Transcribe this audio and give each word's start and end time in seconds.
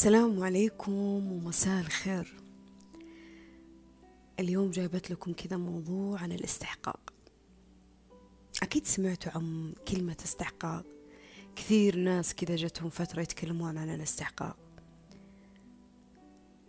السلام 0.00 0.42
عليكم 0.42 0.92
ومساء 1.32 1.80
الخير. 1.80 2.34
اليوم 4.40 4.70
جايبت 4.70 5.10
لكم 5.10 5.32
كذا 5.32 5.56
موضوع 5.56 6.20
عن 6.20 6.32
الاستحقاق. 6.32 7.12
أكيد 8.62 8.86
سمعتوا 8.86 9.32
عن 9.32 9.74
كلمة 9.88 10.16
استحقاق. 10.24 10.84
كثير 11.56 11.96
ناس 11.96 12.34
كذا 12.34 12.56
جتهم 12.56 12.90
فترة 12.90 13.22
يتكلمون 13.22 13.78
عن 13.78 13.94
الاستحقاق. 13.94 14.56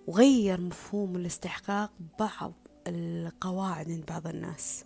وغير 0.08 0.62
مفهوم 0.62 1.16
الاستحقاق 1.16 1.92
بعض 2.20 2.54
القواعد 2.88 3.92
عند 3.92 4.06
بعض 4.06 4.28
الناس. 4.28 4.86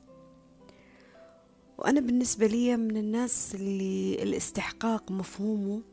وأنا 1.77 1.99
بالنسبة 1.99 2.47
لي 2.47 2.77
من 2.77 2.97
الناس 2.97 3.55
اللي 3.55 4.23
الاستحقاق 4.23 5.11
مفهومه 5.11 5.90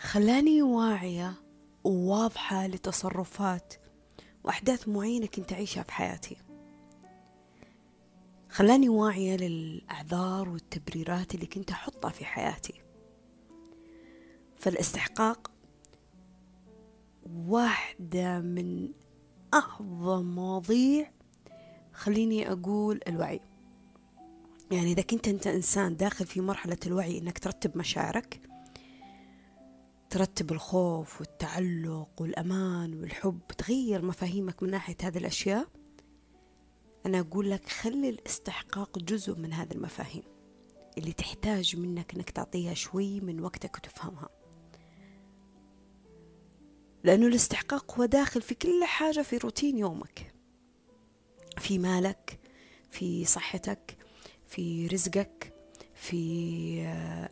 خلاني 0.00 0.62
واعية 0.62 1.34
وواضحة 1.84 2.66
لتصرفات 2.66 3.74
وأحداث 4.44 4.88
معينة 4.88 5.26
كنت 5.26 5.52
أعيشها 5.52 5.82
في 5.82 5.92
حياتي. 5.92 6.36
خلاني 8.50 8.88
واعية 8.88 9.36
للأعذار 9.36 10.48
والتبريرات 10.48 11.34
اللي 11.34 11.46
كنت 11.46 11.70
أحطها 11.70 12.10
في 12.10 12.24
حياتي. 12.24 12.82
فالاستحقاق 14.56 15.50
واحدة 17.46 18.40
من 18.40 18.88
أعظم 19.54 20.34
مواضيع 20.34 21.10
خليني 21.92 22.52
أقول 22.52 23.00
الوعي. 23.08 23.40
يعني 24.70 24.92
إذا 24.92 25.02
كنت 25.02 25.28
أنت 25.28 25.46
إنسان 25.46 25.96
داخل 25.96 26.26
في 26.26 26.40
مرحلة 26.40 26.78
الوعي 26.86 27.18
إنك 27.18 27.38
ترتب 27.38 27.78
مشاعرك 27.78 28.47
ترتب 30.10 30.52
الخوف 30.52 31.20
والتعلق 31.20 32.10
والأمان 32.20 33.00
والحب 33.00 33.40
تغير 33.58 34.04
مفاهيمك 34.04 34.62
من 34.62 34.70
ناحية 34.70 34.96
هذه 35.02 35.18
الأشياء. 35.18 35.68
أنا 37.06 37.20
أقول 37.20 37.50
لك 37.50 37.68
خلي 37.68 38.08
الاستحقاق 38.08 38.98
جزء 38.98 39.36
من 39.36 39.52
هذه 39.52 39.72
المفاهيم 39.72 40.22
اللي 40.98 41.12
تحتاج 41.12 41.76
منك 41.76 42.14
أنك 42.14 42.30
تعطيها 42.30 42.74
شوي 42.74 43.20
من 43.20 43.40
وقتك 43.40 43.76
وتفهمها. 43.76 44.28
لأنه 47.04 47.26
الاستحقاق 47.26 47.98
هو 47.98 48.04
داخل 48.04 48.42
في 48.42 48.54
كل 48.54 48.84
حاجة 48.84 49.22
في 49.22 49.36
روتين 49.36 49.78
يومك. 49.78 50.34
في 51.58 51.78
مالك 51.78 52.40
في 52.90 53.24
صحتك 53.24 53.96
في 54.46 54.86
رزقك 54.86 55.54
في 55.94 56.82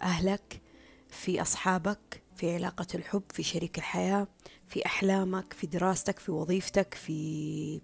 أهلك 0.02 0.62
في 1.08 1.42
أصحابك. 1.42 2.25
في 2.36 2.54
علاقة 2.54 2.86
الحب 2.94 3.22
في 3.32 3.42
شريك 3.42 3.78
الحياة 3.78 4.28
في 4.68 4.86
أحلامك 4.86 5.52
في 5.52 5.66
دراستك 5.66 6.18
في 6.18 6.32
وظيفتك 6.32 6.94
في 6.94 7.80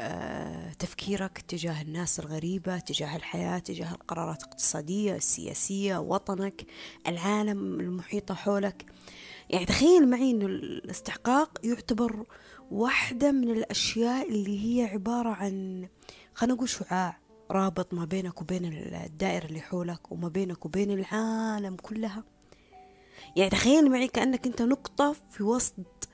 آه، 0.00 0.72
تفكيرك 0.72 1.38
تجاه 1.38 1.82
الناس 1.82 2.20
الغريبة 2.20 2.78
تجاه 2.78 3.16
الحياة 3.16 3.58
تجاه 3.58 3.92
القرارات 3.92 4.42
الاقتصادية 4.42 5.16
السياسية 5.16 5.96
وطنك 5.98 6.66
العالم 7.06 7.80
المحيطة 7.80 8.34
حولك. 8.34 8.86
يعني 9.50 9.64
تخيل 9.66 10.10
معي 10.10 10.30
أن 10.30 10.42
الاستحقاق 10.42 11.58
يعتبر 11.64 12.24
واحدة 12.70 13.32
من 13.32 13.50
الأشياء 13.50 14.28
اللي 14.28 14.64
هي 14.64 14.84
عبارة 14.86 15.28
عن 15.28 15.88
خلينا 16.34 16.54
نقول 16.54 16.68
شعاع 16.68 17.18
رابط 17.50 17.94
ما 17.94 18.04
بينك 18.04 18.40
وبين 18.40 18.64
الدائرة 19.04 19.46
اللي 19.46 19.60
حولك 19.60 20.12
وما 20.12 20.28
بينك 20.28 20.66
وبين 20.66 20.90
العالم 20.90 21.76
كلها. 21.76 22.24
يعني 23.36 23.50
تخيل 23.50 23.90
معي 23.90 24.08
كأنك 24.08 24.46
أنت 24.46 24.62
نقطة 24.62 25.16
في 25.30 25.42
وسط 25.42 26.08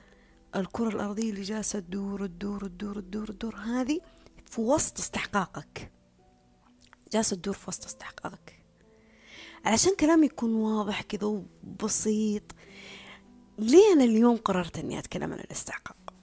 الكرة 0.55 0.89
الأرضية 0.89 1.29
اللي 1.29 1.41
جالسة 1.41 1.79
تدور 1.79 2.27
تدور 2.27 2.67
تدور 2.67 2.99
تدور 2.99 3.27
تدور. 3.27 3.55
هذه 3.55 3.99
في 4.45 4.61
وسط 4.61 4.99
استحقاقك. 4.99 5.91
جالسة 7.13 7.35
تدور 7.35 7.53
في 7.53 7.65
وسط 7.67 7.85
استحقاقك. 7.85 8.59
علشان 9.65 9.95
كلامي 9.99 10.25
يكون 10.25 10.55
واضح 10.55 11.01
كذا 11.01 11.25
وبسيط 11.27 12.43
ليه 13.59 13.93
أنا 13.93 14.03
اليوم 14.03 14.37
قررت 14.37 14.77
أني 14.77 14.99
أتكلم 14.99 15.33
عن 15.33 15.39
الاستحقاق؟ 15.39 16.13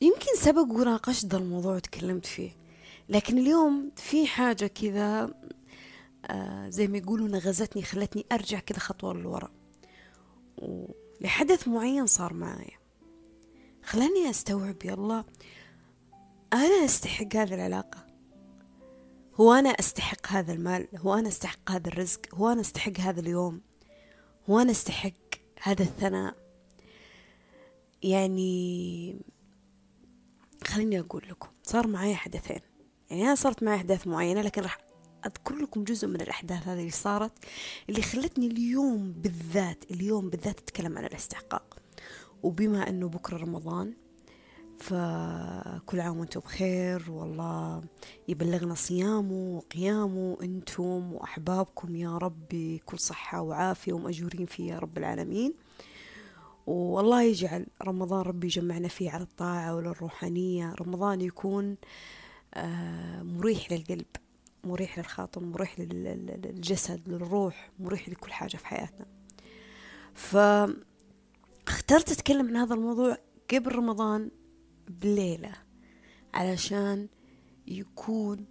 يمكن 0.00 0.36
سبق 0.36 0.72
وناقشت 0.72 1.26
ذا 1.26 1.38
الموضوع 1.38 1.74
وتكلمت 1.74 2.26
فيه 2.26 2.50
لكن 3.08 3.38
اليوم 3.38 3.90
في 3.96 4.26
حاجة 4.26 4.66
كذا 4.66 5.34
آه 6.26 6.68
زي 6.68 6.86
ما 6.86 6.98
يقولوا 6.98 7.28
نغزتني 7.28 7.82
خلتني 7.82 8.26
أرجع 8.32 8.58
كذا 8.58 8.78
خطوة 8.78 9.14
لورا 9.14 9.50
لحدث 11.20 11.68
معين 11.68 12.06
صار 12.06 12.34
معايا. 12.34 12.78
خلاني 13.82 14.30
أستوعب 14.30 14.76
يلا 14.84 15.24
أنا 16.52 16.84
أستحق 16.84 17.36
هذه 17.36 17.54
العلاقة؟ 17.54 18.06
هو 19.34 19.52
أنا 19.52 19.68
أستحق 19.68 20.26
هذا 20.26 20.52
المال؟ 20.52 20.88
هو 20.96 21.14
أنا 21.14 21.28
أستحق 21.28 21.70
هذا 21.70 21.88
الرزق؟ 21.88 22.34
هو 22.34 22.48
أنا 22.48 22.60
أستحق 22.60 23.00
هذا 23.00 23.20
اليوم؟ 23.20 23.60
هو 24.50 24.58
أنا 24.58 24.70
أستحق 24.70 25.12
هذا 25.62 25.82
الثناء؟ 25.82 26.34
يعني 28.02 29.16
خليني 30.64 31.00
أقول 31.00 31.22
لكم 31.30 31.48
صار 31.62 31.86
معي 31.86 32.14
حدثين. 32.14 32.60
يعني 33.10 33.22
أنا 33.22 33.34
صارت 33.34 33.62
معي 33.62 33.76
أحداث 33.76 34.06
معينة 34.06 34.42
لكن 34.42 34.62
راح 34.62 34.78
أذكر 35.26 35.54
لكم 35.54 35.84
جزء 35.84 36.08
من 36.08 36.20
الأحداث 36.20 36.68
هذه 36.68 36.78
اللي 36.78 36.90
صارت 36.90 37.32
اللي 37.88 38.02
خلتني 38.02 38.46
اليوم 38.46 39.12
بالذات 39.12 39.84
اليوم 39.90 40.30
بالذات 40.30 40.58
أتكلم 40.60 40.98
عن 40.98 41.04
الاستحقاق. 41.04 41.76
وبما 42.42 42.88
أنه 42.88 43.08
بكرة 43.08 43.36
رمضان 43.36 43.94
فكل 44.78 46.00
عام 46.00 46.18
وأنتم 46.18 46.40
بخير 46.40 47.10
والله 47.10 47.82
يبلغنا 48.28 48.74
صيامه 48.74 49.56
وقيامه 49.56 50.36
أنتم 50.42 51.12
وأحبابكم 51.12 51.96
يا 51.96 52.18
رب 52.18 52.38
بكل 52.50 52.98
صحة 52.98 53.40
وعافية 53.42 53.92
ومأجورين 53.92 54.46
فيه 54.46 54.72
يا 54.72 54.78
رب 54.78 54.98
العالمين. 54.98 55.54
والله 56.66 57.22
يجعل 57.22 57.66
رمضان 57.82 58.20
ربي 58.20 58.46
يجمعنا 58.46 58.88
فيه 58.88 59.10
على 59.10 59.22
الطاعة 59.22 59.76
وللروحانية 59.76 60.74
رمضان 60.80 61.20
يكون 61.20 61.76
آه، 62.54 63.22
مريح 63.22 63.72
للقلب. 63.72 64.06
مريح 64.64 64.98
للخاطر 64.98 65.44
مريح 65.44 65.80
للجسد 65.80 67.08
للروح 67.08 67.70
مريح 67.78 68.08
لكل 68.08 68.32
حاجة 68.32 68.56
في 68.56 68.66
حياتنا. 68.66 69.06
فاخترت 70.14 70.82
أتكلم 72.12 72.48
عن 72.48 72.56
هذا 72.56 72.74
الموضوع 72.74 73.18
قبل 73.54 73.74
رمضان 73.74 74.30
بليلة 74.88 75.52
علشان 76.34 77.08
يكون 77.66 78.46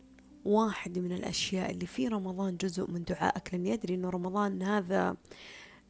واحد 0.45 0.99
من 0.99 1.11
الأشياء 1.11 1.71
اللي 1.71 1.85
في 1.85 2.07
رمضان 2.07 2.57
جزء 2.57 2.91
من 2.91 3.03
دعائك 3.03 3.53
لأني 3.53 3.73
أدري 3.73 3.95
أنه 3.95 4.09
رمضان 4.09 4.63
هذا 4.63 5.17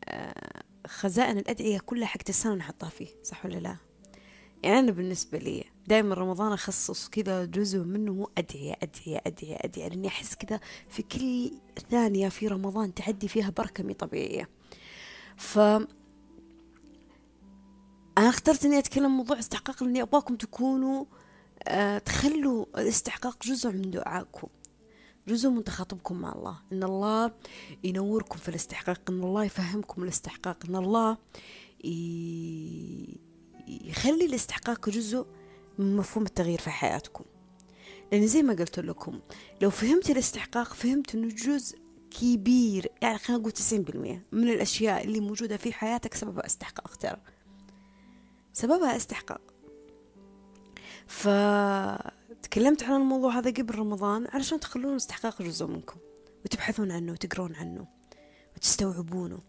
آه، 0.05 0.63
خزائن 0.88 1.38
الأدعية 1.38 1.79
كلها 1.79 2.07
حق 2.07 2.22
السنة 2.29 2.55
نحطها 2.55 2.89
فيه 2.89 3.07
صح 3.23 3.45
ولا 3.45 3.57
لا؟ 3.57 3.78
يعني 4.63 4.79
أنا 4.79 4.91
بالنسبة 4.91 5.38
لي. 5.38 5.63
دائما 5.88 6.16
رمضان 6.16 6.52
أخصص 6.52 7.09
كذا 7.09 7.46
جزء 7.46 7.80
منه 7.80 8.28
أدعية 8.38 8.75
أدعية 8.84 9.22
أدعية 9.25 9.58
أدعية 9.62 9.88
لأني 9.88 10.08
أحس 10.08 10.36
كذا 10.36 10.59
في 10.90 11.03
كل 11.03 11.52
ثانية 11.90 12.30
في 12.30 12.48
رمضان 12.48 12.94
تعدي 12.94 13.28
فيها 13.28 13.50
بركة 13.58 13.84
مي 13.84 13.94
طبيعية. 13.94 14.50
ف 15.38 15.59
أنا 18.18 18.30
اخترت 18.30 18.66
إني 18.66 18.78
أتكلم 18.78 19.18
موضوع 19.18 19.40
استحقاق 19.40 19.84
لأني 19.84 20.02
أبغاكم 20.02 20.36
تكونوا 20.36 21.06
أه 21.68 21.97
تخلوا 21.97 22.66
الاستحقاق 22.78 23.44
جزء 23.44 23.72
من 23.72 23.92
دعائكم 23.92 24.47
جزء 25.28 25.50
من 25.50 25.64
تخاطبكم 25.64 26.16
مع 26.16 26.34
الله. 26.34 26.59
إن 26.72 26.84
الله 26.84 27.31
ينوركم 27.84 28.38
في 28.38 28.50
الاستحقاق 28.50 29.02
إن 29.09 29.24
الله 29.24 29.44
يفهمكم 29.44 30.03
الاستحقاق 30.03 30.66
إن 30.70 30.76
الله 30.76 31.17
يخلي 33.67 34.26
الاستحقاق 34.26 34.90
جزء 34.90 35.26
مفهوم 35.79 36.26
التغيير 36.26 36.59
في 36.59 36.70
حياتكم. 36.70 37.24
لأن 38.12 38.28
زي 38.28 38.41
ما 38.41 38.53
قلت 38.53 38.79
لكم 38.79 39.20
لو 39.62 39.70
فهمت 39.70 40.09
الاستحقاق 40.09 40.74
فهمت 40.74 41.16
أنه 41.16 41.28
جزء 41.28 41.79
كبير 42.12 42.91
يعني 43.02 43.18
خلينا 43.18 43.41
نقول 43.41 43.52
تسعين 43.52 43.82
بالمية 43.82 44.24
من 44.32 44.50
الأشياء 44.50 45.03
اللي 45.03 45.20
موجودة 45.20 45.58
في 45.58 45.74
حياتك 45.74 46.14
سببها 46.14 46.46
استحقاق 46.46 46.96
ترى. 46.96 47.18
سببها 48.53 48.96
استحقاق. 48.96 49.41
فتكلمت 51.08 52.84
عن 52.84 53.02
الموضوع 53.02 53.38
هذا 53.38 53.52
قبل 53.52 53.76
رمضان 53.76 54.28
علشان 54.28 54.59
تخلون 54.59 54.91
الاستحقاق 54.91 55.41
جزء 55.41 55.66
منكم 55.66 56.00
وتبحثون 56.46 56.91
عنه 56.91 57.12
وتقرون 57.12 57.56
عنه 57.56 57.88
وتستوعبونه. 58.56 59.40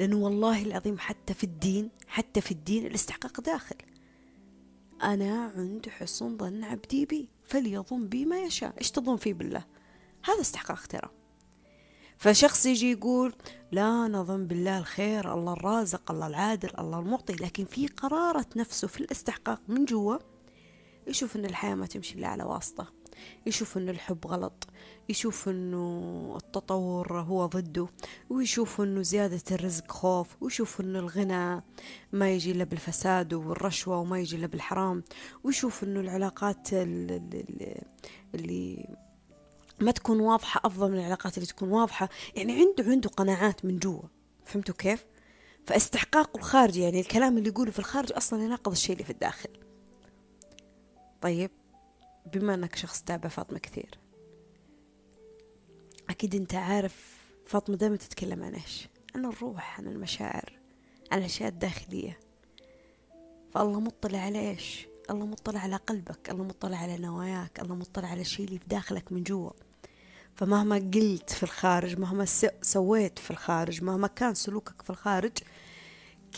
لأنه 0.00 0.16
والله 0.16 0.62
العظيم 0.62 0.98
حتى 0.98 1.34
في 1.34 1.44
الدين 1.44 1.90
حتى 2.06 2.40
في 2.40 2.50
الدين 2.52 2.86
الاستحقاق 2.86 3.40
داخل. 3.40 3.76
أنا 5.02 5.52
عند 5.56 5.88
حسن 5.88 6.38
ظن 6.38 6.64
عبدي 6.64 7.06
بي 7.06 7.28
فليظن 7.44 8.08
بي 8.08 8.24
ما 8.24 8.42
يشاء. 8.42 8.74
إيش 8.78 8.90
تظن 8.90 9.16
فيه 9.16 9.34
بالله؟ 9.34 9.64
هذا 10.24 10.40
استحقاق 10.40 10.86
ترى 10.86 11.10
فشخص 12.18 12.66
يجي 12.66 12.90
يقول 12.90 13.34
لا 13.72 14.08
نظن 14.08 14.46
بالله 14.46 14.78
الخير 14.78 15.34
الله 15.34 15.52
الرازق 15.52 16.10
الله 16.10 16.26
العادل 16.26 16.70
الله 16.78 16.98
المعطي 16.98 17.32
لكن 17.32 17.64
في 17.64 17.86
قرارة 17.86 18.46
نفسه 18.56 18.88
في 18.88 19.00
الاستحقاق 19.00 19.60
من 19.68 19.84
جوا 19.84 20.16
يشوف 21.06 21.36
إن 21.36 21.44
الحياة 21.44 21.74
ما 21.74 21.86
تمشي 21.86 22.14
إلا 22.14 22.28
على 22.28 22.44
واسطة. 22.44 22.97
يشوف 23.46 23.76
إنه 23.76 23.90
الحب 23.90 24.26
غلط 24.26 24.66
يشوف 25.08 25.48
إنه 25.48 26.34
التطور 26.36 27.20
هو 27.20 27.46
ضده 27.46 27.88
ويشوف 28.30 28.80
إنه 28.80 29.02
زيادة 29.02 29.42
الرزق 29.52 29.92
خوف 29.92 30.28
ويشوف 30.40 30.80
إنه 30.80 30.98
الغنى 30.98 31.62
ما 32.12 32.30
يجي 32.30 32.50
إلا 32.50 32.64
بالفساد 32.64 33.34
والرشوة 33.34 33.98
وما 33.98 34.20
يجي 34.20 34.36
إلا 34.36 34.46
بالحرام 34.46 35.02
ويشوف 35.44 35.84
إنه 35.84 36.00
العلاقات 36.00 36.72
اللي 38.34 38.88
ما 39.80 39.90
تكون 39.90 40.20
واضحة 40.20 40.60
أفضل 40.64 40.90
من 40.90 40.98
العلاقات 40.98 41.34
اللي 41.34 41.46
تكون 41.46 41.68
واضحة. 41.68 42.08
يعني 42.36 42.52
عنده 42.52 42.90
عنده 42.90 43.08
قناعات 43.08 43.64
من 43.64 43.78
جوا 43.78 44.02
فهمتوا 44.44 44.74
كيف؟ 44.74 45.06
فاستحقاقه 45.66 46.38
الخارجي 46.38 46.80
يعني 46.80 47.00
الكلام 47.00 47.38
اللي 47.38 47.48
يقوله 47.48 47.70
في 47.70 47.78
الخارج 47.78 48.12
أصلا 48.12 48.42
يناقض 48.42 48.72
الشيء 48.72 48.92
اللي 48.92 49.04
في 49.04 49.10
الداخل. 49.10 49.48
طيب؟ 51.20 51.50
بما 52.32 52.54
أنك 52.54 52.76
شخص 52.76 53.02
تابع 53.02 53.28
فاطمة 53.28 53.58
كثير. 53.58 53.98
أكيد 56.10 56.34
أنت 56.34 56.54
عارف 56.54 57.18
فاطمة 57.46 57.76
دائما 57.76 57.96
تتكلم 57.96 58.42
عن 58.42 58.54
إيش؟ 58.54 58.88
عن 59.14 59.24
الروح 59.24 59.80
عن 59.80 59.86
المشاعر 59.86 60.58
عن 61.12 61.18
الأشياء 61.18 61.48
الداخلية. 61.48 62.18
فالله 63.54 63.80
مطلع 63.80 64.18
على 64.18 64.50
إيش؟ 64.50 64.86
الله 65.10 65.26
مطلع 65.26 65.60
على 65.60 65.76
قلبك 65.76 66.30
الله 66.30 66.44
مطلع 66.44 66.76
على 66.76 66.98
نواياك 66.98 67.60
الله 67.60 67.74
مطلع 67.74 68.08
على 68.08 68.20
الشيء 68.20 68.46
اللي 68.46 68.58
في 68.58 68.68
داخلك 68.68 69.12
من 69.12 69.22
جوا. 69.22 69.50
فمهما 70.34 70.76
قلت 70.76 71.30
في 71.30 71.42
الخارج 71.42 71.98
مهما 71.98 72.24
سويت 72.62 73.18
في 73.18 73.30
الخارج 73.30 73.82
مهما 73.82 74.06
كان 74.06 74.34
سلوكك 74.34 74.82
في 74.82 74.90
الخارج 74.90 75.32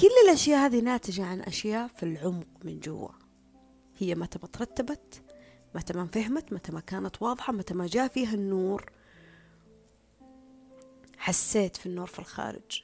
كل 0.00 0.08
الأشياء 0.28 0.66
هذه 0.66 0.80
ناتجة 0.80 1.24
عن 1.24 1.40
أشياء 1.40 1.88
في 1.88 2.02
العمق 2.02 2.46
من 2.64 2.80
جوا. 2.80 3.08
هي 3.98 4.14
متى 4.14 4.38
ما 4.42 4.48
ترتبت 4.48 5.22
متى 5.74 5.92
ما 5.92 6.06
فهمت 6.06 6.52
متى 6.52 6.72
ما 6.72 6.80
كانت 6.80 7.22
واضحة 7.22 7.52
متى 7.52 7.74
ما 7.74 7.86
جاء 7.86 8.08
فيها 8.08 8.34
النور. 8.34 8.92
حسيت 11.18 11.76
في 11.76 11.86
النور 11.86 12.06
في 12.06 12.18
الخارج 12.18 12.82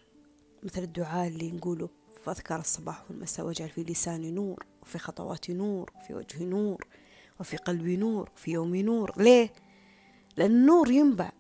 مثل 0.63 0.83
الدعاء 0.83 1.29
اللي 1.29 1.53
نقوله 1.53 1.89
في 2.25 2.31
أذكار 2.31 2.61
الصباح 2.61 3.05
والمساء 3.11 3.47
واجعل 3.47 3.69
في 3.69 3.83
لساني 3.83 4.31
نور 4.31 4.67
وفي 4.83 4.99
خطواتي 4.99 5.53
نور 5.53 5.91
وفي 5.97 6.15
وجهي 6.15 6.45
نور 6.45 6.87
وفي 7.41 7.57
قلبي 7.57 7.97
نور 7.97 8.31
وفي 8.37 8.51
يومي 8.51 8.83
نور. 8.83 9.13
ليه؟ 9.17 9.53
لأن 10.37 10.51
النور 10.51 10.91
ينبع. 10.91 11.33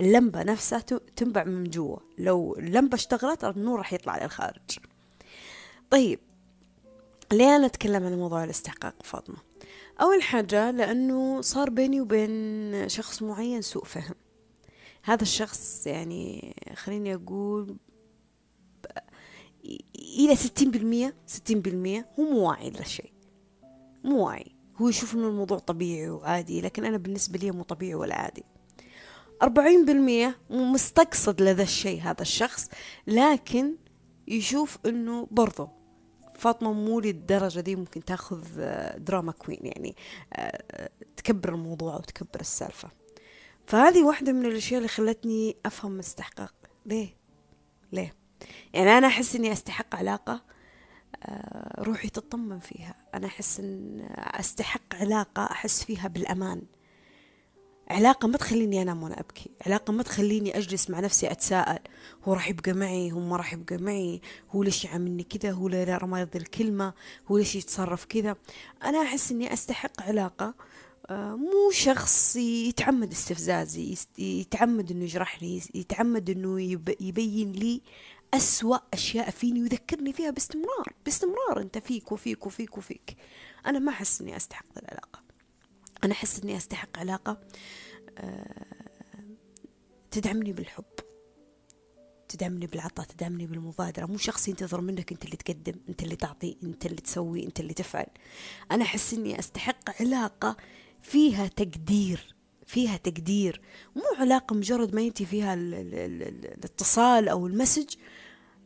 اللمبة 0.00 0.42
نفسها 0.42 0.78
تنبع 1.16 1.44
من 1.44 1.64
جوا. 1.64 1.98
لو 2.18 2.56
اللمبة 2.58 2.94
اشتغلت 2.94 3.44
النور 3.44 3.78
راح 3.78 3.92
يطلع 3.92 4.22
للخارج. 4.24 4.78
طيب 5.90 6.20
ليه 7.32 7.56
أنا 7.56 7.66
أتكلم 7.66 8.04
عن 8.04 8.14
موضوع 8.18 8.44
الاستحقاق 8.44 9.02
فاطمة؟ 9.02 9.45
أول 10.00 10.22
حاجة 10.22 10.70
لأنه 10.70 11.40
صار 11.40 11.70
بيني 11.70 12.00
وبين 12.00 12.88
شخص 12.88 13.22
معين 13.22 13.62
سوء 13.62 13.84
فهم. 13.84 14.14
هذا 15.02 15.22
الشخص 15.22 15.86
يعني 15.86 16.56
خليني 16.74 17.14
أقول 17.14 17.76
إلى 20.18 20.36
ستين 20.36 20.70
بالمية 20.70 21.14
ستين 21.26 21.60
بالمية 21.60 22.08
هو 22.20 22.24
مو 22.24 22.48
واعي 22.48 22.70
للشيء. 22.70 23.12
مو 24.04 24.26
واعي. 24.26 24.56
هو 24.76 24.88
يشوف 24.88 25.14
إنه 25.14 25.28
الموضوع 25.28 25.58
طبيعي 25.58 26.08
وعادي 26.08 26.60
لكن 26.60 26.84
أنا 26.84 26.96
بالنسبة 26.96 27.38
لي 27.38 27.50
مو 27.50 27.62
طبيعي 27.62 27.94
ولا 27.94 28.14
عادي. 28.14 28.44
أربعين 29.42 29.84
بالمية 29.84 30.38
مستقصد 30.50 31.42
لذا 31.42 31.62
الشيء 31.62 32.00
هذا 32.00 32.22
الشخص 32.22 32.68
لكن 33.06 33.76
يشوف 34.28 34.78
إنه 34.86 35.28
برضه 35.30 35.75
فاطمة 36.38 36.72
مو 36.72 37.00
للدرجة 37.00 37.60
دي 37.60 37.76
ممكن 37.76 38.04
تاخذ 38.04 38.42
دراما 38.98 39.32
كوين 39.32 39.60
يعني 39.62 39.96
آه، 40.32 40.90
تكبر 41.16 41.48
الموضوع 41.54 41.96
وتكبر 41.96 42.40
السالفة. 42.40 42.88
فهذه 43.66 44.02
واحدة 44.02 44.32
من 44.32 44.46
الأشياء 44.46 44.78
اللي 44.78 44.88
خلتني 44.88 45.56
أفهم 45.66 45.98
استحقاق 45.98 46.54
ليه؟ 46.86 47.08
ليه؟ 47.92 48.14
يعني 48.74 48.90
أنا 48.98 49.06
أحس 49.06 49.36
إني 49.36 49.52
أستحق 49.52 49.94
علاقة 49.94 50.42
آه، 51.22 51.82
روحي 51.82 52.08
تطمن 52.08 52.58
فيها. 52.58 52.94
أنا 53.14 53.26
أحس 53.26 53.60
إن 53.60 54.06
أستحق 54.16 54.94
علاقة 54.94 55.44
أحس 55.44 55.84
فيها 55.84 56.08
بالأمان. 56.08 56.62
علاقة 57.90 58.28
ما 58.28 58.36
تخليني 58.36 58.82
أنام 58.82 59.02
وأنا 59.02 59.20
أبكي. 59.20 59.50
علاقة 59.66 59.92
ما 59.92 60.02
تخليني 60.02 60.58
أجلس 60.58 60.90
مع 60.90 61.00
نفسي 61.00 61.30
أتساءل 61.30 61.78
هو 62.24 62.32
راح 62.32 62.48
يبقى 62.48 62.72
معي؟ 62.72 63.12
هو 63.12 63.20
ما 63.20 63.36
راح 63.36 63.52
يبقى 63.52 63.76
معي؟ 63.76 64.20
هو 64.50 64.62
ليش 64.62 64.84
يعاملني 64.84 65.22
كذا؟ 65.22 65.50
هو 65.50 65.68
ليش 65.68 66.04
ما 66.04 66.20
يرضي 66.20 66.38
الكلمة؟ 66.38 66.92
هو 67.28 67.38
ليش 67.38 67.54
يتصرف 67.56 68.04
كذا؟ 68.04 68.36
أنا 68.84 69.02
أحس 69.02 69.32
إني 69.32 69.52
أستحق 69.52 70.02
علاقة 70.02 70.54
آه، 71.10 71.36
مو 71.36 71.70
شخص 71.70 72.36
يتعمد 72.36 73.12
استفزازي 73.12 73.96
يتعمد 74.18 74.90
إنه 74.90 75.04
يجرحني 75.04 75.62
يتعمد 75.74 76.30
إنه 76.30 76.60
يبين 77.00 77.52
لي 77.52 77.82
أسوأ 78.34 78.78
أشياء 78.92 79.30
فيني 79.30 79.62
ويذكرني 79.62 80.12
فيها 80.12 80.30
باستمرار 80.30 80.92
باستمرار 81.04 81.60
أنت 81.60 81.78
فيك 81.78 82.12
وفيك 82.12 82.46
وفيك 82.46 82.78
وفيك. 82.78 83.16
أنا 83.66 83.78
ما 83.78 83.90
أحس 83.90 84.20
إني 84.20 84.36
أستحق 84.36 84.64
العلاقة. 84.78 85.25
أنا 86.04 86.12
أحس 86.12 86.42
إني 86.44 86.56
أستحق 86.56 86.98
علاقة 86.98 87.40
آه، 88.18 88.66
تدعمني 90.10 90.52
بالحب 90.52 90.84
تدعمني 92.28 92.66
بالعطاء 92.66 93.06
تدعمني 93.06 93.46
بالمبادرة. 93.46 94.06
مو 94.06 94.16
شخص 94.18 94.48
ينتظر 94.48 94.80
منك 94.80 95.12
أنت 95.12 95.24
اللي 95.24 95.36
تقدم 95.36 95.74
أنت 95.88 96.02
اللي 96.02 96.16
تعطي 96.16 96.56
أنت 96.62 96.86
اللي 96.86 96.96
تسوي 96.96 97.46
أنت 97.46 97.60
اللي 97.60 97.74
تفعل. 97.74 98.06
أنا 98.70 98.84
أحس 98.84 99.14
إني 99.14 99.38
أستحق 99.38 100.02
علاقة 100.02 100.56
فيها 101.02 101.46
تقدير 101.46 102.34
فيها 102.66 102.96
تقدير. 102.96 103.60
مو 103.96 104.02
علاقة 104.18 104.54
مجرد 104.56 104.94
ما 104.94 105.00
ينتهي 105.02 105.26
فيها 105.26 105.54
الاتصال 105.54 107.28
أو 107.28 107.46
المسج 107.46 107.94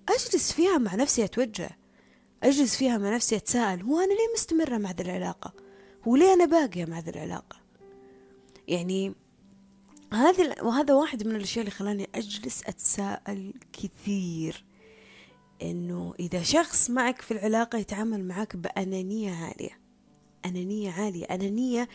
أجلس 0.09 0.53
فيها 0.53 0.79
مع 0.79 0.95
نفسي 0.95 1.25
أتوجه 1.25 1.71
أجلس 2.43 2.77
فيها 2.77 2.99
مع 2.99 3.15
نفسي 3.15 3.37
أتساءل 3.37 3.83
هو 3.83 3.99
أنا 3.99 4.13
ليه 4.13 4.33
مستمرة 4.35 4.79
مع 4.79 4.91
ذي 4.91 5.03
العلاقة؟ 5.03 5.70
هو 6.09 6.17
ليه 6.17 6.33
أنا 6.33 6.45
باقية 6.45 6.85
مع 6.85 6.99
ذي 6.99 7.11
العلاقة. 7.11 7.57
يعني 8.69 9.15
هذه 10.13 10.55
وهذا 10.63 10.95
واحد 10.95 11.27
من 11.27 11.37
الأشياء 11.37 11.61
اللي 11.61 11.71
خلاني 11.71 12.09
أجلس 12.15 12.63
أتساءل 12.67 13.55
كثير. 13.73 14.65
إنه 15.63 16.15
إذا 16.21 16.43
شخص 16.43 16.91
معك 16.91 17.21
في 17.21 17.31
العلاقة 17.31 17.79
يتعامل 17.79 18.25
معك 18.25 18.57
بأنانية 18.57 19.33
عالية 19.35 19.81
أنانية 20.45 20.91
عالية 20.91 21.25
أنانية 21.25 21.89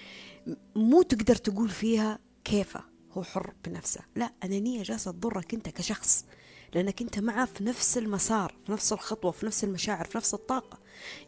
مو 0.75 1.01
تقدر 1.01 1.35
تقول 1.35 1.69
فيها 1.69 2.19
كيفه 2.43 2.83
هو 3.11 3.23
حر 3.23 3.53
بنفسه. 3.65 4.01
لا 4.15 4.31
أنانية 4.43 4.83
جالسة 4.83 5.11
تضرك 5.11 5.53
أنت 5.53 5.69
كشخص. 5.69 6.25
لأنك 6.75 7.01
أنت 7.01 7.19
معه 7.19 7.45
في 7.45 7.63
نفس 7.63 7.97
المسار 7.97 8.55
في 8.65 8.71
نفس 8.71 8.93
الخطوة 8.93 9.31
في 9.31 9.45
نفس 9.45 9.63
المشاعر 9.63 10.05
في 10.05 10.17
نفس 10.17 10.33
الطاقة. 10.33 10.79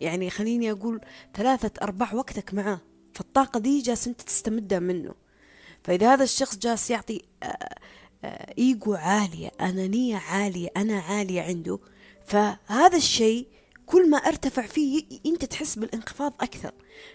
يعني 0.01 0.29
خليني 0.29 0.71
أقول 0.71 1.01
ثلاثة 1.35 1.71
أرباع 1.81 2.13
وقتك 2.13 2.53
معه. 2.53 2.81
فالطاقة 3.13 3.59
دي 3.59 3.81
جالس 3.81 4.07
أنت 4.07 4.21
تستمدها 4.21 4.79
منه. 4.79 5.13
فإذا 5.83 6.13
هذا 6.13 6.23
الشخص 6.23 6.57
جالس 6.57 6.89
يعطي 6.89 7.21
آه، 7.43 7.47
آه، 8.23 8.53
إيجو 8.57 8.93
عالية 8.93 9.51
أنانية 9.61 10.17
عالية 10.17 10.69
أنا 10.77 10.99
عالية 10.99 11.41
عنده 11.41 11.79
فهذا 12.25 12.97
الشيء 12.97 13.47
كل 13.85 14.09
ما 14.09 14.17
أرتفع 14.17 14.65
فيه 14.65 15.03
أنت 15.25 15.45
تحس 15.45 15.79
بالانخفاض 15.79 16.33
أكثر. 16.41 16.71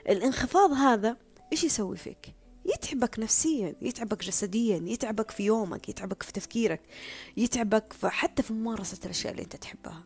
الانخفاض 0.08 0.72
هذا 0.72 1.16
إيش 1.52 1.64
يسوي 1.64 1.96
فيك؟ 1.96 2.34
يتعبك 2.64 3.18
نفسيا 3.18 3.74
يتعبك 3.82 4.24
جسديا 4.24 4.82
يتعبك 4.86 5.30
في 5.30 5.42
يومك 5.42 5.88
يتعبك 5.88 6.22
في 6.22 6.32
تفكيرك 6.32 6.80
يتعبك 7.36 7.92
في 7.92 8.08
حتى 8.08 8.42
في 8.42 8.52
ممارسة 8.52 8.98
الأشياء 9.04 9.32
اللي 9.32 9.42
أنت 9.42 9.56
تحبها. 9.56 10.04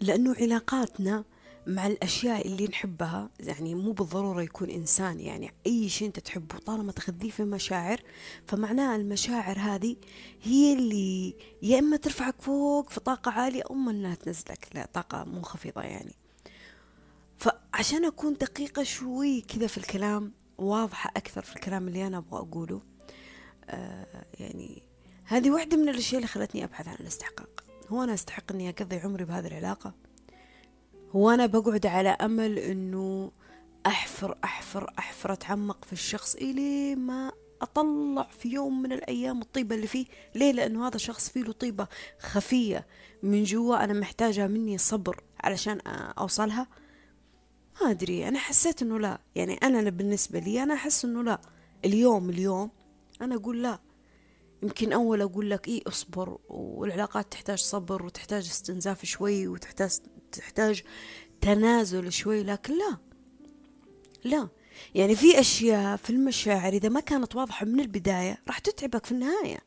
لأنه 0.00 0.34
علاقاتنا 0.40 1.24
مع 1.66 1.86
الأشياء 1.86 2.46
اللي 2.46 2.66
نحبها 2.66 3.30
يعني 3.40 3.74
مو 3.74 3.92
بالضرورة 3.92 4.42
يكون 4.42 4.70
إنسان 4.70 5.20
يعني 5.20 5.52
أي 5.66 5.88
شيء 5.88 6.08
أنت 6.08 6.18
تحبه 6.18 6.58
طالما 6.58 6.92
تخذيه 6.92 7.30
في 7.30 7.44
مشاعر 7.44 8.00
فمعناه 8.46 8.96
المشاعر 8.96 9.58
هذه 9.58 9.96
هي 10.42 10.72
اللي 10.72 11.34
يا 11.62 11.78
إما 11.78 11.96
ترفعك 11.96 12.34
فوق 12.42 12.90
في 12.90 13.00
طاقة 13.00 13.30
عالية 13.30 13.62
أو 13.62 13.74
إنها 13.74 14.14
تنزلك 14.14 14.68
لا 14.74 14.88
طاقة 14.92 15.24
منخفضة 15.24 15.82
يعني. 15.82 16.14
فعشان 17.36 18.04
أكون 18.04 18.34
دقيقة 18.34 18.82
شوي 18.82 19.40
كذا 19.40 19.66
في 19.66 19.78
الكلام 19.78 20.32
واضحة 20.58 21.10
أكثر 21.16 21.42
في 21.42 21.56
الكلام 21.56 21.88
اللي 21.88 22.06
أنا 22.06 22.18
أبغى 22.18 22.38
أقوله. 22.38 22.82
آه 23.70 24.24
يعني 24.40 24.82
هذه 25.24 25.50
واحدة 25.50 25.76
من 25.76 25.88
الأشياء 25.88 26.16
اللي 26.16 26.28
خلتني 26.28 26.64
أبحث 26.64 26.88
عن 26.88 26.96
الاستحقاق. 27.00 27.64
هو 27.88 28.02
أنا 28.02 28.14
أستحق 28.14 28.52
أني 28.52 28.68
أقضي 28.68 28.96
عمري 28.96 29.24
بهذه 29.24 29.46
العلاقة؟ 29.46 29.94
هو 31.10 31.30
أنا 31.30 31.46
بقعد 31.46 31.86
على 31.86 32.08
أمل 32.08 32.58
أنه 32.58 33.32
أحفر 33.86 34.38
أحفر 34.44 34.92
أحفر 34.98 35.32
أتعمق 35.32 35.84
في 35.84 35.92
الشخص 35.92 36.34
إلي 36.34 36.94
ما 36.94 37.32
أطلع 37.62 38.28
في 38.38 38.48
يوم 38.48 38.82
من 38.82 38.92
الأيام 38.92 39.42
الطيبة 39.42 39.74
اللي 39.74 39.86
فيه. 39.86 40.06
ليه؟ 40.34 40.52
لأنه 40.52 40.88
هذا 40.88 40.98
شخص 40.98 41.28
فيه 41.28 41.42
له 41.42 41.52
طيبة 41.52 41.86
خفية 42.18 42.86
من 43.22 43.44
جوا. 43.44 43.84
أنا 43.84 43.92
محتاجة 43.92 44.46
مني 44.46 44.78
صبر 44.78 45.20
علشان 45.40 45.80
أوصلها. 46.18 46.66
ما 47.82 47.90
أدري 47.90 48.28
أنا 48.28 48.38
حسيت 48.38 48.82
أنه 48.82 48.98
لا. 48.98 49.20
يعني 49.34 49.54
أنا 49.54 49.90
بالنسبة 49.90 50.38
لي 50.38 50.62
أنا 50.62 50.74
أحس 50.74 51.04
أنه 51.04 51.22
لا. 51.22 51.40
اليوم 51.84 52.30
اليوم 52.30 52.70
أنا 53.20 53.34
أقول 53.34 53.62
لا. 53.62 53.78
يمكن 54.62 54.92
أول 54.92 55.20
أقول 55.22 55.50
لك 55.50 55.68
إيه 55.68 55.82
أصبر 55.86 56.38
والعلاقات 56.48 57.32
تحتاج 57.32 57.58
صبر 57.58 58.02
وتحتاج 58.06 58.46
استنزاف 58.46 59.04
شوي 59.04 59.48
وتحتاج 59.48 59.98
تحتاج 60.32 60.82
تنازل 61.40 62.12
شوي 62.12 62.42
لكن 62.42 62.74
لا. 62.78 62.96
لا. 64.24 64.48
يعني 64.94 65.16
في 65.16 65.40
أشياء 65.40 65.96
في 65.96 66.10
المشاعر 66.10 66.72
إذا 66.72 66.88
ما 66.88 67.00
كانت 67.00 67.36
واضحة 67.36 67.66
من 67.66 67.80
البداية 67.80 68.38
راح 68.48 68.58
تتعبك 68.58 69.06
في 69.06 69.12
النهاية. 69.12 69.58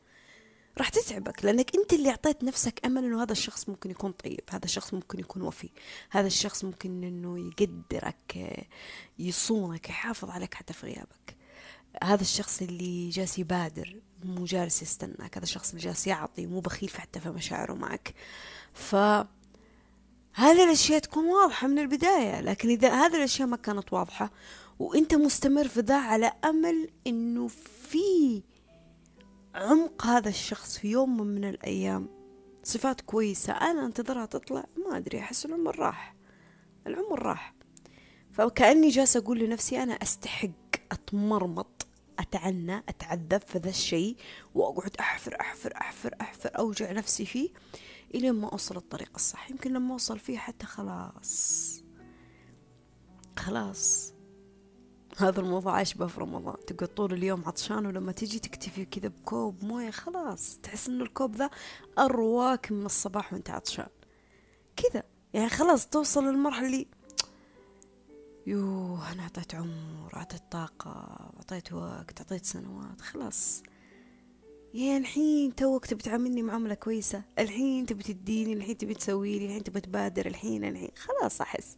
راح 0.80 0.88
تتعبك 0.88 1.44
لأنك 1.44 1.76
أنت 1.76 1.92
اللي 1.92 2.10
أعطيت 2.10 2.44
نفسك 2.44 2.80
أمل 2.86 3.04
أنه 3.04 3.22
هذا 3.22 3.32
الشخص 3.32 3.68
ممكن 3.68 3.90
يكون 3.90 4.12
طيب 4.12 4.40
هذا 4.50 4.64
الشخص 4.64 4.94
ممكن 4.94 5.18
يكون 5.18 5.42
وفي 5.42 5.68
هذا 6.10 6.26
الشخص 6.26 6.64
ممكن 6.64 7.04
أنه 7.04 7.38
يقدرك 7.38 8.56
يصونك 9.18 9.88
يحافظ 9.88 10.30
عليك 10.30 10.54
حتى 10.54 10.72
في 10.72 10.86
غيابك. 10.86 11.36
هذا 12.02 12.22
الشخص 12.22 12.62
اللي 12.62 13.08
جالس 13.08 13.38
يبادر 13.38 13.96
مو 14.24 14.44
جالس 14.44 14.82
يستناك 14.82 15.36
هذا 15.36 15.44
الشخص 15.44 15.70
اللي 15.70 15.82
جالس 15.82 16.06
يعطي 16.06 16.46
مو 16.46 16.60
بخيل 16.60 16.90
حتى 16.90 17.20
في 17.20 17.28
مشاعره 17.28 17.74
معك. 17.74 18.14
ف 18.74 18.94
هذه 20.34 20.64
الأشياء 20.64 20.98
تكون 20.98 21.24
واضحة 21.24 21.68
من 21.68 21.78
البداية 21.78 22.40
لكن 22.40 22.68
إذا 22.68 22.88
هذه 22.88 23.16
الأشياء 23.16 23.48
ما 23.48 23.56
كانت 23.56 23.92
واضحة 23.92 24.30
وأنت 24.78 25.14
مستمر 25.14 25.68
في 25.68 25.80
ذا 25.80 25.96
على 25.96 26.32
أمل 26.44 26.90
إنه 27.06 27.48
في 27.88 28.42
عمق 29.54 30.06
هذا 30.06 30.28
الشخص 30.28 30.78
في 30.78 30.90
يوم 30.90 31.22
من 31.22 31.44
الأيام. 31.44 32.08
صفات 32.62 33.00
كويسة. 33.00 33.52
أنا 33.52 33.86
أنتظرها 33.86 34.26
تطلع. 34.26 34.64
ما 34.86 34.96
أدري. 34.96 35.18
أحس 35.18 35.46
العمر 35.46 35.78
راح. 35.78 36.14
العمر 36.86 37.22
راح. 37.22 37.54
فكأني 38.32 38.88
جالسة 38.88 39.20
أقول 39.20 39.38
لنفسي 39.38 39.82
أنا 39.82 39.92
أستحق 39.92 40.50
أتمرمط 40.92 41.86
أتعنى 42.18 42.76
أتعذب 42.76 43.40
في 43.40 43.58
ذا 43.58 43.68
الشيء 43.68 44.16
وأقعد 44.54 44.96
أحفر 45.00 45.40
أحفر 45.40 45.76
أحفر 45.76 46.14
أحفر 46.20 46.50
أوجع 46.58 46.92
نفسي 46.92 47.26
فيه 47.26 47.50
إلين 48.14 48.32
ما 48.32 48.48
أوصل 48.52 48.76
الطريق 48.76 49.10
الصح. 49.14 49.50
يمكن 49.50 49.72
لما 49.72 49.92
أوصل 49.92 50.18
فيه 50.18 50.38
حتى 50.38 50.66
خلاص. 50.66 51.82
خلاص. 53.38 54.12
هذا 55.24 55.40
الموضوع 55.40 55.80
أشبه 55.82 56.06
في 56.06 56.20
رمضان. 56.20 56.56
تقعد 56.66 56.88
طول 56.88 57.12
اليوم 57.12 57.42
عطشان 57.46 57.86
ولما 57.86 58.12
تجي 58.12 58.38
تكتفي 58.38 58.84
كذا 58.84 59.08
بكوب 59.08 59.64
موية 59.64 59.90
خلاص. 59.90 60.58
تحس 60.62 60.88
إنه 60.88 61.04
الكوب 61.04 61.36
ذا 61.36 61.50
أرواك 61.98 62.72
من 62.72 62.86
الصباح 62.86 63.32
وأنت 63.32 63.50
عطشان. 63.50 63.88
كذا. 64.76 65.02
يعني 65.34 65.48
خلاص 65.48 65.86
توصل 65.86 66.24
للمرحلة 66.24 66.66
اللي 66.66 66.86
يوه 68.46 69.12
أنا 69.12 69.22
أعطيت 69.22 69.54
عمر 69.54 70.16
أعطيت 70.16 70.42
طاقة 70.50 70.90
أعطيت 71.36 71.72
وقت 71.72 72.20
أعطيت 72.20 72.44
سنوات. 72.44 73.00
خلاص. 73.00 73.62
يا 74.74 74.96
الحين 74.98 75.54
توك 75.54 75.86
تبي 75.86 76.02
تعاملني 76.02 76.42
معاملة 76.42 76.74
كويسة. 76.74 77.22
الحين 77.38 77.86
تبي 77.86 78.02
تديني 78.02 78.52
الحين 78.52 78.76
تبي 78.76 78.94
تسوي 78.94 79.38
لي 79.38 79.46
الحين 79.46 79.64
تبي 79.64 79.80
تبادر 79.80 80.26
الحين 80.26 80.64
الحين. 80.64 80.90
خلاص 80.96 81.40
أحس. 81.40 81.76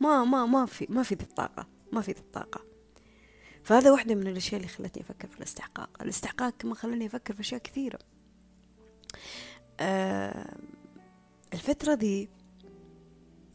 ما 0.00 0.24
ما 0.24 0.46
ما 0.46 0.66
في 0.66 0.86
ما 0.90 1.02
في 1.02 1.14
ذي 1.14 1.24
الطاقة. 1.24 1.81
ما 1.92 2.00
في 2.00 2.12
ذي 2.12 2.20
الطاقة. 2.20 2.64
فهذا 3.64 3.90
واحدة 3.90 4.14
من 4.14 4.26
الأشياء 4.26 4.56
اللي 4.56 4.68
خلتني 4.68 5.02
أفكر 5.02 5.28
في 5.28 5.38
الاستحقاق. 5.38 6.02
الاستحقاق 6.02 6.54
كمان 6.58 6.74
خلاني 6.74 7.06
أفكر 7.06 7.34
في 7.34 7.40
أشياء 7.40 7.60
كثيرة. 7.60 7.98
آه 9.80 10.56
الفترة 11.52 11.94
ذي 11.94 12.28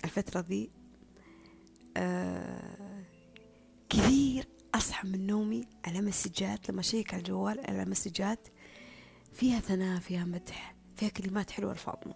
الفترة 0.03 0.39
ذي 0.39 0.69
آه 1.97 3.03
كثير 3.89 4.47
أصحى 4.75 5.07
من 5.07 5.27
نومي 5.27 5.67
على 5.85 6.01
مسجات 6.01 6.69
لما 6.69 6.79
أشيك 6.79 7.13
على 7.13 7.21
الجوال 7.21 7.59
على 7.59 7.85
مسجات 7.85 8.47
فيها 9.33 9.59
ثناء 9.59 9.99
فيها 9.99 10.25
مدح 10.25 10.75
فيها 10.95 11.09
كلمات 11.09 11.51
حلوة 11.51 11.73
لفاطمة 11.73 12.15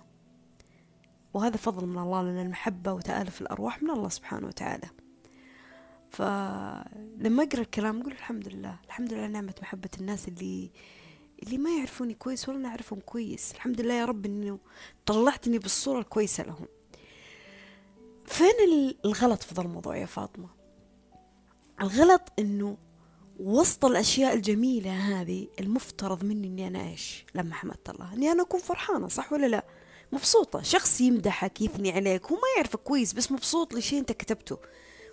وهذا 1.33 1.57
فضل 1.57 1.87
من 1.87 1.97
الله 1.97 2.21
لأن 2.23 2.39
المحبة 2.45 2.93
وتآلف 2.93 3.41
الأرواح 3.41 3.83
من 3.83 3.89
الله 3.89 4.09
سبحانه 4.09 4.47
وتعالى. 4.47 4.89
فلما 6.11 7.43
أقرأ 7.43 7.61
الكلام 7.61 8.01
أقول 8.01 8.11
الحمد 8.11 8.47
لله 8.47 8.75
الحمد 8.85 9.13
لله 9.13 9.27
نعمة 9.27 9.53
محبة 9.61 9.89
الناس 9.99 10.27
اللي 10.27 10.71
اللي 11.43 11.57
ما 11.57 11.69
يعرفوني 11.77 12.13
كويس 12.13 12.49
ولا 12.49 12.57
نعرفهم 12.57 12.99
كويس. 12.99 13.51
الحمد 13.51 13.81
لله 13.81 13.93
يا 13.93 14.05
رب 14.05 14.25
إنه 14.25 14.59
طلعتني 15.05 15.57
بالصورة 15.57 15.99
الكويسة 15.99 16.43
لهم. 16.43 16.67
فين 18.25 18.95
الغلط 19.05 19.43
في 19.43 19.55
ذا 19.55 19.61
الموضوع 19.61 19.97
يا 19.97 20.05
فاطمة؟ 20.05 20.49
الغلط 21.81 22.21
إنه 22.39 22.77
وسط 23.39 23.85
الأشياء 23.85 24.33
الجميلة 24.33 24.91
هذه 24.91 25.47
المفترض 25.59 26.23
مني 26.23 26.47
إني 26.47 26.67
أنا 26.67 26.89
إيش؟ 26.89 27.25
لما 27.35 27.53
حمدت 27.53 27.89
الله 27.89 28.13
إني 28.13 28.31
أنا 28.31 28.43
أكون 28.43 28.59
فرحانة 28.59 29.07
صح 29.07 29.33
ولا 29.33 29.47
لا؟ 29.47 29.65
مبسوطة 30.11 30.61
شخص 30.61 31.01
يمدحك 31.01 31.61
يثني 31.61 31.91
عليك 31.91 32.25
هو 32.25 32.35
ما 32.35 32.41
يعرفك 32.57 32.79
كويس 32.79 33.13
بس 33.13 33.31
مبسوط 33.31 33.73
لشيء 33.73 33.99
أنت 33.99 34.11
كتبته. 34.11 34.57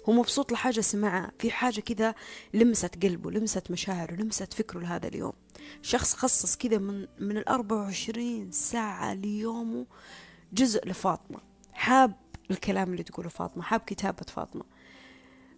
هو 0.07 0.13
مبسوط 0.13 0.53
لحاجة 0.53 0.81
سمعها 0.81 1.33
في 1.39 1.51
حاجة 1.51 1.81
كذا 1.81 2.15
لمست 2.55 3.03
قلبه 3.03 3.31
لمست 3.31 3.71
مشاعره 3.71 4.15
لمست 4.15 4.53
فكره 4.53 4.81
لهذا 4.81 5.09
اليوم. 5.09 5.33
شخص 5.83 6.15
خصص 6.15 6.57
كذا 6.57 6.79
من 6.79 7.07
من 7.19 7.37
الأربع 7.37 7.77
وعشرين 7.77 8.51
ساعة 8.51 9.15
ليومه 9.15 9.87
جزء 10.53 10.89
لفاطمة. 10.89 11.41
حاب 11.73 12.15
الكلام 12.51 12.93
اللي 12.93 13.03
تقوله 13.03 13.29
فاطمة 13.29 13.63
حاب 13.63 13.81
كتابة 13.81 14.27
فاطمة. 14.29 14.65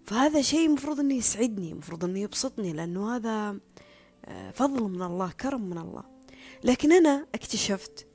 فهذا 0.05 0.43
شيء 0.43 0.71
مفروض 0.71 1.01
إنه 1.01 1.15
يسعدني 1.15 1.75
مفروض 1.75 2.05
إنه 2.05 2.19
يبسطني 2.19 2.73
لأنه 2.73 3.17
هذا 3.17 3.61
آه، 4.25 4.51
فضل 4.51 4.83
من 4.83 5.03
الله 5.03 5.31
كرم 5.31 5.61
من 5.61 5.79
الله. 5.79 6.05
لكن 6.65 6.93
أنا 6.93 7.27
اكتشفت 7.35 8.07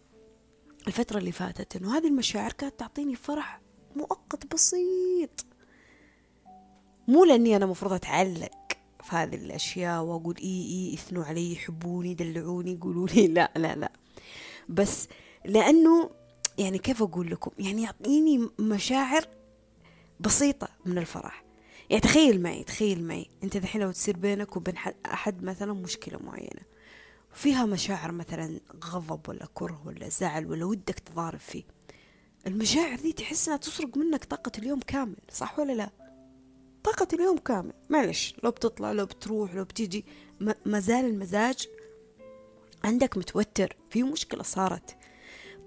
الفترة 0.88 1.18
اللي 1.18 1.32
فاتت 1.32 1.76
إنه 1.76 1.98
هذه 1.98 2.08
المشاعر 2.08 2.52
كانت 2.52 2.80
تعطيني 2.80 3.16
فرح 3.16 3.62
مؤقت 3.96 4.54
بسيط. 4.54 5.46
مو 7.08 7.26
لأني 7.26 7.56
أنا 7.56 7.66
مفروض 7.66 7.94
أتعلق 7.94 8.52
في 9.04 9.16
هذه 9.16 9.36
الأشياء 9.36 10.04
وأقول 10.04 10.36
إي 10.38 10.44
إي 10.44 10.94
يثنوا 10.94 11.24
علي 11.24 11.54
يحبوني 11.54 12.12
يدلعوني 12.12 12.74
يقولوا 12.74 13.08
لي 13.08 13.28
لا 13.38 13.52
لا 13.56 13.76
لا. 13.76 13.92
بس 14.70 15.08
لأنه 15.46 16.10
يعني 16.58 16.78
كيف 16.78 17.02
أقول 17.02 17.32
لكم؟ 17.32 17.52
يعني 17.60 17.84
يعطيني 17.84 18.50
مشاعر 18.60 19.28
بسيطة 20.20 20.68
من 20.86 20.98
الفرح. 20.98 21.44
يعني 21.90 22.02
تخيل 22.02 22.42
معي 22.42 22.64
تخيل 22.64 23.04
معي. 23.04 23.30
أنت 23.44 23.56
الحين 23.56 23.82
لو 23.82 23.92
تصير 23.92 24.18
بينك 24.18 24.58
وبين 24.58 24.76
أحد 25.06 25.44
مثلا 25.44 25.74
مشكلة 25.74 26.20
معينة 26.24 26.62
فيها 27.34 27.66
مشاعر 27.66 28.12
مثلا 28.12 28.60
غضب 28.86 29.30
ولا 29.30 29.48
كره 29.54 29.82
ولا 29.86 30.10
زعل 30.10 30.46
ولا 30.52 30.66
ودك 30.66 31.00
تضارب 31.00 31.40
فيه. 31.40 31.64
المشاعر 32.48 32.96
ذي 32.96 33.14
تحس 33.14 33.48
إنها 33.48 33.58
تسرق 33.58 33.98
منك 33.98 34.26
طاقة 34.26 34.52
اليوم 34.58 34.80
كامل 34.80 35.16
صح 35.32 35.60
ولا 35.60 35.74
لا؟ 35.74 35.90
طاقة 36.86 37.08
اليوم 37.14 37.38
كامل. 37.38 37.74
معلش 37.90 38.36
لو 38.44 38.52
بتطلع 38.52 38.92
لو 38.92 39.06
بتروح 39.06 39.56
لو 39.56 39.64
بتيجي 39.64 40.06
ما 40.66 40.80
زال 40.80 41.06
المزاج 41.06 41.68
عندك 42.84 43.18
متوتر 43.18 43.76
في 43.90 44.04
مشكلة 44.04 44.44
صارت. 44.44 44.98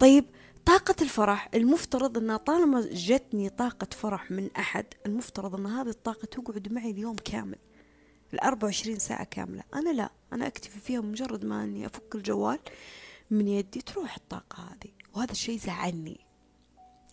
طيب 0.00 0.24
طاقة 0.66 0.94
الفرح 1.02 1.48
المفترض 1.54 2.18
انها 2.18 2.36
طالما 2.36 2.88
جتني 2.92 3.48
طاقة 3.48 3.88
فرح 3.92 4.30
من 4.30 4.50
أحد 4.58 4.86
المفترض 5.06 5.54
إن 5.54 5.66
هذه 5.66 5.88
الطاقة 5.88 6.26
تقعد 6.26 6.72
معي 6.72 6.90
اليوم 6.90 7.16
كامل 7.16 7.58
الأربعة 8.34 8.64
وعشرين 8.64 8.98
ساعة 8.98 9.24
كاملة. 9.24 9.62
أنا 9.74 9.90
لا 9.90 10.10
أنا 10.32 10.46
أكتفي 10.46 10.80
فيها 10.80 11.00
مجرد 11.00 11.44
ما 11.44 11.64
أني 11.64 11.86
أفك 11.86 12.14
الجوال 12.14 12.58
من 13.30 13.48
يدي 13.48 13.80
تروح 13.80 14.16
الطاقة 14.16 14.62
هذه. 14.62 14.90
وهذا 15.14 15.32
الشيء 15.32 15.58
زعلني. 15.58 16.20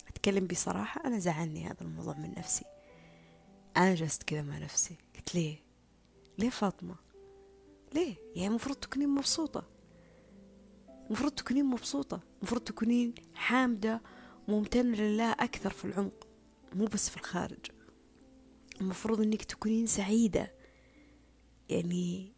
أتكلم 0.08 0.46
بصراحة 0.46 1.04
أنا 1.04 1.18
زعلني 1.18 1.66
هذا 1.66 1.80
الموضوع 1.80 2.14
من 2.14 2.34
نفسي. 2.38 2.64
أنا 3.76 3.94
جلست 3.94 4.22
كذا 4.22 4.42
مع 4.42 4.58
نفسي. 4.58 4.96
قلت 5.16 5.34
ليه؟ 5.34 5.56
ليه 6.38 6.50
فاطمة؟ 6.50 6.94
ليه؟ 7.94 8.16
يعني 8.34 8.46
المفروض 8.46 8.76
تكونين 8.76 9.08
مبسوطة. 9.08 9.64
المفروض 11.06 11.32
تكونين 11.32 11.64
مبسوطة. 11.64 12.20
المفروض 12.38 12.60
تكونين 12.60 13.14
حامدة 13.34 14.02
ممتنة 14.48 14.96
لله 14.96 15.32
أكثر 15.32 15.70
في 15.70 15.84
العمق 15.84 16.26
مو 16.74 16.84
بس 16.84 17.10
في 17.10 17.16
الخارج. 17.16 17.66
المفروض 18.80 19.20
إنك 19.20 19.44
تكونين 19.44 19.86
سعيدة. 19.86 20.54
يعني 21.68 22.32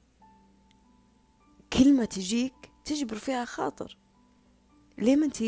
كلمة 1.72 2.04
تجيك 2.04 2.70
تجبر 2.84 3.16
فيها 3.16 3.44
خاطر. 3.44 3.98
ليه 4.98 5.16
ما 5.16 5.26
انت 5.26 5.44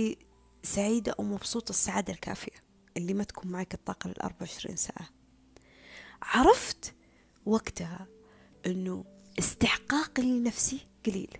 سعيدة 0.62 1.14
أو 1.18 1.24
مبسوطة 1.24 1.70
السعادة 1.70 2.12
الكافية 2.12 2.62
اللي 2.96 3.14
ما 3.14 3.24
تكون 3.24 3.50
معك 3.52 3.74
الطاقة 3.74 4.08
للأربع 4.08 4.36
وعشرين 4.40 4.76
ساعة؟ 4.76 5.19
عرفت 6.22 6.94
وقتها 7.46 8.06
إنه 8.66 9.04
استحقاقي 9.38 10.22
لنفسي 10.22 10.80
قليل. 11.06 11.36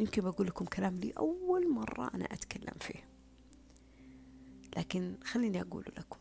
يمكن 0.00 0.22
بقول 0.22 0.46
لكم 0.46 0.64
كلام 0.64 1.00
لي 1.00 1.10
أول 1.10 1.70
مرة 1.70 2.10
أنا 2.14 2.24
أتكلم 2.24 2.74
فيه. 2.80 3.08
لكن 4.76 5.16
خليني 5.24 5.60
أقول 5.60 5.84
لكم 5.98 6.18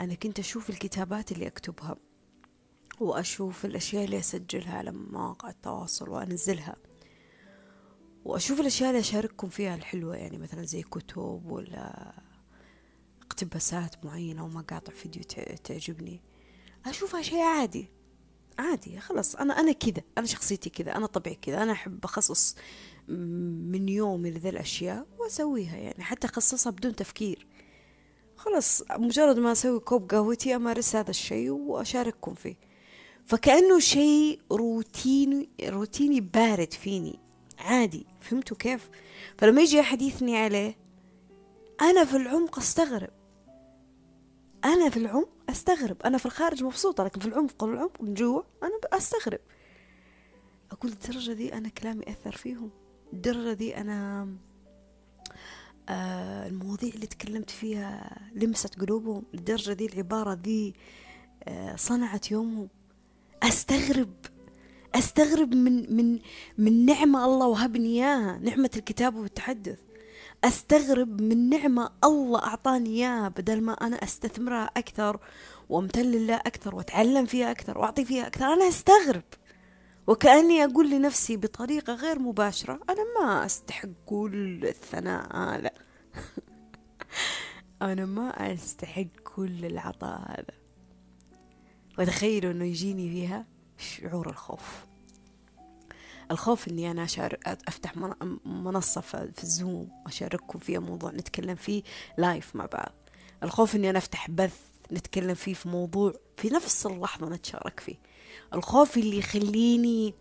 أنا 0.00 0.14
كنت 0.14 0.38
أشوف 0.38 0.70
الكتابات 0.70 1.32
اللي 1.32 1.46
أكتبها 1.46 1.96
وأشوف 3.00 3.64
الأشياء 3.64 4.04
اللي 4.04 4.18
أسجلها 4.18 4.78
على 4.78 4.92
مواقع 4.92 5.50
التواصل 5.50 6.08
وأنزلها. 6.08 6.76
وأشوف 8.24 8.60
الأشياء 8.60 8.90
اللي 8.90 9.00
أشارككم 9.00 9.48
فيها 9.48 9.74
الحلوة 9.74 10.16
يعني 10.16 10.38
مثلا 10.38 10.62
زي 10.64 10.82
كتب 10.82 11.42
ولا 11.46 12.12
اقتباسات 13.30 14.04
معينة 14.04 14.44
ومقاطع 14.44 14.92
فيديو 14.92 15.22
تعجبني. 15.64 16.20
أشوفها 16.86 17.22
شيء 17.22 17.38
عادي. 17.40 17.88
عادي 18.58 19.00
خلاص. 19.00 19.36
أنا 19.36 19.60
أنا 19.60 19.72
كذا. 19.72 20.02
أنا 20.18 20.26
شخصيتي 20.26 20.70
كذا. 20.70 20.96
أنا 20.96 21.06
طبعي 21.06 21.34
كذا. 21.34 21.62
أنا 21.62 21.72
أحب 21.72 22.04
أخصص 22.04 22.56
من 23.08 23.88
يومي 23.88 24.30
لذي 24.30 24.48
الأشياء 24.48 25.06
وأسويها 25.18 25.76
يعني 25.76 26.04
حتى 26.04 26.26
أخصصها 26.26 26.70
بدون 26.70 26.96
تفكير. 26.96 27.46
خلاص 28.36 28.82
مجرد 28.90 29.38
ما 29.38 29.52
أسوي 29.52 29.80
كوب 29.80 30.10
قهوتي 30.10 30.56
أمارس 30.56 30.96
هذا 30.96 31.10
الشيء 31.10 31.50
وأشارككم 31.50 32.34
فيه. 32.34 32.56
فكأنه 33.24 33.78
شيء 33.78 34.40
روتيني 34.52 35.48
روتيني 35.62 36.20
بارد 36.20 36.72
فيني. 36.72 37.18
عادي. 37.58 38.06
فهمتوا 38.20 38.56
كيف؟ 38.56 38.90
فلما 39.38 39.62
يجي 39.62 39.80
أحد 39.80 40.02
يثني 40.02 40.36
عليه 40.36 40.76
أنا 41.80 42.04
في 42.04 42.16
العمق 42.16 42.58
أستغرب. 42.58 43.19
أنا 44.64 44.90
في 44.90 44.96
العمق 44.96 45.28
أستغرب. 45.48 46.02
أنا 46.02 46.18
في 46.18 46.26
الخارج 46.26 46.64
مبسوطة 46.64 47.04
لكن 47.04 47.20
في 47.20 47.26
العمق 47.26 47.64
العمق 47.64 48.02
من 48.02 48.14
جوا 48.14 48.42
أنا 48.62 48.72
أستغرب. 48.92 49.40
أقول 50.72 50.92
الدرجة 50.92 51.32
دي 51.32 51.54
أنا 51.54 51.68
كلامي 51.68 52.02
أثر 52.08 52.36
فيهم. 52.36 52.70
الدرجة 53.12 53.52
دي 53.52 53.76
أنا 53.76 54.28
آه 55.88 56.46
المواضيع 56.48 56.94
اللي 56.94 57.06
تكلمت 57.06 57.50
فيها 57.50 58.18
لمست 58.34 58.80
قلوبهم. 58.80 59.22
الدرجة 59.34 59.72
دي 59.72 59.86
العبارة 59.86 60.34
دي 60.34 60.74
آه 61.44 61.76
صنعت 61.76 62.30
يومهم. 62.30 62.68
أستغرب. 63.42 64.14
أستغرب 64.94 65.54
من 65.54 65.96
من 65.96 66.18
من 66.58 66.86
نعمة 66.86 67.24
الله 67.24 67.46
وهبني 67.46 67.88
إياها. 67.88 68.38
نعمة 68.38 68.70
الكتابة 68.76 69.20
والتحدث. 69.20 69.78
أستغرب 70.44 71.20
من 71.20 71.48
نعمة 71.48 71.90
الله 72.04 72.42
أعطاني 72.42 72.88
إياها 72.88 73.28
بدل 73.28 73.60
ما 73.60 73.72
أنا 73.72 73.96
أستثمرها 73.96 74.70
أكثر 74.76 75.20
وأمتن 75.68 76.02
لله 76.02 76.36
أكثر 76.36 76.74
وأتعلم 76.74 77.26
فيها 77.26 77.50
أكثر 77.50 77.78
وأعطي 77.78 78.04
فيها 78.04 78.26
أكثر. 78.26 78.44
أنا 78.44 78.68
أستغرب. 78.68 79.22
وكأني 80.06 80.64
أقول 80.64 80.90
لنفسي 80.90 81.36
بطريقة 81.36 81.94
غير 81.94 82.18
مباشرة 82.18 82.80
أنا 82.90 83.04
ما 83.20 83.46
أستحق 83.46 83.88
كل 84.06 84.66
الثناء 84.66 85.36
هذا. 85.36 85.70
أنا 87.82 88.06
ما 88.06 88.52
أستحق 88.52 89.06
كل 89.24 89.64
العطاء 89.64 90.18
هذا. 90.18 90.60
وتخيلوا 91.98 92.52
أنه 92.52 92.64
يجيني 92.64 93.08
فيها 93.10 93.46
شعور 93.78 94.30
الخوف. 94.30 94.89
الخوف 96.30 96.68
إني 96.68 96.90
أنا 96.90 97.04
أشارك 97.04 97.48
أفتح 97.68 97.96
منصة 98.44 99.00
في 99.00 99.42
الزوم 99.42 99.90
أشارككم 100.06 100.58
فيها 100.58 100.80
موضوع 100.80 101.10
نتكلم 101.10 101.54
فيه 101.54 101.82
لايف 102.18 102.56
مع 102.56 102.66
بعض. 102.66 102.92
الخوف 103.42 103.76
إني 103.76 103.90
أنا 103.90 103.98
أفتح 103.98 104.30
بث 104.30 104.60
نتكلم 104.92 105.34
فيه 105.34 105.54
في 105.54 105.68
موضوع 105.68 106.12
في 106.36 106.48
نفس 106.48 106.86
اللحظة 106.86 107.28
نتشارك 107.28 107.80
فيه. 107.80 107.96
الخوف 108.54 108.96
اللي 108.96 109.18
يخليني 109.18 110.14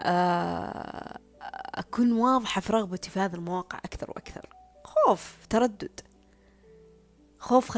آه، 0.00 1.18
أكون 1.74 2.12
واضحة 2.12 2.60
في 2.60 2.72
رغبتي 2.72 3.10
في 3.10 3.20
هذه 3.20 3.34
المواقع 3.34 3.78
أكثر 3.78 4.10
وأكثر. 4.10 4.48
خوف 4.84 5.36
تردد. 5.50 6.00
خوف 7.38 7.70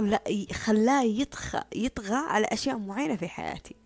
خلاه 0.53 1.03
يطغى 1.03 1.63
يطغى 1.77 2.17
على 2.17 2.47
أشياء 2.47 2.79
معينة 2.79 3.17
في 3.17 3.29
حياتي. 3.29 3.77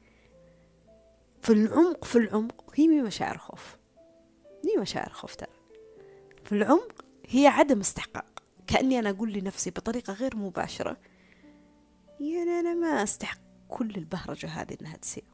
في 1.42 1.52
العمق 1.52 2.04
في 2.04 2.18
العمق 2.18 2.64
هي 2.74 2.86
مشاعر 2.88 3.38
خوف. 3.38 3.76
مي 4.64 4.76
مشاعر 4.80 5.08
خوف 5.08 5.36
ترى 5.36 5.52
في 6.44 6.52
العمق 6.52 7.04
هي 7.28 7.46
عدم 7.46 7.80
استحقاق. 7.80 8.42
كأني 8.66 8.98
أنا 8.98 9.10
أقول 9.10 9.32
لنفسي 9.32 9.70
بطريقة 9.70 10.12
غير 10.12 10.36
مباشرة 10.36 10.96
يعني 12.20 12.60
أنا 12.60 12.74
ما 12.74 13.02
أستحق 13.02 13.38
كل 13.68 13.90
البهرجة 13.90 14.46
هذه 14.46 14.76
إنها 14.80 14.96
تصير. 14.96 15.24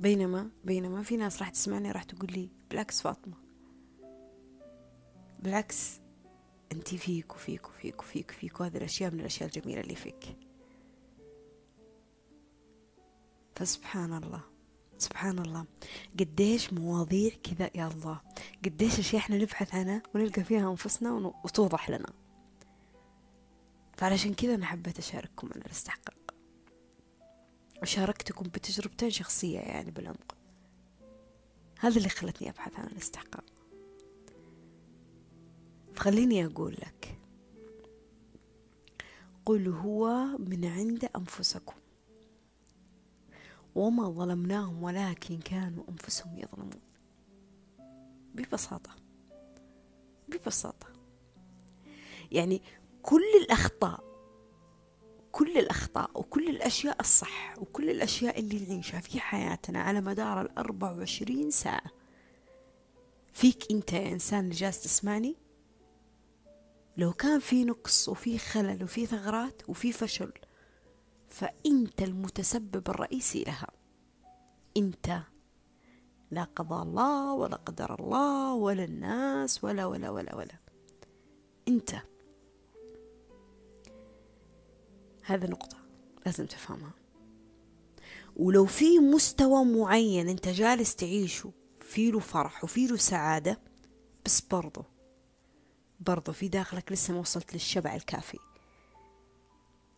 بينما 0.00 0.50
بينما 0.64 1.02
في 1.02 1.16
ناس 1.16 1.38
راح 1.38 1.50
تسمعني 1.50 1.90
راح 1.92 2.02
تقول 2.02 2.32
لي 2.32 2.48
بالعكس 2.70 3.02
فاطمة 3.02 3.34
بالعكس 5.42 6.00
أنت 6.72 6.94
فيك 6.94 7.34
وفيك 7.34 7.68
وفيك 7.68 8.00
وفيك 8.02 8.30
وفيك 8.30 8.60
وهذه 8.60 8.76
الأشياء 8.76 9.10
من 9.10 9.20
الأشياء 9.20 9.48
الجميلة 9.48 9.80
اللي 9.80 9.94
فيك. 9.94 10.36
فسبحان 13.56 14.12
الله. 14.12 14.51
سبحان 15.02 15.38
الله. 15.38 15.64
قديش 16.20 16.72
مواضيع 16.72 17.30
كذا 17.42 17.70
يا 17.74 17.86
الله. 17.88 18.20
قديش 18.64 18.98
أشياء 18.98 19.22
إحنا 19.22 19.36
نبحث 19.36 19.74
عنها 19.74 20.02
ونلقى 20.14 20.44
فيها 20.44 20.70
أنفسنا 20.70 21.12
وتوضح 21.44 21.90
لنا. 21.90 22.12
فعلشان 23.96 24.34
كذا 24.34 24.54
أنا 24.54 24.66
حبيت 24.66 24.98
أشارككم 24.98 25.48
عن 25.54 25.60
الاستحقاق 25.60 26.34
وشاركتكم 27.82 28.44
بتجربتين 28.44 29.10
شخصية 29.10 29.58
يعني 29.58 29.90
بالعمق. 29.90 30.36
هذا 31.78 31.96
اللي 31.96 32.08
خلتني 32.08 32.50
أبحث 32.50 32.78
عن 32.78 32.86
الاستحقاق. 32.86 33.44
فخليني 35.94 36.46
أقول 36.46 36.72
لك. 36.72 37.18
قل 39.44 39.68
هو 39.68 40.26
من 40.38 40.64
عند 40.64 41.08
أنفسكم. 41.16 41.81
وما 43.74 44.10
ظلمناهم 44.10 44.82
ولكن 44.82 45.38
كانوا 45.38 45.84
أنفسهم 45.88 46.38
يظلمون. 46.38 46.80
ببساطة 48.34 48.90
ببساطة. 50.28 50.86
يعني 52.32 52.62
كل 53.02 53.22
الأخطاء 53.42 54.12
كل 55.32 55.58
الأخطاء 55.58 56.10
وكل 56.14 56.48
الأشياء 56.48 57.00
الصح 57.00 57.58
وكل 57.58 57.90
الأشياء 57.90 58.40
اللي 58.40 58.66
نعيشها 58.66 59.00
في 59.00 59.20
حياتنا 59.20 59.82
على 59.82 60.00
مدار 60.00 60.40
الأربع 60.40 60.90
وعشرين 60.90 61.50
ساعة. 61.50 61.90
فيك 63.32 63.70
أنت 63.70 63.92
يا 63.92 64.12
إنسان 64.12 64.44
اللي 64.44 64.54
جالس 64.54 64.82
تسمعني؟ 64.82 65.36
لو 66.96 67.12
كان 67.12 67.40
في 67.40 67.64
نقص 67.64 68.08
وفي 68.08 68.38
خلل 68.38 68.84
وفي 68.84 69.06
ثغرات 69.06 69.62
وفي 69.68 69.92
فشل 69.92 70.32
فأنت 71.32 72.02
المتسبب 72.02 72.88
الرئيسي 72.88 73.44
لها. 73.44 73.70
أنت 74.76 75.22
لا 76.30 76.44
قضاء 76.44 76.82
الله 76.82 77.32
ولا 77.32 77.56
قدر 77.56 78.00
الله 78.00 78.54
ولا 78.54 78.84
الناس 78.84 79.64
ولا 79.64 79.86
ولا 79.86 80.10
ولا 80.10 80.36
ولا. 80.36 80.54
أنت. 81.68 81.94
هذا 85.24 85.46
نقطة 85.46 85.76
لازم 86.26 86.46
تفهمها. 86.46 86.92
ولو 88.36 88.66
في 88.66 88.98
مستوى 88.98 89.64
معين 89.64 90.28
أنت 90.28 90.48
جالس 90.48 90.96
تعيشه 90.96 91.52
في 91.80 92.10
له 92.10 92.18
فرح 92.18 92.64
وفي 92.64 92.86
له 92.86 92.96
سعادة 92.96 93.60
بس 94.24 94.40
برضه 94.40 94.84
برضه 96.00 96.32
في 96.32 96.48
داخلك 96.48 96.92
لسه 96.92 97.14
ما 97.14 97.20
وصلت 97.20 97.52
للشبع 97.52 97.94
الكافي. 97.94 98.38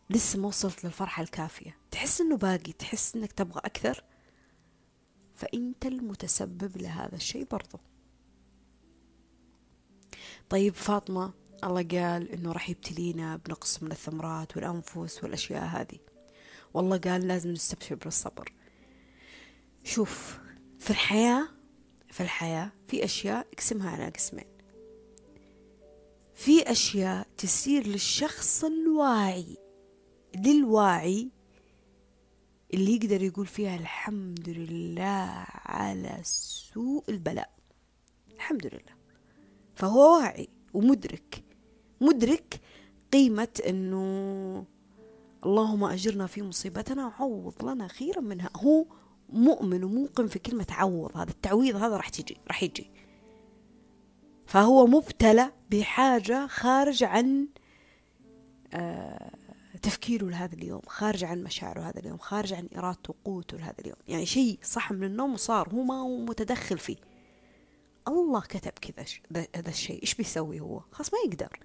لسه 0.09 0.39
ما 0.39 0.47
وصلت 0.47 0.85
للفرحة 0.85 1.23
الكافية. 1.23 1.77
تحس 1.91 2.21
إنه 2.21 2.37
باقي 2.37 2.73
تحس 2.73 3.15
إنك 3.15 3.31
تبغى 3.31 3.61
أكثر؟ 3.65 4.03
فأنت 5.35 5.85
المتسبب 5.85 6.77
لهذا 6.77 7.15
الشيء 7.15 7.47
برضو. 7.51 7.79
طيب 10.49 10.73
فاطمة 10.73 11.33
الله 11.63 11.83
قال 11.83 12.31
إنه 12.31 12.51
راح 12.51 12.69
يبتلينا 12.69 13.35
بنقص 13.35 13.83
من 13.83 13.91
الثمرات 13.91 14.57
والأنفس 14.57 15.23
والأشياء 15.23 15.63
هذه. 15.63 15.99
والله 16.73 16.97
قال 16.97 17.27
لازم 17.27 17.51
نستبشر 17.51 17.95
بالصبر. 17.95 18.53
شوف 19.83 20.39
في 20.79 20.89
الحياة 20.89 21.47
في 22.11 22.23
الحياة 22.23 22.71
في 22.87 23.03
أشياء 23.03 23.47
اقسمها 23.53 23.89
على 23.89 24.09
قسمين. 24.09 24.47
في 26.33 26.71
أشياء 26.71 27.27
تصير 27.37 27.87
للشخص 27.87 28.63
الواعي. 28.63 29.64
للواعي 30.35 31.29
اللي 32.73 32.95
يقدر 32.95 33.21
يقول 33.21 33.45
فيها 33.47 33.75
الحمد 33.75 34.49
لله 34.49 35.45
على 35.65 36.19
سوء 36.23 37.03
البلاء. 37.09 37.49
الحمد 38.35 38.65
لله. 38.65 38.95
فهو 39.75 40.17
واعي 40.17 40.47
ومدرك. 40.73 41.43
مدرك 42.01 42.59
قيمة 43.13 43.61
إنه 43.67 44.65
اللهم 45.45 45.83
أجرنا 45.83 46.27
في 46.27 46.41
مصيبتنا 46.41 47.05
وعوض 47.07 47.65
لنا 47.65 47.87
خيرا 47.87 48.21
منها. 48.21 48.49
هو 48.55 48.85
مؤمن 49.29 49.83
وموقن 49.83 50.27
في 50.27 50.39
كلمة 50.39 50.67
عوض. 50.69 51.17
هذا 51.17 51.29
التعويض 51.29 51.75
هذا 51.75 51.97
راح 51.97 52.09
تجي 52.09 52.37
راح 52.47 52.63
يجي. 52.63 52.91
فهو 54.45 54.87
مبتلى 54.87 55.51
بحاجة 55.71 56.47
خارج 56.47 57.03
عن 57.03 57.47
آه، 58.73 59.34
تفكيره 59.85 60.25
لهذا 60.25 60.55
اليوم 60.55 60.81
خارج 60.87 61.23
عن 61.23 61.43
مشاعره 61.43 61.81
هذا 61.81 61.99
اليوم 61.99 62.17
خارج 62.17 62.53
عن 62.53 62.69
إرادته 62.77 63.13
وقوته 63.13 63.57
لهذا 63.57 63.75
اليوم. 63.79 63.97
يعني 64.07 64.25
شيء 64.25 64.59
صح 64.63 64.91
من 64.91 65.03
النوم 65.03 65.33
وصار 65.33 65.69
هو 65.69 65.83
ما 65.83 66.01
هو 66.01 66.17
متدخل 66.17 66.77
فيه. 66.77 66.97
الله 68.07 68.41
كتب 68.41 68.71
كذا 68.71 69.05
هذا 69.55 69.69
الشيء 69.69 70.01
إيش 70.01 70.15
بيسوي 70.15 70.59
هو؟ 70.59 70.81
خلاص 70.91 71.13
ما 71.13 71.19
يقدر. 71.25 71.59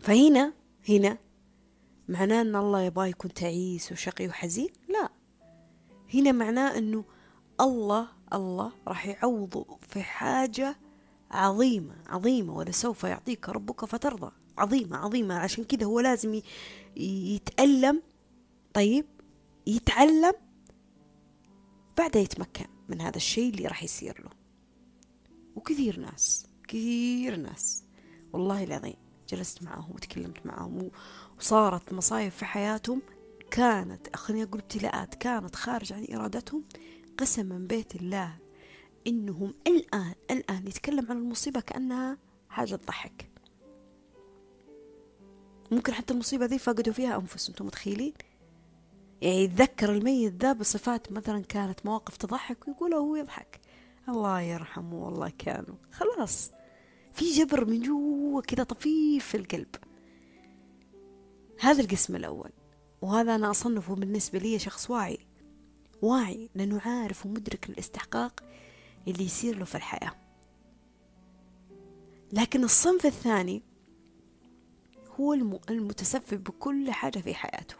فهنا 0.00 0.52
هنا 0.88 1.18
معناه 2.08 2.40
أن 2.40 2.56
الله 2.56 2.82
يبغى 2.82 3.10
يكون 3.10 3.34
تعيس 3.34 3.92
وشقي 3.92 4.28
وحزين؟ 4.28 4.68
لا. 4.88 5.08
هنا 6.14 6.32
معناه 6.32 6.78
أنه 6.78 7.04
الله 7.60 8.08
الله 8.32 8.72
راح 8.88 9.06
يعوضه 9.06 9.78
في 9.88 10.02
حاجة 10.02 10.76
عظيمة 11.30 11.94
عظيمة 12.06 12.56
ولسوف 12.56 13.04
يعطيك 13.04 13.48
ربك 13.48 13.84
فترضى. 13.84 14.32
عظيمة 14.58 14.96
عظيمة. 14.96 15.34
عشان 15.34 15.64
كذا 15.64 15.84
هو 15.84 16.00
لازم 16.00 16.40
يتألم 16.96 18.02
طيب 18.74 19.04
يتعلم 19.66 20.32
بعدها 21.98 22.22
يتمكن 22.22 22.66
من 22.88 23.00
هذا 23.00 23.16
الشيء 23.16 23.54
اللي 23.54 23.66
راح 23.66 23.82
يصير 23.82 24.22
له. 24.24 24.30
وكثير 25.56 26.00
ناس 26.00 26.46
كثير 26.68 27.36
ناس 27.36 27.84
والله 28.32 28.64
العظيم 28.64 28.96
جلست 29.28 29.62
معهم 29.62 29.94
وتكلمت 29.94 30.46
معهم 30.46 30.90
وصارت 31.38 31.92
مصايب 31.92 32.32
في 32.32 32.44
حياتهم. 32.44 33.02
كانت 33.50 34.16
خليني 34.16 34.42
أقول 34.42 34.60
ابتلاءات 34.60 35.14
كانت 35.14 35.56
خارج 35.56 35.92
عن 35.92 36.06
إرادتهم 36.14 36.64
قسما 37.18 37.58
بيت 37.58 37.94
الله 37.94 38.38
إنهم 39.06 39.54
الآن 39.66 40.14
الآن 40.30 40.66
يتكلم 40.66 41.06
عن 41.10 41.16
المصيبة 41.16 41.60
كأنها 41.60 42.18
حاجة 42.48 42.76
تضحك. 42.76 43.33
ممكن 45.74 45.92
حتى 45.92 46.14
المصيبة 46.14 46.46
ذي 46.46 46.58
فقدوا 46.58 46.92
فيها 46.92 47.16
أنفسهم 47.16 47.52
أنتم 47.52 47.66
متخيلين؟ 47.66 48.12
يعني 49.22 49.44
يتذكر 49.44 49.92
الميت 49.92 50.42
ذا 50.42 50.52
بصفات 50.52 51.12
مثلا 51.12 51.42
كانت 51.42 51.86
مواقف 51.86 52.16
تضحك 52.16 52.68
ويقول 52.68 52.94
هو 52.94 53.16
يضحك. 53.16 53.60
الله 54.08 54.40
يرحمه 54.40 54.94
والله 54.94 55.32
كانوا 55.38 55.74
خلاص. 55.92 56.50
في 57.12 57.32
جبر 57.32 57.64
من 57.64 57.82
جوا 57.82 58.40
كذا 58.40 58.64
طفيف 58.64 59.26
في 59.26 59.36
القلب. 59.36 59.74
هذا 61.60 61.82
القسم 61.82 62.16
الأول. 62.16 62.50
وهذا 63.02 63.34
أنا 63.34 63.50
أصنفه 63.50 63.94
بالنسبة 63.94 64.38
لي 64.38 64.58
شخص 64.58 64.90
واعي. 64.90 65.18
واعي 66.02 66.50
لأنه 66.54 66.80
عارف 66.80 67.26
ومدرك 67.26 67.70
الاستحقاق 67.70 68.44
اللي 69.08 69.24
يصير 69.24 69.58
له 69.58 69.64
في 69.64 69.74
الحياة. 69.74 70.12
لكن 72.32 72.64
الصنف 72.64 73.06
الثاني 73.06 73.62
هو 75.20 75.32
المتسبب 75.70 76.44
بكل 76.44 76.90
حاجة 76.90 77.18
في 77.18 77.34
حياته. 77.34 77.74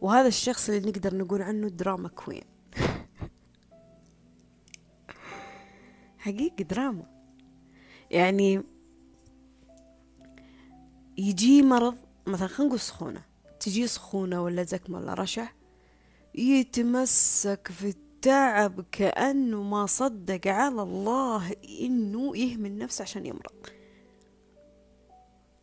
وهذا 0.00 0.28
الشخص 0.28 0.68
اللي 0.68 0.90
نقدر 0.90 1.16
نقول 1.16 1.42
عنه 1.42 1.68
دراما 1.68 2.08
كوين. 2.08 2.44
حقيقي 6.18 6.64
دراما. 6.64 7.06
يعني 8.10 8.62
يجي 11.18 11.62
مرض 11.62 11.96
مثلا 12.26 12.48
خلينا 12.48 12.68
نقول 12.68 12.80
سخونة. 12.80 13.22
تجي 13.60 13.86
سخونة 13.86 14.42
ولا 14.42 14.62
زكمة 14.62 14.98
ولا 14.98 15.14
رشح 15.14 15.54
يتمسك 16.34 17.68
في 17.72 17.88
التعب 17.88 18.84
كأنه 18.92 19.62
ما 19.62 19.86
صدق 19.86 20.46
على 20.46 20.82
الله 20.82 21.52
إنه 21.80 22.36
يهمل 22.36 22.78
نفسه 22.78 23.02
عشان 23.02 23.26
يمرض. 23.26 23.83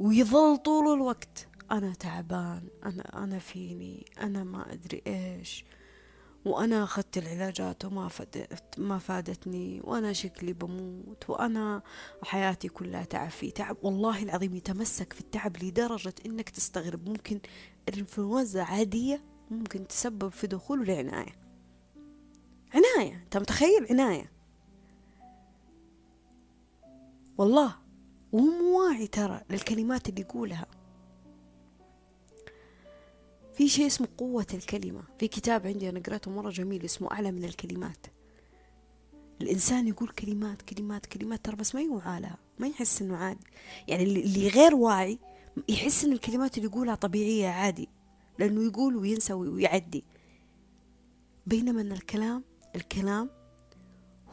ويظل 0.02 0.58
طول 0.58 0.94
الوقت. 0.94 1.48
أنا 1.72 1.94
تعبان 1.94 2.68
أنا 2.86 3.24
أنا 3.24 3.40
فيني 3.40 4.06
أنا 4.22 4.44
ما 4.44 4.74
أدري 4.74 5.02
إيش. 5.08 5.66
وأنا 6.46 6.84
أخذت 6.84 7.18
العلاجات 7.18 7.86
وما 7.86 8.08
فادت 8.08 8.80
ما 8.80 8.98
فادتني. 8.98 9.82
وأنا 9.84 10.14
شكلي 10.14 10.54
بموت. 10.54 11.30
وأنا 11.30 11.82
حياتي 12.24 12.68
كلها 12.68 13.04
تعب. 13.04 13.30
في 13.30 13.52
تعب 13.52 13.78
والله 13.84 14.24
العظيم 14.24 14.56
يتمسك 14.56 15.14
في 15.14 15.22
التعب 15.22 15.64
لدرجة 15.64 16.14
إنك 16.26 16.50
تستغرب. 16.50 17.10
ممكن 17.10 17.40
الإنفلونزا 17.90 18.64
عادية 18.64 19.22
ممكن 19.52 19.88
تسبب 19.88 20.30
في 20.30 20.48
دخول 20.48 20.82
العناية. 20.82 21.36
عناية 22.74 23.16
أنت 23.24 23.38
متخيل؟ 23.38 23.88
عناية. 23.90 24.32
والله. 27.38 27.81
وهو 28.32 28.46
مو 28.46 28.80
واعي 28.80 29.08
ترى 29.08 29.42
للكلمات 29.50 30.10
اللي 30.10 30.22
يقولها. 30.22 30.66
في 33.54 33.68
شيء 33.68 33.88
اسمه 33.88 34.08
قوة 34.18 34.48
الكلمة. 34.54 35.04
في 35.20 35.28
كتاب 35.28 35.68
عندي 35.68 35.90
أنا 35.90 36.00
قرأته 36.00 36.32
مرة 36.32 36.50
جميل 36.50 36.86
اسمه 36.86 37.12
أعلى 37.12 37.32
من 37.32 37.44
الكلمات. 37.44 38.08
الإنسان 39.42 39.88
يقول 39.88 40.10
كلمات 40.10 40.62
كلمات 40.62 41.06
كلمات 41.06 41.46
ترى 41.46 41.56
بس 41.56 41.76
ما 41.76 41.82
يوعى 41.82 42.22
لها 42.22 42.38
ما 42.60 42.68
يحس 42.68 43.02
إنه 43.02 43.18
عادي. 43.18 43.48
يعني 43.88 44.04
اللي 44.04 44.48
غير 44.48 44.76
واعي 44.76 45.20
يحس 45.70 46.06
إن 46.06 46.14
الكلمات 46.14 46.58
اللي 46.58 46.70
يقولها 46.70 46.96
طبيعية 46.96 47.48
عادي 47.48 47.90
لأنه 48.40 48.64
يقول 48.64 48.96
وينسى 48.96 49.34
ويعدي. 49.34 50.04
بينما 51.48 51.82
أن 51.82 51.92
الكلام 51.92 52.44
الكلام 52.76 53.30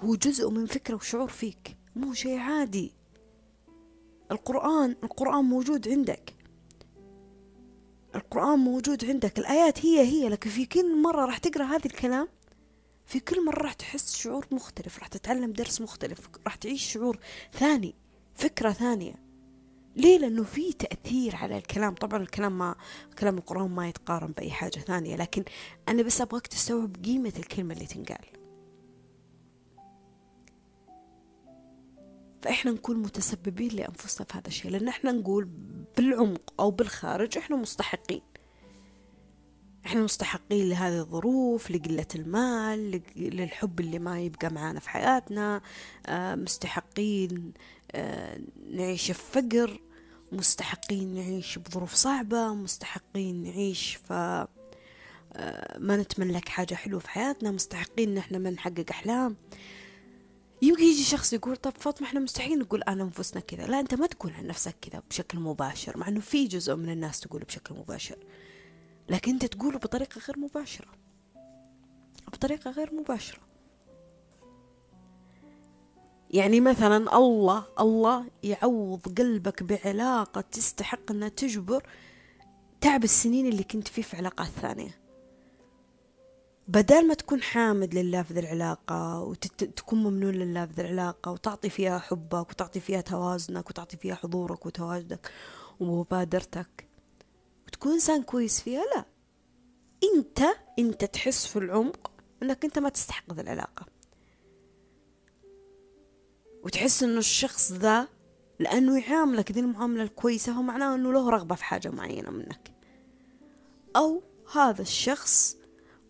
هو 0.04 0.14
جزء 0.14 0.50
من 0.50 0.66
فكرة 0.66 0.94
وشعور 0.94 1.28
فيك 1.28 1.76
مو 1.96 2.14
شيء 2.14 2.38
عادي. 2.38 2.97
القرآن 4.30 4.96
القرآن 5.04 5.44
موجود 5.44 5.88
عندك. 5.88 6.34
القرآن 8.14 8.58
موجود 8.58 9.04
عندك. 9.04 9.38
الآيات 9.38 9.86
هي 9.86 10.00
هي 10.00 10.28
لكن 10.28 10.50
في 10.50 10.66
كل 10.66 11.02
مرة 11.02 11.24
راح 11.26 11.38
تقرأ 11.38 11.64
هذا 11.64 11.86
الكلام 11.86 12.28
في 13.06 13.20
كل 13.20 13.44
مرة 13.44 13.62
راح 13.62 13.72
تحس 13.72 14.16
شعور 14.16 14.46
مختلف 14.50 14.98
راح 14.98 15.08
تتعلم 15.08 15.52
درس 15.52 15.80
مختلف 15.80 16.28
راح 16.46 16.54
تعيش 16.54 16.92
شعور 16.92 17.18
ثاني 17.52 17.94
فكرة 18.34 18.72
ثانية. 18.72 19.14
ليه؟ 19.96 20.18
لأنه 20.18 20.44
في 20.44 20.72
تأثير 20.72 21.36
على 21.36 21.58
الكلام. 21.58 21.94
طبعا 21.94 22.22
الكلام 22.22 22.58
ما 22.58 22.74
كلام 23.18 23.38
القرآن 23.38 23.70
ما 23.70 23.88
يتقارن 23.88 24.32
بأي 24.32 24.50
حاجة 24.50 24.78
ثانية 24.78 25.16
لكن 25.16 25.44
أنا 25.88 26.02
بس 26.02 26.20
أبغاك 26.20 26.46
تستوعب 26.46 26.96
قيمة 27.04 27.32
الكلمة 27.38 27.74
اللي 27.74 27.86
تنقال. 27.86 28.37
فإحنا 32.42 32.70
نكون 32.70 32.96
متسببين 32.96 33.68
لأنفسنا 33.70 34.26
في 34.26 34.38
هذا 34.38 34.48
الشيء 34.48 34.70
لأن 34.70 34.88
إحنا 34.88 35.12
نقول 35.12 35.48
بالعمق 35.96 36.54
أو 36.60 36.70
بالخارج 36.70 37.38
إحنا 37.38 37.56
مستحقين. 37.56 38.22
إحنا 39.86 40.00
مستحقين 40.02 40.68
لهذه 40.68 40.98
الظروف 41.00 41.70
لقلة 41.70 42.06
المال 42.14 43.00
للحب 43.16 43.80
اللي 43.80 43.98
ما 43.98 44.20
يبقى 44.20 44.52
معانا 44.52 44.80
في 44.80 44.90
حياتنا 44.90 45.60
آه، 46.06 46.34
مستحقين 46.34 47.52
آه، 47.92 48.40
نعيش 48.70 49.10
في 49.10 49.40
فقر 49.42 49.80
مستحقين 50.32 51.14
نعيش 51.14 51.58
بظروف 51.58 51.94
صعبة 51.94 52.54
مستحقين 52.54 53.42
نعيش 53.42 53.98
ف 54.04 54.12
آه، 54.12 55.78
ما 55.78 55.96
نتملك 55.96 56.48
حاجة 56.48 56.74
حلوة 56.74 57.00
في 57.00 57.10
حياتنا 57.10 57.50
مستحقين 57.50 58.08
إن 58.08 58.18
إحنا 58.18 58.38
ما 58.38 58.50
نحقق 58.50 58.84
أحلام. 58.90 59.36
يمكن 60.62 60.82
يجي 60.82 61.02
شخص 61.02 61.32
يقول 61.32 61.56
طب 61.56 61.72
فاطمة 61.78 62.06
إحنا 62.06 62.20
مستحيل 62.20 62.58
نقول 62.58 62.82
عن 62.86 63.00
أنفسنا 63.00 63.40
كذا. 63.40 63.66
لا 63.66 63.80
أنت 63.80 63.94
ما 63.94 64.06
تقول 64.06 64.32
عن 64.32 64.46
نفسك 64.46 64.76
كذا 64.80 65.02
بشكل 65.10 65.38
مباشر 65.40 65.98
مع 65.98 66.08
إنه 66.08 66.20
في 66.20 66.46
جزء 66.46 66.76
من 66.76 66.90
الناس 66.90 67.20
تقول 67.20 67.42
بشكل 67.42 67.74
مباشر. 67.74 68.18
لكن 69.08 69.32
أنت 69.32 69.44
تقوله 69.44 69.78
بطريقة 69.78 70.18
غير 70.28 70.38
مباشرة. 70.38 70.88
بطريقة 72.32 72.70
غير 72.70 72.94
مباشرة. 72.94 73.40
يعني 76.30 76.60
مثلا 76.60 77.16
الله 77.16 77.64
الله 77.80 78.24
يعوض 78.42 79.18
قلبك 79.18 79.62
بعلاقة 79.62 80.40
تستحق 80.40 81.10
إنها 81.10 81.28
تجبر 81.28 81.86
تعب 82.80 83.04
السنين 83.04 83.46
اللي 83.46 83.64
كنت 83.64 83.88
فيه 83.88 84.02
في 84.02 84.16
علاقات 84.16 84.48
ثانية. 84.48 85.07
بدل 86.68 87.06
ما 87.06 87.14
تكون 87.14 87.42
حامد 87.42 87.94
لله 87.94 88.22
في 88.22 88.34
ذي 88.34 88.40
العلاقة 88.40 89.22
وتكون 89.22 90.02
ممنون 90.02 90.34
لله 90.34 90.66
في 90.66 90.72
ذي 90.72 90.82
العلاقة 90.82 91.32
وتعطي 91.32 91.70
فيها 91.70 91.98
حبك 91.98 92.50
وتعطي 92.50 92.80
فيها 92.80 93.00
توازنك 93.00 93.70
وتعطي 93.70 93.96
فيها 93.96 94.14
حضورك 94.14 94.66
وتواجدك 94.66 95.32
ومبادرتك 95.80 96.88
وتكون 97.66 97.92
إنسان 97.92 98.22
كويس 98.22 98.60
فيها 98.60 98.82
لا. 98.94 99.04
أنت 100.14 100.40
أنت 100.78 101.04
تحس 101.04 101.46
في 101.46 101.56
العمق 101.58 102.10
أنك 102.42 102.64
أنت 102.64 102.78
ما 102.78 102.88
تستحق 102.88 103.32
ذي 103.32 103.40
العلاقة. 103.40 103.86
وتحس 106.64 107.02
أنه 107.02 107.18
الشخص 107.18 107.72
ذا 107.72 108.08
لأنه 108.58 109.00
يعاملك 109.00 109.52
ذي 109.52 109.60
المعاملة 109.60 110.02
الكويسة 110.02 110.52
هو 110.52 110.62
معناه 110.62 110.94
أنه 110.94 111.12
له 111.12 111.30
رغبة 111.30 111.54
في 111.54 111.64
حاجة 111.64 111.88
معينة 111.88 112.30
منك. 112.30 112.72
أو 113.96 114.22
هذا 114.52 114.82
الشخص 114.82 115.57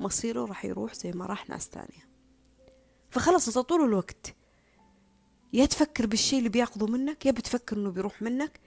مصيره 0.00 0.44
راح 0.44 0.64
يروح 0.64 0.94
زي 0.94 1.12
ما 1.12 1.26
راح 1.26 1.48
ناس 1.48 1.68
تانية. 1.68 2.08
فخلص 3.10 3.48
انت 3.48 3.68
طول 3.68 3.84
الوقت 3.84 4.34
يا 5.52 5.66
تفكر 5.66 6.06
بالشيء 6.06 6.38
اللي 6.38 6.48
بياخذه 6.48 6.86
منك 6.86 7.26
يا 7.26 7.30
بتفكر 7.30 7.76
إنه 7.76 7.90
بيروح 7.90 8.22
منك 8.22 8.60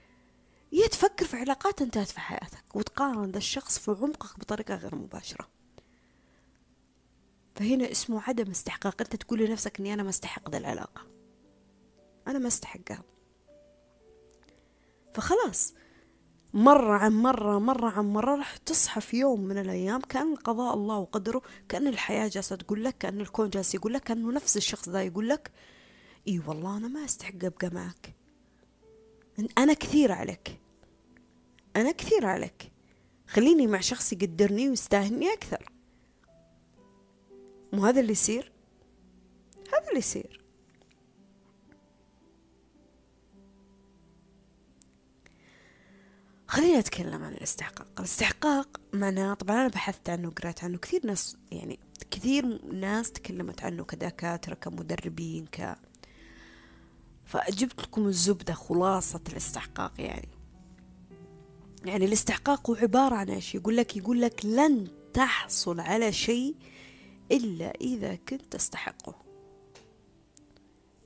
يا 0.72 0.88
تفكر 0.88 1.26
في 1.26 1.38
علاقات 1.38 1.82
انتهت 1.82 2.08
في 2.08 2.20
حياتك 2.20 2.76
وتقارن 2.76 3.32
ذا 3.32 3.38
الشخص 3.38 3.80
في 3.80 3.91
عمقك 3.91 4.39
بطريقة 4.39 4.76
غير 4.76 4.96
مباشرة. 4.96 5.48
فهنا 7.56 7.91
اسمه 7.91 8.22
عدم 8.22 8.52
استحقاق. 8.52 9.02
أنت 9.02 9.15
تقول 9.15 9.39
لنفسك 9.39 9.80
إني 9.80 9.94
أنا 9.94 10.04
ما 10.04 10.10
أستحق 10.10 10.50
ذا 10.50 10.58
العلاقة. 10.58 11.02
أنا 12.28 12.39
ما 12.39 12.48
أستحقها. 12.48 13.04
فخلاص 15.13 15.74
مرة 16.54 16.94
عن 16.94 17.14
مرة 17.14 17.60
مرة 17.60 17.90
عن 17.90 18.14
مرة 18.14 18.36
راح 18.36 18.58
تصحى 18.58 19.02
في 19.02 19.18
يوم 19.18 19.42
من 19.42 19.58
الأيام 19.58 20.02
كأن 20.02 20.36
قضاء 20.36 20.74
الله 20.74 20.98
وقدره 20.98 21.42
كأن 21.70 21.88
الحياة 21.88 22.28
جالسة 22.28 22.56
تقول 22.56 22.84
لك 22.84 22.98
كأن 22.98 23.22
الكون 23.22 23.50
جالس 23.50 23.76
يقول 23.76 23.94
لك 23.94 24.04
كأنه 24.04 24.32
نفس 24.32 24.58
الشخص 24.58 24.90
ذا 24.90 25.04
يقول 25.04 25.30
لك 25.30 25.52
إي 26.28 26.42
والله 26.48 26.78
أنا 26.78 26.88
ما 26.88 27.06
أستحق 27.06 27.46
أبقى 27.46 27.70
معك. 27.70 28.16
أنا 29.58 29.74
كثير 29.74 30.12
عليك. 30.12 30.60
أنا 31.76 31.92
كثير 31.92 32.26
عليك. 32.26 32.72
خليني 33.28 33.68
مع 33.68 33.80
شخص 33.80 34.14
يقدرني 34.14 34.70
ويستاهلني 34.70 35.34
أكثر. 35.34 35.72
مو 37.74 37.86
هذا 37.86 38.00
اللي 38.00 38.12
يصير؟ 38.12 38.52
هذا 39.74 39.88
اللي 39.88 40.00
يصير. 40.00 40.40
خليني 46.52 46.80
أتكلم 46.80 47.24
عن 47.24 47.34
الاستحقاق. 47.34 47.88
الاستحقاق 48.00 48.82
معناه 48.94 49.34
طبعا 49.34 49.56
أنا 49.56 49.68
بحثت 49.68 50.10
عنه 50.10 50.28
وقرأت 50.28 50.64
عنه 50.64 50.78
كثير 50.78 51.06
ناس 51.06 51.38
يعني 51.52 51.80
كثير 52.12 52.66
ناس 52.74 53.12
تكلمت 53.12 53.64
عنه 53.64 53.84
كدكاترة 53.84 54.54
كمدربين 54.54 55.46
ك 55.46 55.76
فجبت 57.26 57.82
لكم 57.82 58.08
الزبدة 58.08 58.54
خلاصة 58.54 59.22
الاستحقاق 59.30 59.94
يعني. 60.00 60.30
يعني 61.86 62.06
الاستحقاق 62.06 62.70
هو 62.70 62.76
عبارة 62.76 63.16
عن 63.16 63.30
إيش؟ 63.30 63.56
يقول 63.56 63.78
لك 63.78 63.98
يقول 63.98 64.22
لك 64.22 64.46
لن 64.46 64.88
تحصل 65.14 65.80
على 65.80 66.12
شيء 66.12 66.56
إلا 67.32 67.74
إذا 67.82 68.16
كنت 68.16 68.52
تستحقه. 68.52 69.16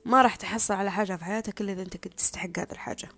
ما 0.04 0.22
راح 0.22 0.36
تحصل 0.36 0.74
على 0.74 0.90
حاجة 0.90 1.16
في 1.16 1.24
حياتك 1.24 1.60
إلا 1.60 1.72
إذا 1.72 1.82
أنت 1.82 1.96
كنت 1.96 2.14
تستحق 2.14 2.58
هذه 2.58 2.72
الحاجة. 2.72 3.08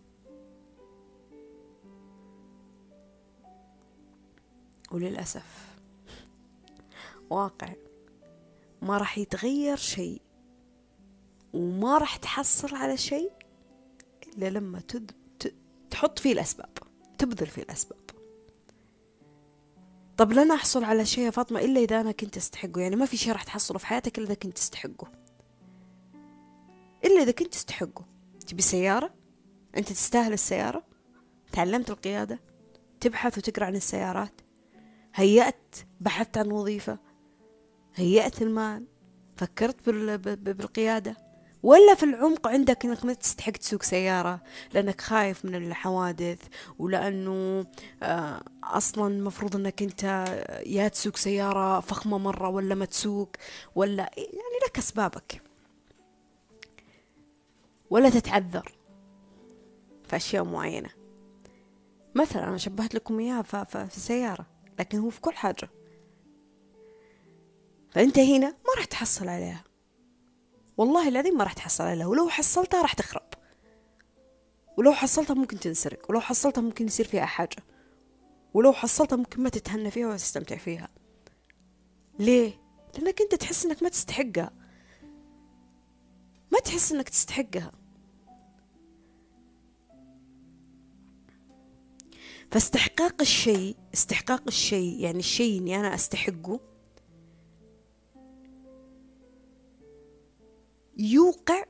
وللأسف. 4.98 5.76
واقع. 7.30 7.72
ما 8.82 8.98
راح 8.98 9.18
يتغير 9.18 9.76
شيء. 9.76 10.22
وما 11.52 11.98
راح 11.98 12.16
تحصل 12.16 12.74
على 12.74 12.96
شيء 12.96 13.32
إلا 14.36 14.50
لما 14.50 14.80
تد... 14.80 15.12
ت... 15.38 15.54
تحط 15.90 16.18
فيه 16.18 16.32
الأسباب. 16.32 16.78
تبذل 17.18 17.46
فيه 17.46 17.62
الأسباب. 17.62 17.98
طب 20.16 20.32
لن 20.32 20.50
أحصل 20.50 20.84
على 20.84 21.06
شيء 21.06 21.24
يا 21.24 21.30
فاطمة 21.30 21.60
إلا 21.60 21.80
إذا 21.80 22.00
أنا 22.00 22.12
كنت 22.12 22.36
أستحقه. 22.36 22.80
يعني 22.80 22.96
ما 22.96 23.06
في 23.06 23.16
شيء 23.16 23.32
راح 23.32 23.42
تحصله 23.42 23.78
في 23.78 23.86
حياتك 23.86 24.18
إلا 24.18 24.26
إذا 24.26 24.34
كنت 24.34 24.56
تستحقه. 24.56 25.12
إلا 27.04 27.22
إذا 27.22 27.30
كنت 27.30 27.52
تستحقه. 27.52 28.04
تبي 28.46 28.62
سيارة؟ 28.62 29.14
أنت 29.76 29.88
تستاهل 29.88 30.32
السيارة؟ 30.32 30.82
تعلمت 31.52 31.90
القيادة؟ 31.90 32.40
تبحث 33.00 33.38
وتقرأ 33.38 33.66
عن 33.66 33.76
السيارات؟ 33.76 34.40
هيأت 35.14 35.76
بحثت 36.00 36.38
عن 36.38 36.52
وظيفة 36.52 36.98
هيأت 37.94 38.42
المال 38.42 38.86
فكرت 39.36 39.88
بالقيادة. 39.90 41.28
ولا 41.62 41.94
في 41.94 42.02
العمق 42.02 42.48
عندك 42.48 42.84
إنك 42.84 43.04
ما 43.04 43.12
تستحق 43.12 43.52
تسوق 43.52 43.82
سيارة 43.82 44.42
لأنك 44.72 45.00
خايف 45.00 45.44
من 45.44 45.54
الحوادث 45.54 46.38
ولأنه 46.78 47.66
آه، 48.02 48.42
أصلا 48.64 49.06
المفروض 49.06 49.56
إنك 49.56 49.82
أنت 49.82 50.02
يا 50.66 50.88
تسوق 50.88 51.16
سيارة 51.16 51.80
فخمة 51.80 52.18
مرة 52.18 52.48
ولا 52.48 52.74
ما 52.74 52.84
تسوق 52.84 53.30
ولا 53.74 54.10
يعني 54.16 54.58
لك 54.66 54.78
أسبابك. 54.78 55.42
ولا 57.90 58.10
تتعذر 58.10 58.72
في 60.08 60.16
أشياء 60.16 60.44
معينة. 60.44 60.88
مثلا 62.14 62.48
أنا 62.48 62.56
شبهت 62.56 62.94
لكم 62.94 63.18
إياها 63.18 63.42
في 63.42 64.00
سيارة. 64.00 64.46
لكن 64.78 64.98
هو 64.98 65.10
في 65.10 65.20
كل 65.20 65.32
حاجة. 65.32 65.70
فأنت 67.90 68.18
هنا 68.18 68.48
ما 68.48 68.74
راح 68.76 68.84
تحصل 68.84 69.28
عليها. 69.28 69.64
والله 70.76 71.08
العظيم 71.08 71.38
ما 71.38 71.44
راح 71.44 71.52
تحصل 71.52 71.84
عليها. 71.84 72.06
ولو 72.06 72.28
حصلتها 72.28 72.82
راح 72.82 72.92
تخرب. 72.92 73.28
ولو 74.76 74.92
حصلتها 74.92 75.34
ممكن 75.34 75.58
تنسرق. 75.58 76.10
ولو 76.10 76.20
حصلتها 76.20 76.60
ممكن 76.60 76.86
يصير 76.86 77.06
فيها 77.06 77.26
حاجة. 77.26 77.62
ولو 78.54 78.72
حصلتها 78.72 79.16
ممكن 79.16 79.42
ما 79.42 79.48
تتهنى 79.48 79.90
فيها 79.90 80.06
ولا 80.06 80.16
تستمتع 80.16 80.56
فيها. 80.56 80.88
ليه؟ 82.18 82.60
لأنك 82.94 83.20
أنت 83.20 83.34
تحس 83.34 83.66
أنك 83.66 83.82
ما 83.82 83.88
تستحقها. 83.88 84.50
ما 86.52 86.58
تحس 86.64 86.92
أنك 86.92 87.08
تستحقها. 87.08 87.72
فاستحقاق 92.50 93.20
الشيء 93.20 93.76
استحقاق 93.94 94.42
الشيء 94.46 95.00
يعني 95.00 95.18
الشيء 95.18 95.60
إني 95.60 95.80
أنا 95.80 95.94
أستحقه 95.94 96.60
يوقع 100.96 101.64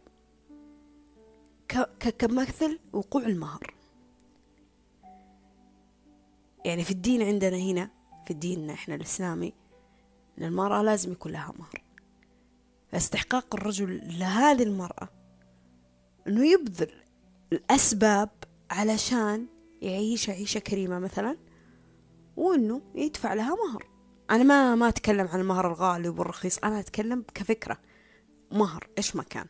كمثل 2.18 2.78
وقوع 2.92 3.22
المهر. 3.22 3.74
يعني 6.64 6.84
في 6.84 6.90
الدين 6.90 7.22
عندنا 7.22 7.56
هنا 7.56 7.90
في 8.24 8.30
الدين 8.30 8.70
إحنا 8.70 8.94
الإسلامي 8.94 9.52
إن 10.38 10.44
المرأة 10.44 10.82
لازم 10.82 11.12
يكون 11.12 11.32
لها 11.32 11.52
مهر. 11.58 11.82
فاستحقاق 12.92 13.54
الرجل 13.54 14.18
لهذه 14.18 14.62
المرأة 14.62 15.08
إنه 16.26 16.46
يبذل 16.46 16.92
الأسباب 17.52 18.30
علشان 18.70 19.46
يعيش 19.82 20.30
عيشة 20.30 20.58
كريمة 20.58 20.98
مثلا 20.98 21.36
وإنه 22.36 22.82
يدفع 22.94 23.34
لها 23.34 23.54
مهر. 23.54 23.88
أنا 24.30 24.44
ما 24.44 24.74
ما 24.74 24.88
أتكلم 24.88 25.28
عن 25.28 25.40
المهر 25.40 25.68
الغالي 25.68 26.08
والرخيص 26.08 26.58
أنا 26.58 26.80
أتكلم 26.80 27.24
كفكرة. 27.34 27.78
مهر 28.52 28.88
إيش 28.98 29.16
ما 29.16 29.22
كان. 29.22 29.46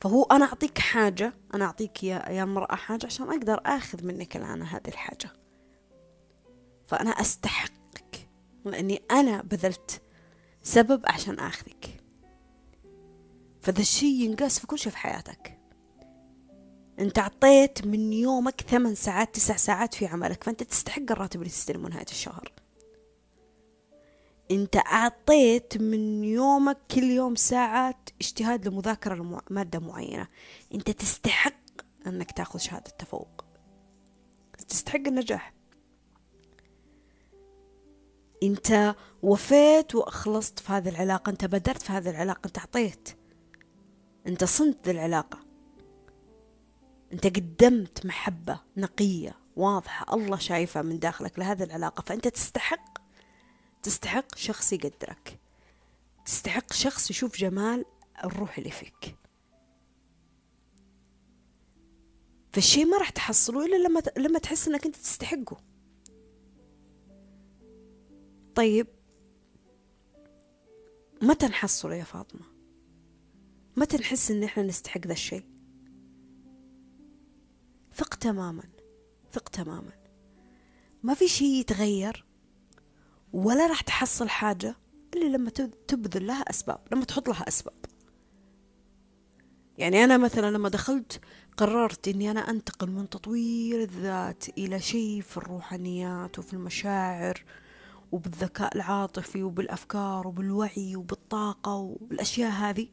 فهو 0.00 0.22
أنا 0.22 0.44
أعطيك 0.44 0.78
حاجة 0.78 1.34
أنا 1.54 1.64
أعطيك 1.64 2.04
يا 2.04 2.28
يا 2.28 2.42
امرأة 2.42 2.74
حاجة 2.74 3.06
عشان 3.06 3.28
أقدر 3.28 3.60
آخذ 3.66 4.04
منك 4.04 4.36
الآن 4.36 4.62
هذه 4.62 4.88
الحاجة. 4.88 5.32
فأنا 6.84 7.10
أستحقك 7.10 8.28
لأني 8.64 9.02
أنا 9.10 9.42
بذلت 9.42 10.02
سبب 10.62 11.02
عشان 11.04 11.38
آخذك. 11.38 12.04
فذا 13.62 13.80
الشي 13.80 14.24
ينقاس 14.24 14.58
في 14.58 14.66
كل 14.66 14.78
شيء 14.78 14.92
في 14.92 14.98
حياتك. 14.98 15.59
انت 17.00 17.18
عطيت 17.18 17.86
من 17.86 18.12
يومك 18.12 18.60
ثمان 18.60 18.94
ساعات 18.94 19.34
تسع 19.34 19.56
ساعات 19.56 19.94
في 19.94 20.06
عملك 20.06 20.44
فانت 20.44 20.62
تستحق 20.62 21.02
الراتب 21.10 21.40
اللي 21.40 21.50
تستلمه 21.50 21.88
نهاية 21.88 22.06
الشهر. 22.10 22.52
انت 24.50 24.76
اعطيت 24.76 25.78
من 25.78 26.24
يومك 26.24 26.78
كل 26.90 27.02
يوم 27.02 27.34
ساعات 27.34 28.10
اجتهاد 28.20 28.68
لمذاكرة 28.68 29.42
مادة 29.50 29.78
معينة. 29.78 30.28
انت 30.74 30.90
تستحق 30.90 31.54
انك 32.06 32.32
تاخذ 32.32 32.58
شهادة 32.58 32.90
تفوق. 32.98 33.44
تستحق 34.68 35.06
النجاح. 35.06 35.54
انت 38.42 38.94
وفيت 39.22 39.94
واخلصت 39.94 40.58
في 40.58 40.72
هذه 40.72 40.88
العلاقة 40.88 41.30
انت 41.30 41.44
بدرت 41.44 41.82
في 41.82 41.92
هذه 41.92 42.10
العلاقة 42.10 42.46
انت 42.46 42.58
اعطيت. 42.58 43.08
انت 44.26 44.44
صنت 44.44 44.86
ذي 44.86 44.90
العلاقة 44.90 45.49
أنت 47.12 47.26
قدمت 47.26 48.06
محبة 48.06 48.60
نقية 48.76 49.36
واضحة 49.56 50.14
الله 50.14 50.38
شايفها 50.38 50.82
من 50.82 50.98
داخلك 50.98 51.38
لهذه 51.38 51.62
العلاقة 51.62 52.02
فأنت 52.02 52.28
تستحق 52.28 52.98
تستحق 53.82 54.34
شخص 54.36 54.72
يقدرك. 54.72 55.38
تستحق 56.24 56.72
شخص 56.72 57.10
يشوف 57.10 57.36
جمال 57.36 57.84
الروح 58.24 58.58
اللي 58.58 58.70
فيك. 58.70 59.16
فالشيء 62.52 62.86
ما 62.86 62.98
راح 62.98 63.10
تحصله 63.10 63.66
إلا 63.66 63.76
لما 63.76 64.02
لما 64.16 64.38
تحس 64.38 64.68
إنك 64.68 64.86
أنت 64.86 64.96
تستحقه. 64.96 65.60
طيب 68.54 68.86
متى 71.22 71.46
نحصله 71.46 71.94
يا 71.94 72.04
فاطمة؟ 72.04 72.46
متى 73.76 73.96
نحس 73.96 74.30
إن 74.30 74.42
إحنا 74.42 74.62
نستحق 74.62 75.06
ذا 75.06 75.12
الشيء؟ 75.12 75.49
ثق 78.00 78.14
تماما 78.14 78.62
ثق 79.32 79.48
تماما. 79.48 79.92
ما 81.02 81.14
في 81.14 81.28
شيء 81.28 81.60
يتغير 81.60 82.24
ولا 83.32 83.66
راح 83.66 83.80
تحصل 83.80 84.28
حاجة 84.28 84.76
إلا 85.14 85.36
لما 85.36 85.50
تبذل 85.88 86.26
لها 86.26 86.42
أسباب 86.50 86.80
لما 86.92 87.04
تحط 87.04 87.28
لها 87.28 87.48
أسباب. 87.48 87.74
يعني 89.78 90.04
أنا 90.04 90.16
مثلا 90.16 90.50
لما 90.50 90.68
دخلت 90.68 91.20
قررت 91.56 92.08
إني 92.08 92.30
أنا 92.30 92.50
أنتقل 92.50 92.90
من 92.90 93.08
تطوير 93.08 93.82
الذات 93.82 94.44
إلى 94.58 94.80
شيء 94.80 95.20
في 95.20 95.36
الروحانيات 95.36 96.38
وفي 96.38 96.52
المشاعر 96.52 97.44
وبالذكاء 98.12 98.76
العاطفي 98.76 99.42
وبالأفكار 99.42 100.26
وبالوعي 100.26 100.96
وبالطاقة 100.96 101.74
وبالأشياء 101.74 102.50
هذه. 102.50 102.88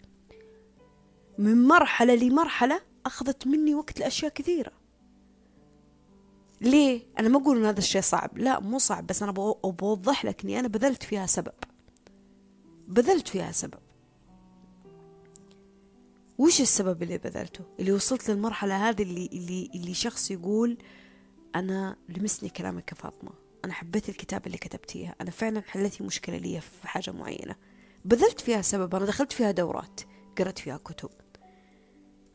من 1.38 1.67
مرحلة 1.67 2.15
لمرحلة 2.15 2.82
أخذت 3.06 3.48
مني 3.48 3.76
وقت 3.76 4.00
لأشياء 4.00 4.32
كثيرة. 4.32 4.77
ليه؟ 6.62 7.02
أنا 7.20 7.30
ما 7.30 7.41
أقول 7.41 7.58
إن 7.58 7.65
هذا 7.65 7.80
الشيء 7.80 8.02
صعب. 8.02 8.38
لا 8.38 8.60
مو 8.60 8.78
صعب 8.80 9.08
بس 9.08 9.24
أنا 9.24 9.32
بوضح 9.63 10.26
لك 10.26 10.43
إني 10.43 10.60
أنا 10.60 10.67
بذلت 10.67 11.04
فيها 11.04 11.26
سبب. 11.26 11.54
بذلت 12.88 13.28
فيها 13.28 13.52
سبب. 13.52 13.80
وش 16.38 16.62
السبب 16.62 17.04
اللي 17.04 17.17
بذلته؟ 17.17 17.63
اللي 17.80 17.91
وصلت 17.91 18.30
للمرحلة 18.30 18.89
هذه 18.89 19.04
اللي, 19.04 19.30
اللي, 19.34 19.70
اللي 19.76 19.93
شخص 19.93 20.32
يقول 20.32 20.78
أنا 21.56 21.98
لمسني 22.10 22.50
كلامك 22.50 22.91
يا 22.91 22.96
فاطمة. 22.98 23.32
أنا 23.65 23.74
حبيت 23.74 24.10
الكتاب 24.10 24.48
اللي 24.48 24.58
كتبتيها. 24.58 25.15
أنا 25.22 25.32
فعلا 25.32 25.62
حلتي 25.67 26.04
مشكلة 26.04 26.38
لي 26.38 26.62
في 26.62 26.88
حاجة 26.88 27.12
معينة. 27.12 27.56
بذلت 28.06 28.41
فيها 28.41 28.62
سبب. 28.62 28.96
أنا 28.96 29.06
دخلت 29.06 29.32
فيها 29.32 29.52
دورات. 29.52 30.02
قرأت 30.38 30.60
فيها 30.60 30.78
كتب. 30.78 31.10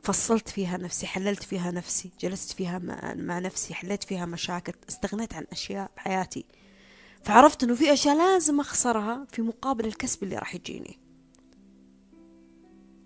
فصلت 0.03 0.49
فيها 0.49 0.77
نفسي 0.77 1.07
حللت 1.07 1.43
فيها 1.43 1.71
نفسي 1.71 2.11
جلست 2.21 2.53
فيها 2.53 2.79
مع 3.15 3.39
نفسي 3.39 3.75
حليت 3.75 4.03
فيها 4.03 4.27
مشاكل 4.27 4.73
استغنيت 4.89 5.35
عن 5.35 5.47
أشياء 5.53 5.91
بحياتي 5.97 6.45
فعرفت 7.23 7.65
أنه 7.65 7.75
في 7.75 7.93
أشياء 7.93 8.17
لازم 8.17 8.61
أخسرها 8.61 9.27
في 9.31 9.43
مقابل 9.43 9.87
الكسب 9.87 10.23
اللي 10.23 10.37
راح 10.37 10.55
يجيني. 10.55 10.99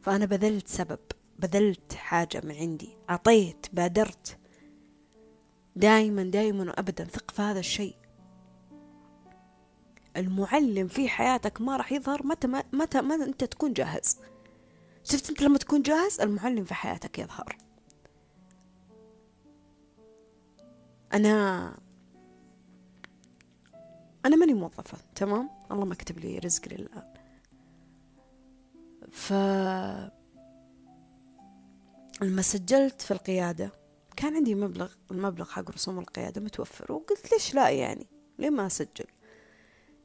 فأنا 0.02 0.24
بذلت 0.24 0.68
سبب 0.68 0.98
بذلت 1.38 1.94
حاجة 1.94 2.40
من 2.44 2.54
عندي 2.54 2.96
أعطيت 3.10 3.66
بادرت. 3.72 4.38
دائما 5.76 6.22
دائما 6.22 6.64
وأبدا 6.64 7.04
ثق 7.04 7.30
في 7.30 7.42
هذا 7.42 7.58
الشيء. 7.58 7.94
المعلم 10.16 10.88
في 10.88 11.08
حياتك 11.08 11.60
ما 11.60 11.76
راح 11.76 11.92
يظهر 11.92 12.26
متى 12.26 12.46
ما 12.46 12.64
متى 12.72 13.00
ما 13.00 13.14
أنت 13.14 13.44
تكون 13.44 13.72
جاهز. 13.72 14.18
شفت 15.10 15.30
أنت 15.30 15.42
لما 15.42 15.58
تكون 15.58 15.82
جاهز 15.82 16.20
المعلم 16.20 16.64
في 16.64 16.74
حياتك 16.74 17.18
يظهر. 17.18 17.58
أنا 21.12 21.78
أنا 24.26 24.36
ماني 24.36 24.54
موظفة 24.54 24.98
تمام؟ 25.14 25.50
الله 25.70 25.84
ما 25.84 25.94
كتب 25.94 26.18
لي 26.18 26.38
رزق 26.38 26.62
للآن. 26.68 27.14
ف 29.12 29.32
لما 32.22 32.42
سجلت 32.42 33.02
في 33.02 33.10
القيادة 33.10 33.72
كان 34.16 34.36
عندي 34.36 34.54
مبلغ 34.54 34.92
المبلغ 35.10 35.44
حق 35.44 35.70
رسوم 35.70 35.98
القيادة 35.98 36.40
متوفر 36.40 36.92
وقلت 36.92 37.32
ليش 37.32 37.54
لا 37.54 37.70
يعني؟ 37.70 38.06
ليه 38.38 38.50
ما 38.50 38.66
أسجل؟ 38.66 39.06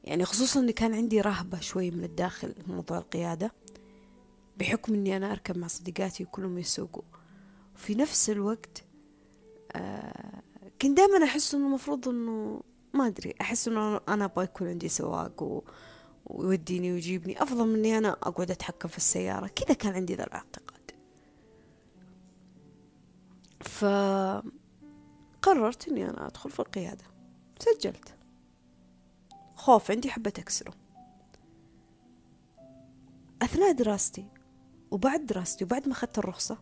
يعني 0.04 0.24
خصوصا 0.24 0.60
أني 0.60 0.72
كان 0.72 0.94
عندي 0.94 1.20
رهبة 1.20 1.60
شوي 1.60 1.90
من 1.90 2.04
الداخل 2.04 2.54
موضوع 2.66 2.98
القيادة. 2.98 3.52
بحكم 4.56 4.94
أني 4.94 5.16
أنا 5.16 5.32
أركب 5.32 5.58
مع 5.58 5.66
صديقاتي 5.66 6.24
وكلهم 6.24 6.58
يسوقوا. 6.58 7.02
في 7.74 7.94
نفس 7.94 8.30
الوقت 8.30 8.84
آه 9.72 10.42
كنت 10.82 10.96
دائما 10.96 11.24
أحس 11.24 11.54
أنه 11.54 11.66
المفروض 11.66 12.08
أنه 12.08 12.62
ما 12.94 13.06
أدري 13.06 13.34
أحس 13.40 13.68
أنه 13.68 14.00
أنا 14.08 14.24
أبغى 14.24 14.44
يكون 14.44 14.68
عندي 14.68 14.88
سواق 14.88 15.42
و... 15.42 15.62
ويوديني 16.26 16.92
ويجيبني. 16.92 17.42
أفضل 17.42 17.66
من 17.66 17.74
إني 17.74 17.98
أنا 17.98 18.10
أقعد 18.10 18.50
أتحكم 18.50 18.88
في 18.88 18.96
السيارة. 18.96 19.46
كذا 19.46 19.74
كان 19.74 19.94
عندي 19.94 20.14
ذا 20.14 20.24
الاعتقاد. 20.24 20.90
فقررت 25.40 25.88
إني 25.88 26.10
أنا 26.10 26.26
أدخل 26.26 26.50
في 26.50 26.60
القيادة. 26.60 27.04
سجلت. 27.58 28.14
خوف 29.56 29.90
عندي 29.90 30.10
حبيت 30.10 30.38
أكسرة. 30.38 30.74
أثناء 33.42 33.72
دراستي 33.72 34.26
وبعد 34.92 35.26
دراستي 35.26 35.64
وبعد 35.64 35.88
ما 35.88 35.92
أخذت 35.92 36.18
الرخصة. 36.18 36.58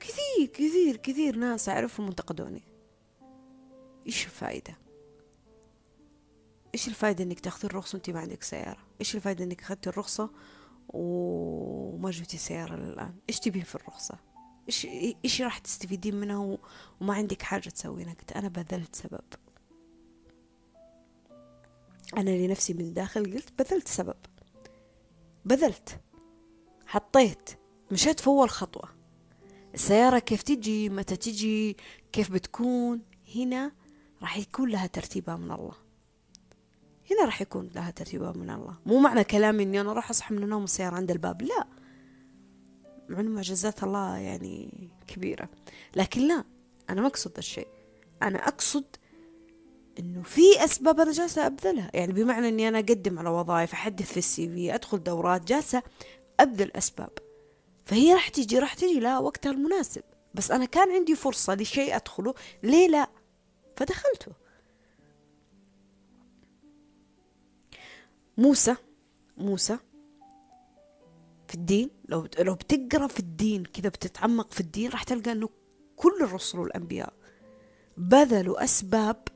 كثير 0.00 0.46
كثير 0.46 0.96
كثير 0.96 1.36
ناس 1.36 1.68
أعرفهم 1.68 2.06
انتقدوني 2.06 2.62
إيش 4.06 4.24
الفائدة 4.24 4.78
إيش 6.74 6.88
الفايدة 6.88 7.24
إنك 7.24 7.40
تاخذي 7.40 7.68
الرخصة 7.68 7.96
وأنت 7.96 8.10
ما 8.10 8.20
عندك 8.20 8.42
سيارة؟ 8.42 8.78
إيش 9.00 9.16
الفايدة 9.16 9.44
إنك 9.44 9.60
اخذتي 9.60 9.90
الرخصة 9.90 10.30
وما 10.88 12.10
جبتي 12.10 12.38
سيارة 12.38 12.76
للآن؟ 12.76 13.14
إيش 13.28 13.40
تبين 13.40 13.62
في 13.62 13.74
الرخصة؟ 13.74 14.18
إيش 14.68 14.86
إيش 15.24 15.42
راح 15.42 15.58
تستفيدين 15.58 16.14
منها 16.14 16.58
وما 17.00 17.14
عندك 17.14 17.42
حاجة 17.42 17.68
تسوينها 17.68 18.14
قلت 18.14 18.32
أنا 18.32 18.48
بذلت 18.48 18.96
سبب. 18.96 19.24
أنا 22.16 22.30
لنفسي 22.30 22.74
من 22.74 22.80
الداخل 22.80 23.32
قلت 23.32 23.52
بذلت 23.58 23.88
سبب. 23.88 24.16
بذلت. 25.44 26.00
حطيت 26.90 27.50
مشيت 27.90 28.20
في 28.20 28.26
أول 28.26 28.50
خطوة. 28.50 28.88
السيارة 29.74 30.18
كيف 30.18 30.42
تجي 30.42 30.88
متى 30.88 31.16
تجي 31.16 31.76
كيف 32.12 32.30
بتكون 32.30 33.00
هنا 33.36 33.72
راح 34.20 34.38
يكون 34.38 34.70
لها 34.70 34.86
ترتيبها 34.86 35.36
من 35.36 35.50
الله. 35.52 35.74
هنا 37.10 37.24
راح 37.24 37.42
يكون 37.42 37.70
لها 37.74 37.90
ترتيبها 37.90 38.32
من 38.32 38.50
الله. 38.50 38.78
مو 38.86 38.98
معنى 38.98 39.24
كلامي 39.24 39.62
إني 39.62 39.80
أنا 39.80 39.92
راح 39.92 40.10
أصحى 40.10 40.34
من 40.34 40.42
النوم 40.42 40.64
السيارة 40.64 40.94
عند 40.94 41.10
الباب 41.10 41.42
لا. 41.42 41.66
مع 43.08 43.20
إنه 43.20 43.30
معجزات 43.30 43.82
الله 43.82 44.16
يعني 44.16 44.88
كبيرة. 45.06 45.48
لكن 45.96 46.28
لا 46.28 46.44
أنا 46.90 47.00
ما 47.00 47.06
أقصد 47.06 47.38
الشيء. 47.38 47.68
أنا 48.22 48.48
أقصد 48.48 48.84
إنه 49.98 50.22
في 50.22 50.64
أسباب 50.64 51.00
أنا 51.00 51.12
جالسة 51.12 51.46
أبذلها. 51.46 51.90
يعني 51.94 52.12
بمعنى 52.12 52.48
إني 52.48 52.68
أنا 52.68 52.78
أقدم 52.78 53.18
على 53.18 53.28
وظائف 53.28 53.72
أحدث 53.72 54.12
في 54.12 54.16
السي 54.16 54.48
في 54.48 54.74
أدخل 54.74 55.02
دورات 55.02 55.44
جالسة 55.44 55.82
أبذل 56.42 56.72
أسباب. 56.76 57.10
فهي 57.84 58.12
راح 58.14 58.28
تيجي 58.28 58.58
راح 58.58 58.74
تجي 58.74 59.00
لها 59.00 59.18
وقتها 59.18 59.52
المناسب. 59.52 60.02
بس 60.34 60.50
أنا 60.50 60.64
كان 60.64 60.92
عندي 60.92 61.14
فرصة 61.14 61.54
لشيء 61.54 61.96
أدخله 61.96 62.34
ليه 62.62 62.88
لا؟ 62.88 63.08
فدخلته. 63.76 64.32
موسى 68.38 68.76
موسى 69.36 69.78
في 71.48 71.54
الدين 71.54 71.90
لو 72.08 72.28
لو 72.38 72.54
بتقرأ 72.54 73.06
في 73.06 73.20
الدين 73.20 73.64
كذا 73.64 73.88
بتتعمق 73.88 74.52
في 74.52 74.60
الدين 74.60 74.90
راح 74.90 75.02
تلقى 75.02 75.32
إنه 75.32 75.48
كل 75.96 76.18
الرسل 76.20 76.58
والأنبياء 76.58 77.12
بذلوا 77.96 78.64
أسباب 78.64 79.28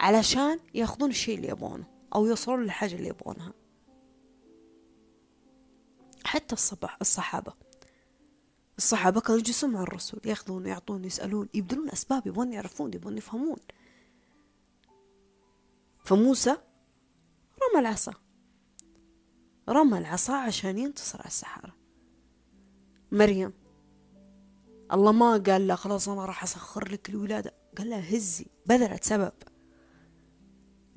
علشان 0.00 0.58
ياخذون 0.74 1.10
الشيء 1.10 1.36
اللي 1.36 1.48
يبغونه 1.48 1.84
أو 2.14 2.26
يوصلون 2.26 2.62
للحاجه 2.62 2.94
اللي 2.94 3.08
يبغونها. 3.08 3.52
حتى 6.24 6.54
الصبح 6.54 6.98
الصحابة. 7.00 7.52
الصحابة 8.78 9.20
كانوا 9.20 9.38
يجلسون 9.38 9.70
مع 9.70 9.82
الرسول 9.82 10.20
ياخذون 10.24 10.66
يعطون 10.66 11.04
يسألون 11.04 11.48
يبذلون 11.54 11.90
أسباب 11.90 12.26
يبغون 12.26 12.52
يعرفون 12.52 12.94
يبغون 12.94 13.18
يفهمون. 13.18 13.58
فموسى 16.04 16.56
رمى 17.62 17.80
العصا. 17.80 18.14
رمى 19.68 19.98
العصا 19.98 20.34
عشان 20.34 20.78
ينتصر 20.78 21.18
على 21.18 21.28
السحرة 21.28 21.76
مريم 23.12 23.52
الله 24.92 25.12
ما 25.12 25.36
قال 25.36 25.66
لا 25.66 25.76
خلاص 25.76 26.08
أنا 26.08 26.24
راح 26.24 26.42
أسخر 26.42 26.92
لك 26.92 27.10
الولادة. 27.10 27.54
قال 27.78 27.90
لها 27.90 28.16
هزي 28.16 28.46
بذلت 28.66 29.04
سبب. 29.04 29.32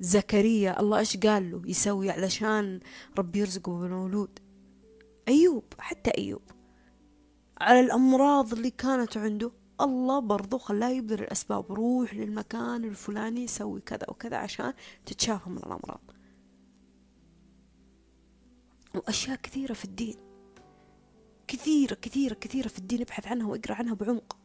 زكريا 0.00 0.80
الله 0.80 0.98
إيش 0.98 1.16
قال 1.16 1.50
له؟ 1.50 1.62
يسوي 1.66 2.10
علشان 2.10 2.80
ربي 3.18 3.38
يرزقه 3.38 3.72
بمولود 3.72 4.38
أيوب 5.28 5.64
حتى 5.78 6.10
أيوب. 6.18 6.42
على 7.60 7.80
الأمراض 7.80 8.52
اللي 8.52 8.70
كانت 8.70 9.16
عنده 9.16 9.52
الله 9.80 10.18
برضو 10.18 10.58
خلاه 10.58 10.88
يبذل 10.88 11.20
الأسباب 11.20 11.72
روح 11.72 12.14
للمكان 12.14 12.84
الفلاني 12.84 13.46
سوي 13.46 13.80
كذا 13.80 14.10
وكذا 14.10 14.36
عشان 14.36 14.74
تتشافى 15.06 15.50
من 15.50 15.58
الأمراض. 15.58 16.00
وأشياء 18.94 19.36
كثيرة 19.36 19.72
في 19.72 19.84
الدين. 19.84 20.16
كثيرة 21.48 21.94
كثيرة 21.94 22.34
كثيرة 22.34 22.68
في 22.68 22.78
الدين 22.78 23.00
ابحث 23.00 23.26
عنها 23.26 23.46
واقرأ 23.46 23.74
عنها 23.74 23.94
بعمق. 23.94 24.36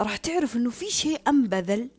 راح 0.00 0.16
تعرف 0.16 0.56
إنه 0.56 0.70
في 0.70 0.86
شيء 0.86 1.28
أنبذل 1.28 1.90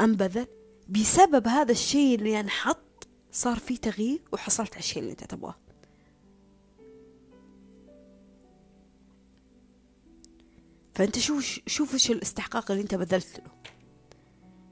أنبذل 0.00 0.46
بسبب 0.88 1.48
هذا 1.48 1.72
الشيء 1.72 2.18
اللي 2.18 2.40
انحط 2.40 3.08
صار 3.32 3.58
في 3.58 3.76
تغيير 3.76 4.22
وحصلت 4.32 4.72
على 4.72 4.78
الشيء 4.78 5.02
اللي 5.02 5.12
أنت 5.12 5.24
تبغاه. 5.24 5.67
فأنت 10.98 11.18
شوف 11.18 11.60
شوف 11.66 11.94
إيش 11.94 12.10
الاستحقاق 12.10 12.70
اللي 12.70 12.82
أنت 12.82 12.94
بذلت 12.94 13.38
له 13.38 13.52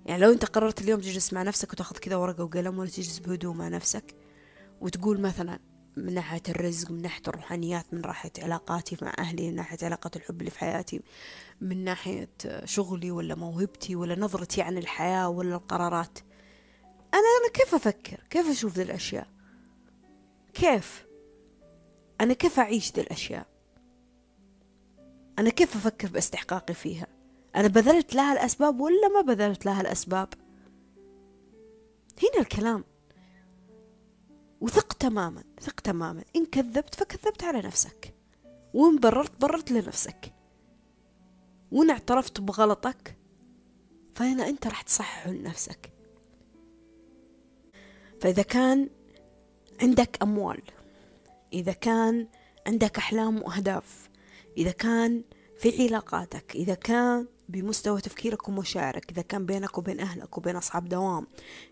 يعني 0.06 0.22
لو 0.22 0.32
أنت 0.32 0.44
قررت 0.44 0.80
اليوم 0.80 1.00
تجلس 1.00 1.32
مع 1.32 1.42
نفسك 1.42 1.72
وتاخذ 1.72 1.96
كذا 1.96 2.16
ورقة 2.16 2.44
وقلم 2.44 2.78
ولا 2.78 2.90
تجلس 2.90 3.18
بهدوء 3.18 3.54
مع 3.54 3.68
نفسك 3.68 4.14
وتقول 4.80 5.20
مثلا 5.20 5.58
من 5.96 6.14
ناحية 6.14 6.42
الرزق 6.48 6.90
من 6.90 7.02
ناحية 7.02 7.22
الروحانيات 7.28 7.94
من 7.94 8.00
ناحية 8.00 8.32
علاقاتي 8.38 8.96
مع 9.02 9.12
أهلي 9.18 9.50
من 9.50 9.54
ناحية 9.54 9.78
علاقة 9.82 10.10
الحب 10.16 10.40
اللي 10.40 10.50
في 10.50 10.58
حياتي 10.58 11.00
من 11.60 11.84
ناحية 11.84 12.30
شغلي 12.64 13.10
ولا 13.10 13.34
موهبتي 13.34 13.96
ولا 13.96 14.18
نظرتي 14.18 14.62
عن 14.62 14.78
الحياة 14.78 15.28
ولا 15.28 15.54
القرارات. 15.54 16.18
أنا 17.14 17.22
أنا 17.42 17.52
كيف 17.54 17.74
أفكر؟ 17.74 18.20
كيف 18.30 18.46
أشوف 18.46 18.76
ذي 18.76 18.82
الأشياء؟ 18.82 19.28
كيف؟ 20.54 21.06
أنا 22.20 22.34
كيف 22.34 22.58
أعيش 22.58 22.92
ذي 22.92 23.00
الأشياء؟ 23.00 23.55
أنا 25.38 25.50
كيف 25.50 25.76
أفكر 25.76 26.08
باستحقاقي 26.08 26.74
فيها؟ 26.74 27.06
أنا 27.56 27.68
بذلت 27.68 28.14
لها 28.14 28.32
الأسباب 28.32 28.80
ولا 28.80 29.08
ما 29.08 29.20
بذلت 29.20 29.66
لها 29.66 29.80
الأسباب؟ 29.80 30.28
هنا 32.22 32.40
الكلام. 32.40 32.84
وثق 34.60 34.92
تماما 34.92 35.44
ثق 35.60 35.80
تماما. 35.80 36.24
إن 36.36 36.46
كذبت 36.46 36.94
فكذبت 36.94 37.44
على 37.44 37.58
نفسك. 37.58 38.14
وإن 38.74 38.98
بررت 38.98 39.40
بررت 39.40 39.72
لنفسك. 39.72 40.32
وإن 41.72 41.90
اعترفت 41.90 42.40
بغلطك 42.40 43.16
فهنا 44.14 44.48
أنت 44.48 44.66
راح 44.66 44.82
تصحح 44.82 45.28
لنفسك. 45.28 45.92
فإذا 48.20 48.42
كان 48.42 48.88
عندك 49.82 50.22
أموال 50.22 50.62
إذا 51.52 51.72
كان 51.72 52.28
عندك 52.66 52.98
أحلام 52.98 53.42
وأهداف 53.42 54.08
إذا 54.56 54.70
كان 54.70 55.22
في 55.58 55.82
علاقاتك 55.82 56.52
إذا 56.54 56.74
كان 56.74 57.26
بمستوى 57.48 58.00
تفكيرك 58.00 58.48
ومشاعرك 58.48 59.10
إذا 59.10 59.22
كان 59.22 59.46
بينك 59.46 59.78
وبين 59.78 60.00
أهلك 60.00 60.38
وبين 60.38 60.56
أصحاب 60.56 60.88
دوام 60.88 61.26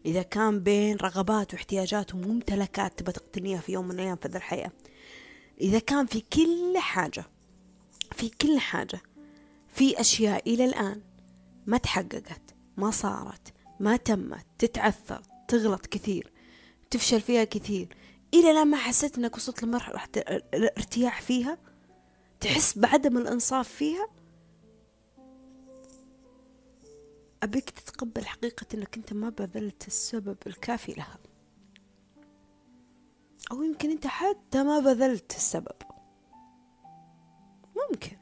إذا 0.07 0.23
كان 0.23 0.61
بين 0.61 0.97
رغبات 0.97 1.55
واحتياجات 1.55 2.15
وممتلكات 2.15 2.99
تبى 2.99 3.13
تقتنيها 3.13 3.61
في 3.61 3.73
يوم 3.73 3.85
من 3.85 3.95
الأيام 3.95 4.17
في 4.17 4.29
ذا 4.29 4.37
الحياة 4.37 4.73
إذا 5.61 5.79
كان 5.79 6.07
في 6.07 6.21
كل 6.21 6.79
حاجة 6.79 7.25
في 8.13 8.29
كل 8.29 8.59
حاجة 8.59 9.01
في 9.69 10.01
أشياء 10.01 10.55
إلى 10.55 10.65
الآن 10.65 11.01
ما 11.67 11.77
تحققت 11.77 12.55
ما 12.77 12.91
صارت 12.91 13.53
ما 13.81 13.97
تمت 13.97 14.47
تتعثر 14.59 15.23
تغلط 15.49 15.87
كثير 15.87 16.33
تفشل 16.91 17.21
فيها 17.21 17.45
كثير 17.45 17.97
إلى 18.35 18.51
الآن 18.51 18.69
ما 18.69 18.77
حسيت 18.77 19.19
إنك 19.19 19.37
وصلت 19.37 19.63
لمرحلة 19.63 20.09
الارتياح 20.55 21.23
فيها؟ 21.23 21.59
تحس 22.45 22.79
بعدم 22.79 23.19
الإنصاف 23.19 23.69
فيها؟ 23.69 24.09
أبيك 27.43 27.71
تتقبل 27.71 28.27
حقيقة 28.27 28.67
أنك 28.75 28.97
أنت 28.97 29.13
ما 29.13 29.29
بذلت 29.29 29.87
السبب 29.87 30.37
الكافي 30.47 30.93
لها. 30.93 31.19
أو 33.53 33.63
يمكن 33.63 33.91
أنت 33.91 34.07
حتى 34.07 34.63
ما 34.63 34.79
بذلت 34.79 35.37
السبب. 35.37 35.77
ممكن. 37.77 38.17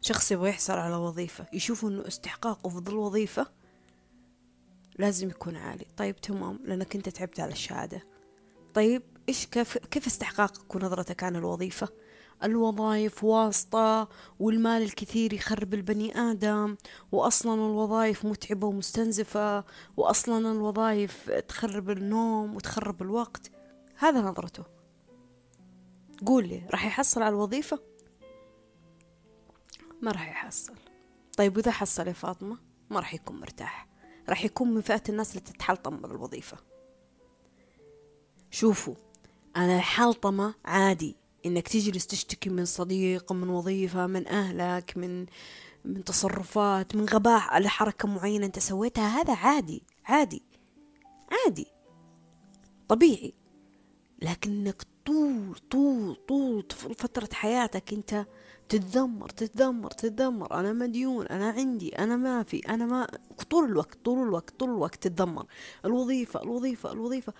شخص 0.00 0.32
يبغى 0.32 0.48
يحصل 0.48 0.72
على 0.72 0.96
وظيفة 0.96 1.46
يشوف 1.52 1.84
أنه 1.84 2.08
استحقاقه 2.08 2.68
في 2.68 2.78
ذي 2.78 2.90
الوظيفة 2.90 3.46
لازم 4.98 5.28
يكون 5.28 5.56
عالي. 5.56 5.86
طيب 5.96 6.16
تمام 6.16 6.58
لأنك 6.64 6.96
أنت 6.96 7.08
تعبت 7.08 7.40
على 7.40 7.52
الشهادة. 7.52 8.02
طيب 8.74 9.15
إيش 9.28 9.46
كيف 9.46 9.78
كيف 9.78 10.06
استحقاقك 10.06 10.74
ونظرتك 10.74 11.24
عن 11.24 11.36
الوظيفة؟ 11.36 11.88
الوظائف 12.44 13.24
واسطة 13.24 14.08
والمال 14.40 14.82
الكثير 14.82 15.32
يخرب 15.32 15.74
البني 15.74 16.18
آدم 16.18 16.76
وأصلا 17.12 17.54
الوظائف 17.54 18.24
متعبة 18.24 18.66
ومستنزفة 18.66 19.64
وأصلا 19.96 20.52
الوظائف 20.52 21.30
تخرب 21.30 21.90
النوم 21.90 22.56
وتخرب 22.56 23.02
الوقت. 23.02 23.50
هذا 23.96 24.20
نظرته. 24.20 24.64
قول 26.26 26.48
لي 26.48 26.62
راح 26.70 26.86
يحصل 26.86 27.22
على 27.22 27.34
الوظيفة؟ 27.34 27.80
ما 30.02 30.12
راح 30.12 30.28
يحصل. 30.28 30.74
طيب 31.36 31.56
وإذا 31.56 31.70
حصل 31.70 32.06
يا 32.06 32.12
فاطمة؟ 32.12 32.58
ما 32.90 33.00
راح 33.00 33.14
يكون 33.14 33.40
مرتاح. 33.40 33.88
راح 34.28 34.44
يكون 34.44 34.74
من 34.74 34.80
فئة 34.80 35.02
الناس 35.08 35.30
اللي 35.30 35.40
تتحلطم 35.40 35.96
بالوظيفة 35.96 36.56
شوفوا 38.50 38.94
أنا 39.56 39.76
الحلطمة 39.76 40.54
عادي 40.64 41.16
إنك 41.46 41.68
تجلس 41.68 42.06
تشتكي 42.06 42.50
من 42.50 42.64
صديق 42.64 43.32
من 43.32 43.48
وظيفة 43.48 44.06
من 44.06 44.28
أهلك 44.28 44.96
من 44.96 45.26
من 45.84 46.04
تصرفات 46.04 46.96
من 46.96 47.04
غباء 47.04 47.40
على 47.40 47.68
حركة 47.68 48.08
معينة 48.08 48.46
أنت 48.46 48.58
سويتها 48.58 49.20
هذا 49.20 49.34
عادي 49.34 49.82
عادي 50.04 50.42
عادي 51.32 51.66
طبيعي. 52.88 53.34
لكن 54.22 54.50
إنك 54.50 54.82
طول 55.06 55.58
طول 55.70 56.14
طول 56.28 56.64
فترة 56.98 57.28
حياتك 57.32 57.92
أنت 57.92 58.26
تتذمر 58.68 59.28
تتذمر 59.28 59.90
تتذمر. 59.90 60.60
أنا 60.60 60.72
مديون 60.72 61.26
أنا 61.26 61.50
عندي 61.50 61.98
أنا 61.98 62.16
ما 62.16 62.42
في 62.42 62.58
أنا 62.58 62.86
ما 62.86 63.06
طول 63.50 63.64
الوقت 63.64 63.98
طول 64.04 64.22
الوقت 64.28 64.54
طول 64.58 64.68
الوقت 64.68 65.02
تتذمر. 65.08 65.46
الوظيفة 65.84 66.42
الوظيفة 66.42 66.92
الوظيفة. 66.92 67.32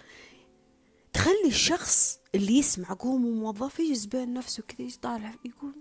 تخلي 1.17 1.47
الشخص 1.47 2.21
اللي 2.35 2.59
يسمع 2.59 2.97
قوم 2.99 3.23
موظف 3.23 3.81
يجلس 3.81 4.05
بين 4.05 4.35
نفسه 4.35 4.63
كذا 4.63 4.87
يطالع 4.87 5.35
يقول 5.45 5.75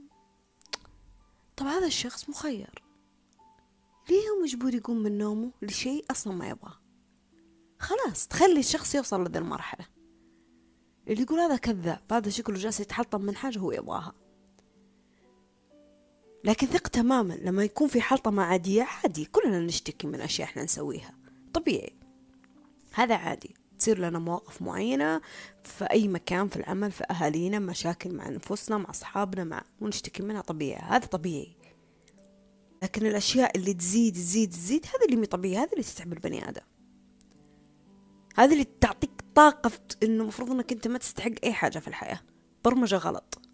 طب 1.57 1.65
هذا 1.65 1.88
الشخص 1.88 2.29
مخير 2.29 2.83
ليه 4.09 4.29
هو 4.29 4.43
مجبور 4.43 4.75
يقوم 4.75 4.97
من 4.97 5.17
نومه 5.17 5.51
لشيء 5.61 6.05
أصلا 6.11 6.33
ما 6.33 6.49
يبغاه؟ 6.49 6.79
خلاص 7.79 8.27
تخلي 8.27 8.59
الشخص 8.59 8.95
يوصل 8.95 9.23
لذي 9.23 9.39
المرحلة. 9.39 9.86
اللي 11.07 11.21
يقول 11.21 11.39
هذا 11.39 11.55
كذاب 11.55 12.01
هذا 12.11 12.29
شكله 12.29 12.55
جالس 12.55 12.79
يتحطم 12.79 13.21
من 13.21 13.36
حاجة 13.36 13.59
هو 13.59 13.71
يبغاها. 13.71 14.13
لكن 16.43 16.67
ثق 16.67 16.88
تماما 16.88 17.33
لما 17.33 17.63
يكون 17.63 17.88
في 17.88 18.01
حلطمة 18.01 18.43
عادية 18.43 18.83
عادي 18.83 19.25
كلنا 19.25 19.59
نشتكي 19.59 20.07
من 20.07 20.21
أشياء 20.21 20.47
إحنا 20.47 20.63
نسويها. 20.63 21.17
طبيعي. 21.53 21.95
هذا 22.93 23.15
عادي. 23.15 23.64
تصير 23.80 23.99
لنا 23.99 24.19
مواقف 24.19 24.61
معينة 24.61 25.21
في 25.63 25.86
أي 25.86 26.07
مكان 26.07 26.47
في 26.47 26.55
العمل 26.55 26.91
في 26.91 27.03
أهالينا 27.11 27.59
مشاكل 27.59 28.13
مع 28.13 28.30
نفوسنا 28.30 28.78
مع 28.78 28.89
أصحابنا 28.89 29.43
مع 29.43 29.63
ونشتكي 29.82 30.23
منها 30.23 30.41
طبيعي. 30.41 30.82
هذا 30.82 31.05
طبيعي. 31.05 31.55
لكن 32.84 33.05
الأشياء 33.05 33.57
اللي 33.57 33.73
تزيد 33.73 34.13
تزيد 34.13 34.49
تزيد 34.49 34.86
هذا 34.86 35.05
اللي 35.05 35.15
مي 35.15 35.26
طبيعي 35.26 35.63
هذا 35.63 35.71
اللي 35.71 35.84
تتعب 35.84 36.13
البني 36.13 36.49
آدم. 36.49 36.61
هذا 38.36 38.53
اللي 38.53 38.67
تعطيك 38.82 39.11
طاقة 39.36 39.71
إنه 40.03 40.23
المفروض 40.23 40.51
إنك 40.51 40.71
أنت 40.71 40.88
ما 40.88 40.97
تستحق 40.97 41.32
أي 41.43 41.53
حاجة 41.53 41.80
في 41.80 41.88
الحياة. 41.88 42.19
برمجة 42.65 42.95
غلط. 42.95 43.44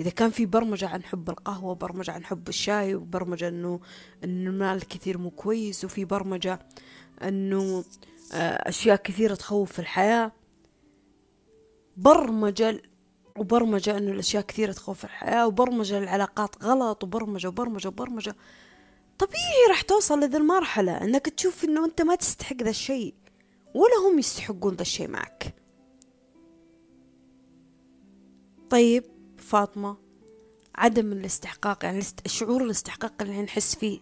إذا 0.00 0.10
كان 0.10 0.30
في 0.30 0.46
برمجة 0.46 0.88
عن 0.88 1.04
حب 1.04 1.30
القهوة 1.30 1.74
برمجة 1.74 2.10
عن 2.10 2.24
حب 2.24 2.48
الشاي 2.48 2.94
وبرمجة 2.94 3.48
إنه 3.48 3.80
إنه 4.24 4.50
المال 4.50 4.76
الكثير 4.76 5.18
مو 5.18 5.30
كويس 5.30 5.84
وفي 5.84 6.04
برمجة 6.04 6.58
إنه 7.22 7.84
آه، 8.32 8.68
أشياء 8.68 8.96
كثيرة 8.96 9.34
تخوف 9.34 9.72
في 9.72 9.78
الحياة. 9.78 10.32
برمجة 11.96 12.82
وبرمجة 13.38 13.98
إنه 13.98 14.12
الأشياء 14.12 14.42
كثيرة 14.42 14.72
تخوف 14.72 14.98
في 14.98 15.04
الحياة 15.04 15.46
وبرمجة 15.46 15.98
العلاقات 15.98 16.64
غلط 16.64 17.04
وبرمجة 17.04 17.48
وبرمجة 17.48 17.88
وبرمجة. 17.88 18.36
طبيعي 19.18 19.66
راح 19.68 19.82
توصل 19.82 20.20
لذي 20.20 20.36
المرحلة 20.36 21.02
إنك 21.04 21.28
تشوف 21.28 21.64
إنه 21.64 21.84
أنت 21.84 22.02
ما 22.02 22.14
تستحق 22.14 22.62
ذا 22.62 22.70
الشيء 22.70 23.14
ولا 23.74 24.08
هم 24.08 24.18
يستحقون 24.18 24.74
ذا 24.74 24.82
الشيء 24.82 25.08
معك. 25.08 25.54
طيب. 28.70 29.17
فاطمة 29.48 29.96
عدم 30.74 31.12
الاستحقاق 31.12 31.84
يعني 31.84 32.02
شعور 32.26 32.64
الاستحقاق 32.64 33.22
اللي 33.22 33.42
نحس 33.42 33.74
فيه. 33.74 34.00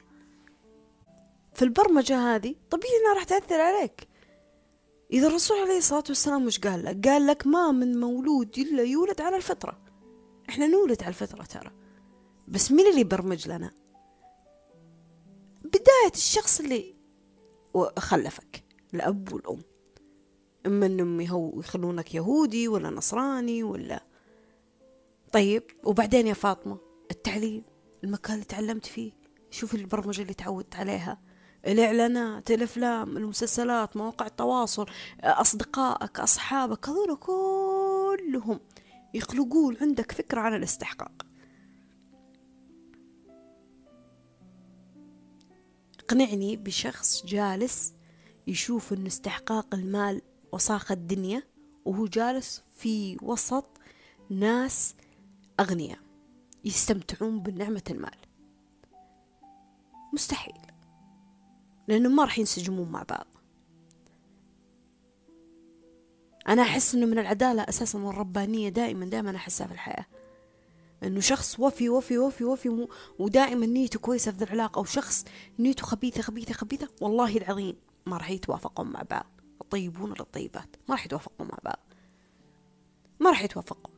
في 1.54 1.62
البرمجة 1.62 2.18
هذه 2.18 2.54
طبيعي 2.70 2.92
إنها 3.00 3.14
راح 3.14 3.24
تأثر 3.24 3.60
عليك. 3.60 4.08
إذا 5.12 5.26
الرسول 5.26 5.58
عليه 5.58 5.78
الصلاة 5.78 6.04
والسلام 6.08 6.46
مش 6.46 6.58
قال 6.58 6.84
لك 6.84 7.08
قال 7.08 7.26
لك 7.26 7.46
ما 7.46 7.70
من 7.70 8.00
مولود 8.00 8.58
إلا 8.58 8.82
يولد 8.82 9.20
على 9.20 9.36
الفطرة. 9.36 9.78
إحنا 10.48 10.66
نولد 10.66 11.02
على 11.02 11.08
الفطرة 11.08 11.44
ترى. 11.44 11.70
بس 12.48 12.72
مين 12.72 12.86
اللي 12.86 13.04
برمج 13.04 13.48
لنا؟ 13.48 13.70
بداية 15.64 16.12
الشخص 16.14 16.60
اللي 16.60 16.94
خلفك 17.98 18.64
الأب 18.94 19.32
والأم. 19.32 19.62
إما 20.66 20.86
إنهم 20.86 21.20
يخلونك 21.60 22.14
يهودي 22.14 22.68
ولا 22.68 22.90
نصراني 22.90 23.62
ولا 23.62 24.15
طيب 25.36 25.62
وبعدين 25.84 26.26
يا 26.26 26.34
فاطمة 26.34 26.78
التعليم 27.10 27.62
المكان 28.04 28.34
اللي 28.34 28.44
تعلمت 28.44 28.86
فيه 28.86 29.12
شوف 29.50 29.74
البرمجة 29.74 30.22
اللي 30.22 30.34
تعودت 30.34 30.76
عليها 30.76 31.20
الإعلانات 31.66 32.50
الأفلام 32.50 33.16
المسلسلات 33.16 33.96
مواقع 33.96 34.26
التواصل 34.26 34.86
أصدقائك 35.20 36.20
أصحابك 36.20 36.88
هذول 36.88 37.16
كلهم 37.16 38.60
يخلقون 39.14 39.76
عندك 39.80 40.12
فكرة 40.12 40.40
عن 40.40 40.54
الاستحقاق. 40.54 41.26
اقنعني 46.00 46.56
بشخص 46.56 47.26
جالس 47.26 47.94
يشوف 48.46 48.92
أن 48.92 49.06
استحقاق 49.06 49.74
المال 49.74 50.22
وصاخ 50.52 50.92
الدنيا 50.92 51.42
وهو 51.84 52.06
جالس 52.06 52.62
في 52.76 53.16
وسط 53.22 53.68
ناس 54.30 54.94
أغنياء 55.60 55.98
يستمتعون 56.64 57.40
بنعمة 57.40 57.82
المال. 57.90 58.16
مستحيل 60.12 60.60
لأنهم 61.88 62.16
ما 62.16 62.24
راح 62.24 62.38
ينسجمون 62.38 62.88
مع 62.88 63.02
بعض. 63.02 63.26
أنا 66.48 66.62
أحس 66.62 66.94
أنه 66.94 67.06
من 67.06 67.18
العدالة 67.18 67.62
أساسا 67.62 67.98
والربانية 67.98 68.68
دائما 68.68 69.06
دائما 69.06 69.36
أحسها 69.36 69.66
في 69.66 69.72
الحياة. 69.72 70.06
إنه 71.02 71.20
شخص 71.20 71.60
وفي 71.60 71.88
وفي 71.88 72.18
وفي 72.18 72.44
وفي 72.44 72.88
ودائما 73.18 73.66
نيته 73.66 73.98
كويسة 73.98 74.32
في 74.32 74.44
العلاقة 74.44 74.78
أو 74.78 74.84
شخص 74.84 75.24
نيته 75.58 75.82
خبيثة 75.82 76.22
خبيثة 76.22 76.54
خبيثة 76.54 76.88
والله 77.00 77.36
العظيم 77.36 77.76
ما 78.06 78.16
راح 78.16 78.30
يتوافقون 78.30 78.86
مع 78.86 79.02
بعض. 79.10 79.26
الطيبون 79.60 80.10
للطيبات 80.10 80.76
ما 80.88 80.94
راح 80.94 81.06
يتوافقون 81.06 81.48
مع 81.48 81.58
بعض. 81.64 81.78
ما 83.20 83.30
راح 83.30 83.42
يتوافقون. 83.42 83.95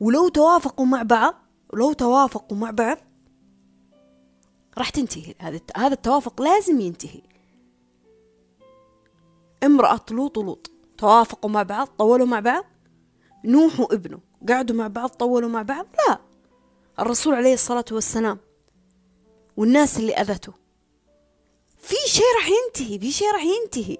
ولو 0.00 0.28
توافقوا 0.28 0.86
مع 0.86 1.02
بعض 1.02 1.34
ولو 1.72 1.92
توافقوا 1.92 2.56
مع 2.56 2.70
بعض 2.70 2.98
راح 4.78 4.90
تنتهي. 4.90 5.34
هذا 5.38 5.60
هذا 5.76 5.94
التوافق 5.94 6.42
لازم 6.42 6.80
ينتهي. 6.80 7.22
امرأة 9.64 10.00
لوط 10.10 10.38
ولوط 10.38 10.70
توافقوا 10.98 11.50
مع 11.50 11.62
بعض 11.62 11.86
طولوا 11.86 12.26
مع 12.26 12.40
بعض. 12.40 12.64
نوح 13.44 13.80
وابنه 13.80 14.20
قعدوا 14.48 14.76
مع 14.76 14.88
بعض 14.88 15.08
طولوا 15.08 15.48
مع 15.48 15.62
بعض؟ 15.62 15.86
لا. 16.08 16.18
الرسول 16.98 17.34
عليه 17.34 17.54
الصلاة 17.54 17.84
والسلام 17.92 18.38
والناس 19.56 19.98
اللي 19.98 20.14
أذته. 20.14 20.52
في 21.78 21.94
شيء 22.06 22.24
راح 22.36 22.48
ينتهي 22.48 22.98
في 22.98 23.12
شيء 23.12 23.32
راح 23.32 23.44
ينتهي. 23.44 23.98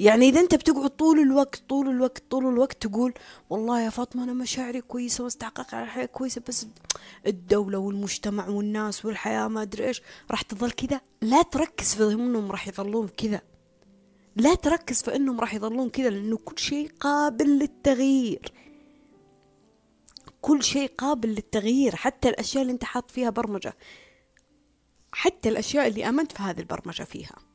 يعني 0.00 0.28
إذا 0.28 0.40
أنت 0.40 0.54
بتقعد 0.54 0.90
طول 0.90 1.18
الوقت 1.18 1.62
طول 1.68 1.88
الوقت 1.88 2.22
طول 2.30 2.46
الوقت 2.46 2.86
تقول 2.86 3.14
والله 3.50 3.80
يا 3.80 3.90
فاطمة 3.90 4.24
أنا 4.24 4.32
مشاعري 4.32 4.80
كويسة 4.80 5.24
واستحقاق 5.24 5.74
على 5.74 5.84
الحياة 5.84 6.06
كويسة 6.06 6.42
بس 6.48 6.66
الدولة 7.26 7.78
والمجتمع 7.78 8.48
والناس 8.48 9.04
والحياة 9.04 9.48
ما 9.48 9.62
أدري 9.62 9.86
إيش 9.86 10.02
راح 10.30 10.42
تظل 10.42 10.70
كذا. 10.70 11.00
لا 11.22 11.42
تركز 11.42 11.94
في 11.94 12.02
أنهم 12.12 12.50
راح 12.50 12.68
يظلون 12.68 13.08
كذا. 13.08 13.40
لا 14.36 14.54
تركز 14.54 15.02
في 15.02 15.16
أنهم 15.16 15.40
راح 15.40 15.54
يظلون 15.54 15.90
كذا 15.90 16.10
لأنه 16.10 16.36
كل 16.36 16.58
شيء 16.58 16.90
قابل 17.00 17.58
للتغيير. 17.58 18.52
كل 20.40 20.62
شيء 20.62 20.90
قابل 20.98 21.28
للتغيير 21.28 21.96
حتى 21.96 22.28
الأشياء 22.28 22.62
اللي 22.62 22.72
أنت 22.72 22.84
حاط 22.84 23.10
فيها 23.10 23.30
برمجة. 23.30 23.76
حتى 25.12 25.48
الأشياء 25.48 25.88
اللي 25.88 26.08
آمنت 26.08 26.32
في 26.32 26.42
هذه 26.42 26.60
البرمجة 26.60 27.02
فيها. 27.02 27.49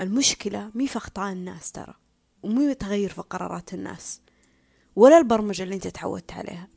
المشكلة 0.00 0.70
مي 0.74 0.86
في 0.86 0.96
أخطاء 0.96 1.32
الناس 1.32 1.72
ترى 1.72 1.94
ومي 2.42 2.74
تغير 2.74 3.10
في 3.10 3.20
قرارات 3.22 3.74
الناس 3.74 4.20
ولا 4.96 5.18
البرمجة 5.18 5.62
اللي 5.62 5.74
أنت 5.74 5.88
تعودت 5.88 6.32
عليها. 6.32 6.68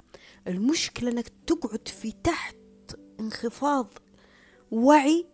المشكلة 0.48 1.12
أنك 1.12 1.32
تقعد 1.48 1.88
في 1.88 2.12
تحت 2.12 2.56
انخفاض 3.20 3.88
وعي 4.72 5.28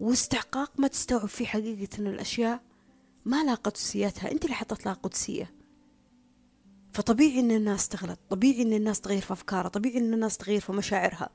واستحقاق 0.00 0.80
ما 0.80 0.88
تستوعب 0.88 1.26
فيه 1.26 1.46
حقيقة 1.46 1.98
أن 1.98 2.06
الأشياء 2.06 2.62
ما 3.24 3.44
لها 3.44 3.54
قدسيتها 3.54 4.32
أنت 4.32 4.44
اللي 4.44 4.54
حطت 4.54 4.86
لها 4.86 4.94
قدسية 4.94 5.54
فطبيعي 6.92 7.40
أن 7.40 7.50
الناس 7.50 7.88
تغلط 7.88 8.18
طبيعي 8.30 8.62
أن 8.62 8.72
الناس 8.72 9.00
تغير 9.00 9.20
في 9.20 9.32
أفكارها 9.32 9.68
طبيعي 9.68 9.98
أن 9.98 10.14
الناس 10.14 10.36
تغير 10.36 10.60
في 10.60 10.72
مشاعرها. 10.72 11.30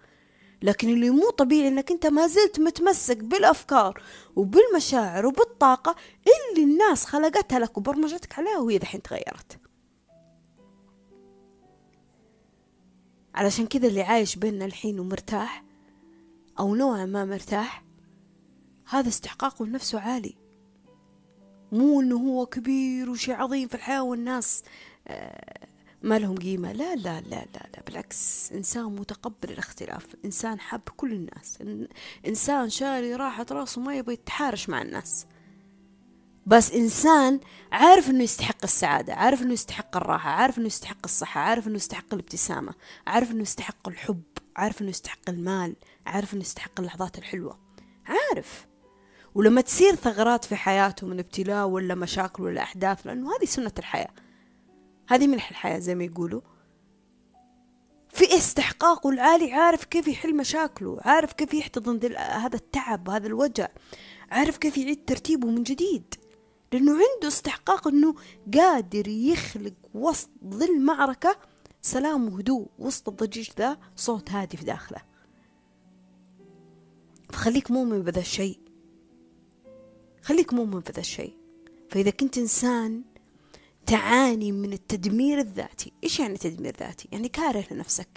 لكن 0.62 0.90
اللي 0.90 1.10
مو 1.10 1.30
طبيعي 1.30 1.68
أنك 1.68 1.92
أنت 1.92 2.06
ما 2.08 2.28
زلت 2.28 2.60
متمسك 2.60 3.18
بالأفكار 3.18 4.04
وبالمشاعر 4.36 5.26
وبالطاقة 5.26 5.96
اللي 6.52 6.64
الناس 6.64 7.06
خلقتها 7.06 7.60
لك 7.60 7.78
وبرمجتك 7.78 8.40
عليها 8.40 8.58
وهي 8.58 8.78
دحين 8.78 9.02
تغيرت. 9.02 9.60
علشان 13.36 13.68
كذا 13.68 13.88
اللي 13.88 14.02
عايش 14.02 14.36
بيننا 14.36 14.66
الحين 14.66 15.00
ومرتاح 15.00 15.64
أو 16.60 16.76
نوعا 16.76 17.06
ما 17.06 17.26
مرتاح 17.26 17.84
هذا 18.90 19.08
استحقاقه 19.10 19.66
لنفسه 19.66 20.00
عالي. 20.00 20.36
مو 21.72 22.02
إنه 22.02 22.16
هو 22.16 22.46
كبير 22.46 23.10
وشي 23.10 23.34
عظيم 23.34 23.68
في 23.68 23.76
الحياة 23.76 24.04
والناس 24.04 24.64
آه، 25.08 25.68
ما 26.02 26.20
لهم 26.20 26.38
قيمة. 26.38 26.72
لا 26.72 26.96
لا 26.96 27.22
لا 27.22 27.46
لا 27.54 27.68
لا 27.74 27.84
بالعكس 27.88 28.52
إنسان 28.52 28.84
متقبل 28.84 29.52
الاختلاف. 29.52 30.06
إنسان 30.26 30.60
حب 30.60 30.82
كل 30.98 31.14
الناس. 31.14 31.58
إنسان 32.28 32.70
شاري 32.70 33.16
راحة 33.16 33.46
راسه 33.52 33.82
ما 33.82 33.96
يبغى 33.96 34.14
يتحارش 34.14 34.70
مع 34.70 34.82
الناس. 34.82 35.26
بس 36.46 36.72
إنسان 36.72 37.40
عارف 37.72 38.10
إنه 38.10 38.24
يستحق 38.24 38.64
السعادة 38.64 39.14
عارف 39.14 39.42
إنه 39.42 39.54
يستحق 39.54 39.98
الراحة 39.98 40.30
عارف 40.30 40.58
إنه 40.58 40.68
يستحق 40.68 40.98
الصحة 41.06 41.42
عارف 41.42 41.68
إنه 41.68 41.76
يستحق 41.76 42.14
الابتسامة 42.14 42.74
عارف 43.08 43.32
إنه 43.32 43.42
يستحق 43.42 43.88
الحب 43.88 44.24
عارف 44.56 44.82
إنه 44.82 44.90
يستحق 44.90 45.30
المال 45.30 45.76
عارف 46.06 46.34
إنه 46.34 46.42
يستحق 46.42 46.80
اللحظات 46.80 47.18
الحلوة. 47.18 47.60
عارف. 48.06 48.68
ولما 49.36 49.62
تصير 49.62 49.96
ثغرات 49.96 50.46
في 50.46 50.56
حياته 50.56 51.08
من 51.08 51.20
ابتلاء 51.20 51.68
ولا 51.68 51.96
مشاكل 51.96 52.44
ولا 52.44 52.62
أحداث 52.62 53.08
لأنه 53.08 53.30
هذه 53.36 53.46
سنة 53.46 53.72
الحياة. 53.80 54.12
هذه 55.10 55.28
ملح 55.28 55.50
الحياة 55.50 55.80
زي 55.80 55.96
ما 55.96 56.04
يقولوا. 56.04 56.42
في 58.10 58.38
استحقاقه 58.38 59.10
العالي 59.10 59.54
عارف 59.54 59.84
كيف 59.86 60.08
يحل 60.08 60.36
مشاكله 60.36 60.98
عارف 61.02 61.34
كيف 61.34 61.54
يحتضن 61.54 62.16
هذا 62.16 62.56
التعب 62.56 63.10
هذا 63.10 63.28
الوجع 63.28 63.68
عارف 64.32 64.58
كيف 64.58 64.78
يعيد 64.78 65.06
ترتيبه 65.06 65.48
من 65.48 65.64
جديد. 65.64 66.16
لأنه 66.74 66.92
عنده 66.92 67.28
استحقاق 67.28 67.88
أنه 67.88 68.16
قادر 68.54 69.08
يخلق 69.08 69.74
وسط 69.94 70.30
ظل 70.46 70.82
معركة 70.82 71.36
سلام 71.82 72.34
وهدوء 72.34 72.68
وسط 72.80 73.10
الضجيج 73.10 73.50
ذا 73.58 73.78
صوت 73.96 74.32
هادي 74.32 74.58
في 74.58 74.66
داخله. 74.66 75.02
فخليك 77.30 77.72
مؤمن 77.72 78.02
بذا 78.02 78.20
الشيء. 78.20 78.60
خليك 80.22 80.54
مؤمن 80.54 80.82
في 80.82 80.92
ذا 80.92 81.00
الشيء. 81.00 81.38
فإذا 81.90 82.10
كنت 82.10 82.38
إنسان 82.38 83.04
تعاني 83.86 84.52
من 84.52 84.74
التدمير 84.74 85.40
الذاتي. 85.40 85.94
إيش 86.04 86.20
يعني 86.20 86.38
تدمير 86.38 86.76
ذاتي؟ 86.80 87.10
يعني 87.12 87.30
كاره 87.30 87.66
لنفسك 87.72 88.08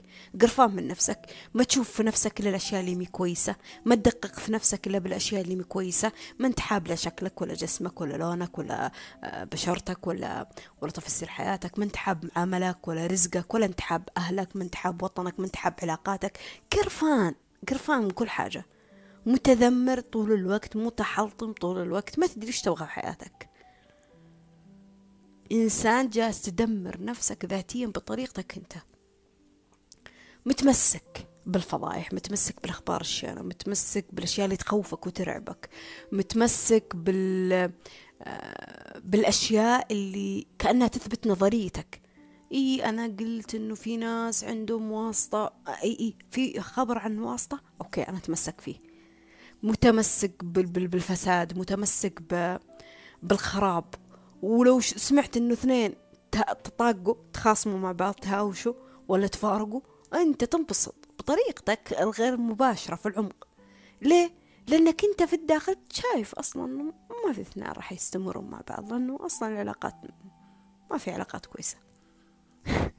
قرفان 0.40 0.70
من 0.70 0.88
نفسك 0.88 1.18
ما 1.54 1.64
تشوف 1.64 1.90
في 1.90 2.02
نفسك 2.02 2.40
إلا 2.40 2.48
الأشياء 2.50 2.80
اللي 2.80 2.94
مي 2.94 3.04
كويسة 3.06 3.56
ما 3.84 3.94
تدقق 3.94 4.38
في 4.38 4.52
نفسك 4.52 4.86
إلا 4.86 4.98
بالأشياء 4.98 5.42
اللي 5.42 5.56
مي 5.56 5.64
كويسة 5.64 6.12
ما 6.38 6.46
انت 6.46 6.60
حاب 6.60 6.88
لا 6.88 6.94
شكلك 6.94 7.42
ولا 7.42 7.54
جسمك 7.54 8.00
ولا 8.00 8.16
لونك 8.16 8.58
ولا 8.58 8.92
آه، 9.24 9.44
بشرتك 9.44 10.06
ولا 10.06 10.48
ولا 10.82 10.92
تفسير 10.92 11.28
حياتك 11.28 11.78
ما 11.78 11.84
انت 11.84 11.96
حاب 11.96 12.30
عملك 12.36 12.88
ولا 12.88 13.06
رزقك 13.06 13.54
ولا 13.54 13.66
انت 13.66 13.80
حاب 13.80 14.08
أهلك 14.16 14.56
ما 14.56 14.62
انت 14.64 14.74
حاب 14.74 15.02
وطنك 15.02 15.40
ما 15.40 15.46
انت 15.46 15.56
حاب 15.56 15.74
علاقاتك. 15.82 16.38
قرفان 16.72 17.34
قرفان 17.68 18.02
من 18.02 18.10
كل 18.10 18.28
حاجة. 18.28 18.66
متذمر 19.26 20.00
طول 20.00 20.32
الوقت 20.32 20.76
متحلطم 20.76 21.52
طول 21.52 21.82
الوقت 21.82 22.18
ما 22.18 22.26
تدري 22.26 22.46
إيش 22.46 22.60
تبغى 22.60 22.86
في 22.86 22.92
حياتك. 22.92 23.51
إنسان 25.52 26.08
جالس 26.08 26.42
تدمر 26.42 27.04
نفسك 27.04 27.44
ذاتيا 27.44 27.86
بطريقتك 27.86 28.56
أنت. 28.56 28.72
متمسك 30.46 31.26
بالفضايح 31.46 32.12
متمسك 32.12 32.62
بالأخبار 32.62 33.00
الشينة 33.00 33.42
متمسك 33.42 34.06
بالأشياء 34.12 34.44
اللي 34.44 34.56
تخوفك 34.56 35.06
وترعبك 35.06 35.68
متمسك 36.12 36.96
بال 36.96 37.72
آه، 38.22 38.98
بالأشياء 39.04 39.92
اللي 39.92 40.46
كأنها 40.58 40.88
تثبت 40.88 41.26
نظريتك. 41.26 42.02
إي 42.52 42.84
أنا 42.84 43.06
قلت 43.06 43.54
إنه 43.54 43.74
في 43.74 43.96
ناس 43.96 44.44
عندهم 44.44 44.92
واسطة. 44.92 45.52
إي 45.82 45.96
إي 46.00 46.14
في 46.30 46.60
خبر 46.60 46.98
عن 46.98 47.18
واسطة؟ 47.18 47.60
okay 47.80 48.02
أنا 48.02 48.18
أتمسك 48.18 48.60
فيه. 48.60 48.76
متمسك 49.62 50.44
بالفساد 50.44 51.58
متمسك 51.58 52.22
بالخراب. 53.22 53.84
ولو 54.42 54.80
سمعت 54.80 55.36
إنه 55.36 55.52
اثنين 55.52 55.94
تطاقوا 56.64 57.14
تخاصموا 57.32 57.78
مع 57.78 57.92
بعض 57.92 58.14
تهاوشوا 58.14 58.74
ولا 59.08 59.26
تفارقوا 59.26 59.80
أنت 60.14 60.44
تنبسط 60.44 60.94
بطريقتك 61.18 61.92
الغير 62.00 62.36
مباشرة 62.36 62.96
في 62.96 63.06
العمق. 63.06 63.48
ليه؟ 64.02 64.30
لأنك 64.68 65.04
أنت 65.04 65.22
في 65.22 65.36
الداخل 65.36 65.76
شايف 65.92 66.34
أصلا 66.34 66.66
ما 67.26 67.32
في 67.32 67.40
اثنين 67.40 67.66
راح 67.66 67.92
يستمروا 67.92 68.42
مع 68.42 68.60
بعض 68.68 68.92
لأنه 68.92 69.26
أصلا 69.26 69.48
العلاقات 69.48 69.94
ما 70.90 70.98
في 70.98 71.10
علاقات 71.10 71.46
كويسة. 71.46 71.76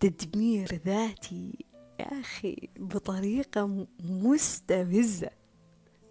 تدمير 0.00 0.80
ذاتي 0.86 1.64
يا 2.00 2.20
أخي 2.20 2.68
بطريقة 2.76 3.86
مستفزة 4.00 5.30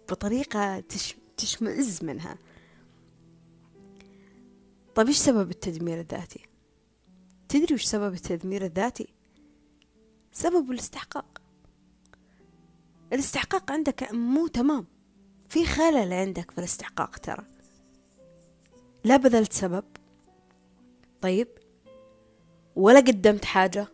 بطريقة 0.08 0.80
تش... 0.80 1.16
تشمئز 1.36 2.04
منها. 2.04 2.38
طيب 4.98 5.06
إيش 5.06 5.16
سبب 5.16 5.50
التدمير 5.50 6.00
الذاتي؟ 6.00 6.46
تدري 7.48 7.74
وش 7.74 7.84
سبب 7.84 8.14
التدمير 8.14 8.64
الذاتي؟ 8.64 9.14
سبب 10.32 10.70
الاستحقاق. 10.70 11.42
الاستحقاق 13.12 13.72
عندك 13.72 14.12
مو 14.12 14.46
تمام. 14.46 14.86
في 15.48 15.66
خلل 15.66 16.12
عندك 16.12 16.50
في 16.50 16.58
الاستحقاق 16.58 17.18
ترى. 17.18 17.44
لا 19.04 19.16
بذلت 19.16 19.52
سبب. 19.52 19.84
طيب 21.20 21.48
ولا 22.76 23.00
قدمت 23.00 23.44
حاجة 23.44 23.86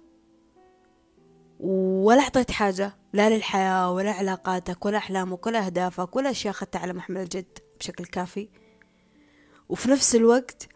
ولا 1.61 2.23
أعطيت 2.23 2.51
حاجة 2.51 2.97
لا 3.13 3.31
للحياة 3.31 3.93
ولا 3.93 4.11
علاقاتك 4.13 4.87
ولا 4.87 4.99
أحلامك 4.99 5.47
ولا 5.47 5.67
أهدافك 5.67 6.17
ولا 6.17 6.31
أشياء 6.31 6.55
أخذتها 6.55 6.79
على 6.79 6.93
محمل 6.93 7.21
الجد 7.21 7.59
بشكل 7.81 8.05
كافي. 8.05 8.49
وفي 9.69 9.91
نفس 9.91 10.15
الوقت 10.15 10.74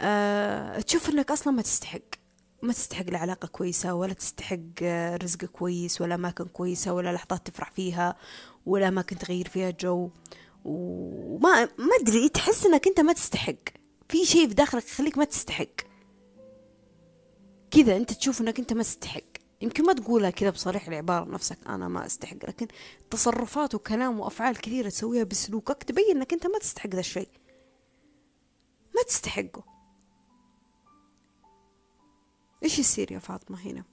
أه 0.00 0.80
تشوف 0.80 1.08
أنك 1.08 1.30
أصلا 1.30 1.52
ما 1.52 1.62
تستحق. 1.62 2.00
ما 2.62 2.72
تستحق 2.72 3.06
العلاقة 3.08 3.48
كويسة 3.48 3.94
ولا 3.94 4.12
تستحق 4.12 4.58
آه، 4.82 5.16
رزق 5.16 5.44
كويس 5.44 6.00
ولا 6.00 6.14
أماكن 6.14 6.44
كويسة 6.44 6.92
ولا 6.92 7.12
لحظات 7.12 7.46
تفرح 7.46 7.70
فيها 7.70 8.16
ولا 8.66 8.88
أماكن 8.88 9.18
تغير 9.18 9.48
فيها 9.48 9.70
جو. 9.70 10.10
وما 10.64 11.64
ما 11.64 11.96
أدري 12.00 12.28
تحس 12.28 12.66
أنك 12.66 12.86
أنت 12.86 13.00
ما 13.00 13.12
تستحق. 13.12 13.54
في 14.08 14.24
شيء 14.24 14.48
في 14.48 14.54
داخلك 14.54 14.84
يخليك 14.84 15.18
ما 15.18 15.24
تستحق. 15.24 15.66
كذا 17.70 17.96
أنت 17.96 18.12
تشوف 18.12 18.40
أنك 18.40 18.58
أنت 18.58 18.72
ما 18.72 18.82
تستحق. 18.82 19.22
يمكن 19.62 19.84
ما 19.84 19.92
تقولها 19.92 20.30
كذا 20.30 20.50
بصريح 20.50 20.88
العبارة 20.88 21.24
نفسك 21.24 21.58
أنا 21.66 21.88
ما 21.88 22.06
أستحق 22.06 22.36
لكن 22.48 22.66
تصرفات 23.10 23.74
وكلام 23.74 24.20
وأفعال 24.20 24.56
كثيرة 24.56 24.88
تسويها 24.88 25.24
بسلوكك 25.24 25.82
تبين 25.82 26.16
أنك 26.16 26.32
أنت 26.32 26.46
ما 26.46 26.58
تستحق 26.58 26.90
ذا 26.90 27.00
الشيء. 27.00 27.28
ما 28.96 29.02
تستحقه. 29.08 29.79
إيش 32.62 32.78
يصير 32.78 33.12
يا 33.12 33.18
فاطمة 33.18 33.58
هنا؟ 33.58 33.84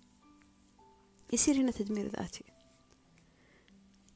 يصير 1.34 1.55
هنا 1.55 1.72
تدمير 1.72 2.07
ذاتي. 2.07 2.43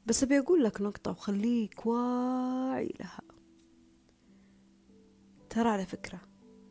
بس 0.06 0.22
أبي 0.22 0.38
أقول 0.38 0.64
لك 0.64 0.80
نقطة 0.80 1.10
وخليك 1.10 1.86
واعي 1.86 2.94
لها. 3.00 3.20
ترى 5.50 5.68
على 5.68 5.86
فكرة 5.86 6.20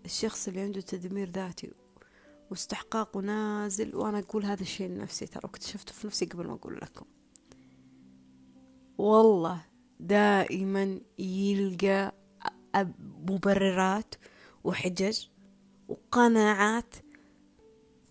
الشخص 0.05 0.47
اللي 0.47 0.61
عنده 0.61 0.81
تدمير 0.81 1.29
ذاتي 1.29 1.71
واستحقاقه 2.49 3.21
نازل 3.21 3.95
وأنا 3.95 4.19
أقول 4.19 4.45
هذا 4.45 4.61
الشيء 4.61 4.89
لنفسي. 4.89 5.25
ترى 5.25 5.41
واكتشفته 5.43 5.93
في 5.93 6.07
نفسي 6.07 6.25
قبل 6.25 6.47
ما 6.47 6.53
أقول 6.53 6.79
لكم. 6.81 7.05
والله 8.97 9.65
دائما 9.99 10.99
يلقى 11.19 12.15
مبررات 12.99 14.15
وحجج 14.63 15.25
وقناعات 15.87 16.95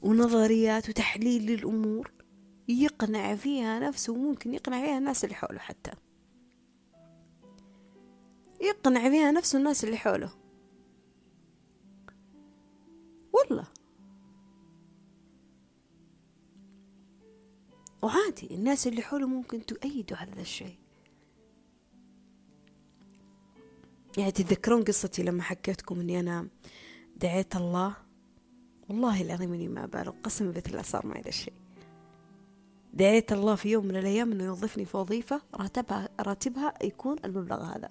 ونظريات 0.03 0.89
وتحليل 0.89 1.47
للأمور 1.47 2.13
يقنع 2.69 3.37
فيها 3.37 3.79
نفسه 3.79 4.13
وممكن 4.13 4.55
يقنع 4.55 4.85
فيها 4.85 4.99
الناس 4.99 5.25
اللي 5.25 5.35
حوله 5.35 5.59
حتى. 5.59 5.91
يقنع 8.61 9.11
فيها 9.11 9.31
نفسه 9.31 9.59
الناس 9.59 9.85
اللي 9.85 9.97
حوله. 9.97 10.31
والله. 13.33 13.67
وعادي 18.03 18.55
الناس 18.55 18.87
اللي 18.87 19.03
حوله 19.03 19.27
ممكن 19.27 19.67
تؤيدوا 19.67 20.17
على 20.17 20.31
ذا 20.33 20.41
الشيء. 20.41 20.79
يعني 24.19 24.33
تتذكرون 24.33 24.85
قصتي 24.85 25.23
لما 25.23 25.43
حكيتكم 25.43 26.01
إني 26.01 26.21
أنا 26.21 26.49
دعيت 27.17 27.57
الله؟ 27.57 28.10
والله 28.91 29.23
العظيم 29.23 29.53
إني 29.53 29.69
ما 29.69 29.87
بالغ 29.87 30.13
قسما 30.23 30.51
بالله 30.51 30.83
صار 30.83 31.07
معي 31.07 31.21
ذا 31.21 31.29
الشيء. 31.29 31.53
دعيت 32.93 33.33
الله 33.33 33.55
في 33.55 33.71
يوم 33.71 33.87
من 33.87 33.97
الأيام 33.97 34.33
إنه 34.33 34.45
يوظفني 34.45 34.85
في 34.85 34.97
وظيفة 34.97 35.43
راتبها 35.55 36.09
راتبها 36.21 36.75
يكون 36.83 37.17
المبلغ 37.25 37.63
هذا. 37.63 37.89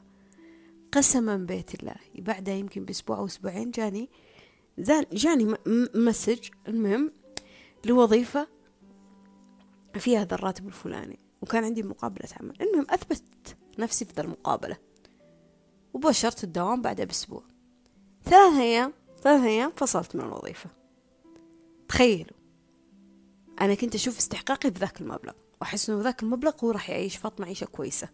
قسما 0.91 1.38
بيت 1.38 1.76
الله. 1.76 1.95
بعدها 2.16 2.54
يمكن 2.54 2.86
بأسبوع 2.86 3.18
أو 3.18 3.26
أسبوعين 3.26 3.72
جاني 3.72 4.10
جاني 5.14 5.56
مسج 5.95 6.50
المهم 6.68 7.12
لوظيفة 7.86 8.47
فيها 9.93 10.22
هذا 10.22 10.36
الراتب 10.36 10.68
الفلاني 10.68 11.20
وكان 11.41 11.64
عندي 11.64 11.84
مقابلة 11.84 12.30
عمل. 12.39 12.62
المهم 12.62 12.86
أثبت 12.89 13.56
نفسي 13.80 14.06
في 14.06 14.14
ذا 14.14 14.24
المقابلة 14.24 14.78
وبشرت 15.93 16.43
الدوام 16.43 16.82
بعدها 16.82 17.06
بأسبوع. 17.06 17.43
ثلاث 18.24 18.54
أيام 18.54 18.93
ثلاث 19.22 19.43
أيام 19.43 19.72
فصلت 19.76 20.16
من 20.16 20.22
الوظيفة. 20.22 20.79
تخيلوا. 21.90 22.38
أنا 23.62 23.76
كنت 23.76 23.96
أشوف 23.96 24.18
استحقاقي 24.18 24.70
بذاك 24.70 25.02
المبلغ 25.02 25.34
وأحس 25.62 25.90
إنه 25.90 26.02
ذاك 26.02 26.24
المبلغ 26.24 26.54
هو 26.64 26.72
راح 26.72 26.90
يعيش 26.90 27.18
فاطمة 27.18 27.46
عيشة 27.46 27.66
كويسة. 27.66 28.10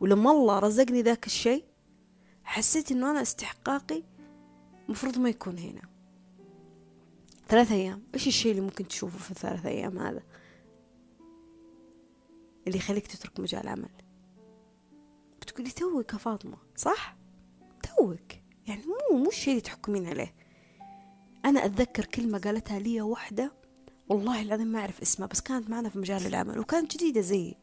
ولما 0.00 0.30
الله 0.30 0.58
رزقني 0.58 1.02
ذاك 1.02 1.26
الشيء 1.26 1.64
حسيت 2.44 2.92
إنه 2.92 3.10
أنا 3.10 3.22
استحقاقي 3.22 4.02
مفروض 4.88 5.18
ما 5.18 5.28
يكون 5.28 5.58
هنا. 5.58 5.82
ثلاث 7.48 7.72
أيام. 7.72 8.02
إيش 8.14 8.26
الشيء 8.26 8.50
اللي 8.50 8.62
ممكن 8.62 8.88
تشوفه 8.88 9.18
في 9.18 9.30
الثلاث 9.30 9.66
أيام 9.66 9.98
هذا؟ 9.98 10.22
اللي 12.66 12.78
يخليك 12.78 13.06
تترك 13.06 13.40
مجال 13.40 13.62
العمل 13.62 13.90
بتقولي 15.40 15.70
توك 15.70 16.12
يا 16.12 16.18
فاطمة 16.18 16.58
صح؟ 16.76 17.16
توك. 17.82 18.32
يعني 18.66 18.82
مو 18.86 19.18
مو 19.18 19.28
الشيء 19.28 19.50
اللي 19.50 19.60
تحكمين 19.60 20.06
عليه. 20.06 20.45
أنا 21.46 21.64
أتذكر 21.64 22.04
كلمة 22.04 22.38
قالتها 22.38 22.78
لي 22.78 23.00
واحدة 23.00 23.52
والله 24.08 24.42
العظيم 24.42 24.66
ما 24.66 24.78
أعرف 24.78 25.02
اسمها 25.02 25.28
بس 25.28 25.40
كانت 25.40 25.70
معنا 25.70 25.88
في 25.88 25.98
مجال 25.98 26.26
العمل 26.26 26.58
وكانت 26.58 26.92
جديدة 26.92 27.20
زيي 27.20 27.56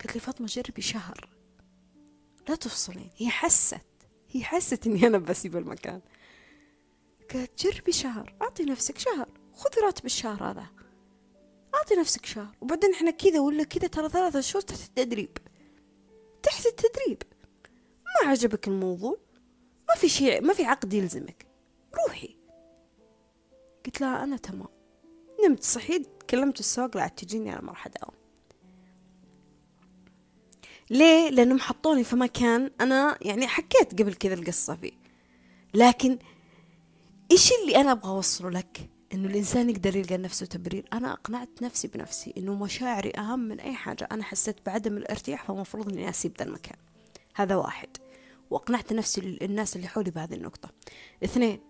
قالت 0.00 0.14
لي 0.14 0.20
فاطمة 0.20 0.46
جربي 0.46 0.82
شهر. 0.82 1.30
لا 2.48 2.54
تفصلين 2.54 3.10
هي 3.16 3.28
حست 3.28 3.80
هي 4.30 4.44
حست 4.44 4.86
إني 4.86 5.06
أنا 5.06 5.18
بسيب 5.18 5.56
المكان. 5.56 6.00
قالت 7.34 7.66
جربي 7.66 7.92
شهر 7.92 8.34
أعطي 8.42 8.64
نفسك 8.64 8.98
شهر 8.98 9.28
خذي 9.54 9.80
راتب 9.82 10.04
الشهر 10.04 10.50
هذا. 10.50 10.66
أعطي 11.74 11.94
نفسك 11.94 12.26
شهر 12.26 12.54
وبعدين 12.60 12.92
إحنا 12.92 13.10
كذا 13.10 13.40
ولا 13.40 13.64
كذا 13.64 13.88
ترى 13.88 14.08
ثلاثة 14.08 14.40
شهور 14.40 14.62
تحت 14.62 14.80
التدريب. 14.88 15.38
تحت 16.42 16.66
التدريب. 16.66 17.22
ما 18.04 18.30
عجبك 18.30 18.68
الموضوع؟ 18.68 19.16
ما 19.88 19.94
في 19.94 20.08
شيء 20.08 20.44
ما 20.44 20.52
في 20.52 20.64
عقد 20.64 20.94
يلزمك. 20.94 21.46
روحي. 21.94 22.35
قلت 23.86 24.00
لها 24.00 24.24
أنا 24.24 24.36
تمام. 24.36 24.68
نمت 25.44 25.62
صحيت 25.62 26.08
كلمت 26.30 26.60
السواق 26.60 26.96
لا 26.96 27.08
تجيني 27.08 27.52
أنا 27.52 27.62
ما 27.62 27.70
راح 27.70 27.86
أداوم 27.86 28.14
ليه؟ 30.90 31.30
لأنهم 31.30 31.58
حطوني 31.58 32.04
في 32.04 32.16
مكان 32.16 32.70
أنا 32.80 33.18
يعني 33.22 33.46
حكيت 33.46 34.02
قبل 34.02 34.14
كذا 34.14 34.34
القصة 34.34 34.76
فيه. 34.76 34.92
لكن 35.74 36.18
إيش 37.30 37.52
اللي 37.52 37.76
أنا 37.76 37.92
أبغى 37.92 38.10
أوصله 38.10 38.50
لك؟ 38.50 38.90
إنه 39.12 39.28
الإنسان 39.28 39.70
يقدر 39.70 39.96
يلقى 39.96 40.16
نفسه 40.16 40.46
تبرير. 40.46 40.84
أنا 40.92 41.12
أقنعت 41.12 41.62
نفسي 41.62 41.88
بنفسي 41.88 42.34
إنه 42.36 42.54
مشاعري 42.54 43.12
أهم 43.18 43.38
من 43.38 43.60
أي 43.60 43.74
حاجة. 43.74 44.08
أنا 44.12 44.24
حسيت 44.24 44.56
بعدم 44.66 44.96
الارتياح 44.96 45.44
فمفروض 45.44 45.92
إني 45.92 46.08
أسيب 46.08 46.32
ذا 46.38 46.44
المكان. 46.44 46.76
هذا 47.34 47.56
واحد. 47.56 47.88
وأقنعت 48.50 48.92
نفسي 48.92 49.38
الناس 49.42 49.76
اللي 49.76 49.88
حولي 49.88 50.10
بهذه 50.10 50.34
النقطة. 50.34 50.70
اثنين 51.24 51.60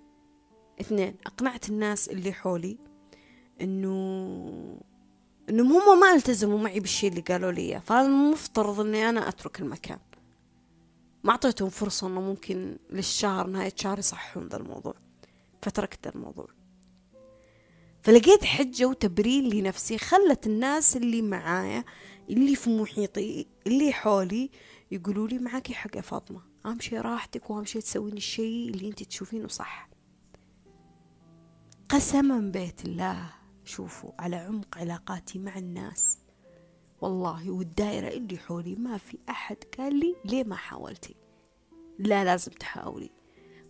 اثنين 0.80 1.14
أقنعت 1.26 1.68
الناس 1.68 2.08
اللي 2.08 2.32
حولي 2.32 2.78
إنه 3.60 4.80
إنهم 5.50 5.72
هم 5.72 6.00
ما 6.00 6.14
التزموا 6.14 6.58
معي 6.58 6.80
بالشيء 6.80 7.10
اللي 7.10 7.20
قالوا 7.20 7.52
لي 7.52 7.60
إياه 7.60 7.78
فالمفترض 7.78 8.80
إني 8.80 9.08
أنا 9.08 9.28
أترك 9.28 9.60
المكان. 9.60 9.98
ما 11.24 11.30
أعطيتهم 11.30 11.68
فرصة 11.68 12.06
إنه 12.06 12.20
ممكن 12.20 12.76
للشهر 12.90 13.46
نهاية 13.46 13.72
شهر 13.76 13.98
يصححون 13.98 14.48
ذا 14.48 14.56
الموضوع 14.56 14.94
فتركت 15.62 16.04
ذا 16.04 16.14
الموضوع. 16.14 16.48
فلقيت 18.02 18.44
حجة 18.44 18.84
وتبرير 18.84 19.42
لنفسي 19.42 19.98
خلت 19.98 20.46
الناس 20.46 20.96
اللي 20.96 21.22
معايا 21.22 21.84
اللي 22.30 22.56
في 22.56 22.70
محيطي 22.70 23.46
اللي 23.66 23.92
حولي 23.92 24.50
يقولوا 24.90 25.28
لي 25.28 25.38
معاكي 25.38 25.74
حق 25.74 25.96
يا 25.96 26.00
فاطمة. 26.00 26.40
أهم 26.66 26.80
شي 26.80 26.98
راحتك 26.98 27.50
وأهم 27.50 27.64
شي 27.64 27.80
تسوين 27.80 28.16
الشي 28.16 28.68
اللي 28.68 28.88
أنت 28.88 29.02
تشوفينه 29.02 29.48
صح. 29.48 29.88
قسما 31.89 32.39
بيت 32.39 32.84
الله. 32.84 33.30
شوفوا 33.64 34.11
على 34.18 34.37
عمق 34.37 34.78
علاقاتي 34.78 35.39
مع 35.39 35.59
الناس. 35.59 36.18
والله 37.01 37.51
والدائرة 37.51 38.09
اللي 38.09 38.39
حولي 38.39 38.74
ما 38.74 38.99
في 38.99 39.18
أحد 39.28 39.57
قال 39.78 39.95
لي 40.01 40.16
ليه 40.24 40.45
ما 40.45 40.57
حاولتي؟ 40.57 41.14
لا 41.99 42.24
لازم 42.24 42.53
تحاولي. 42.53 43.11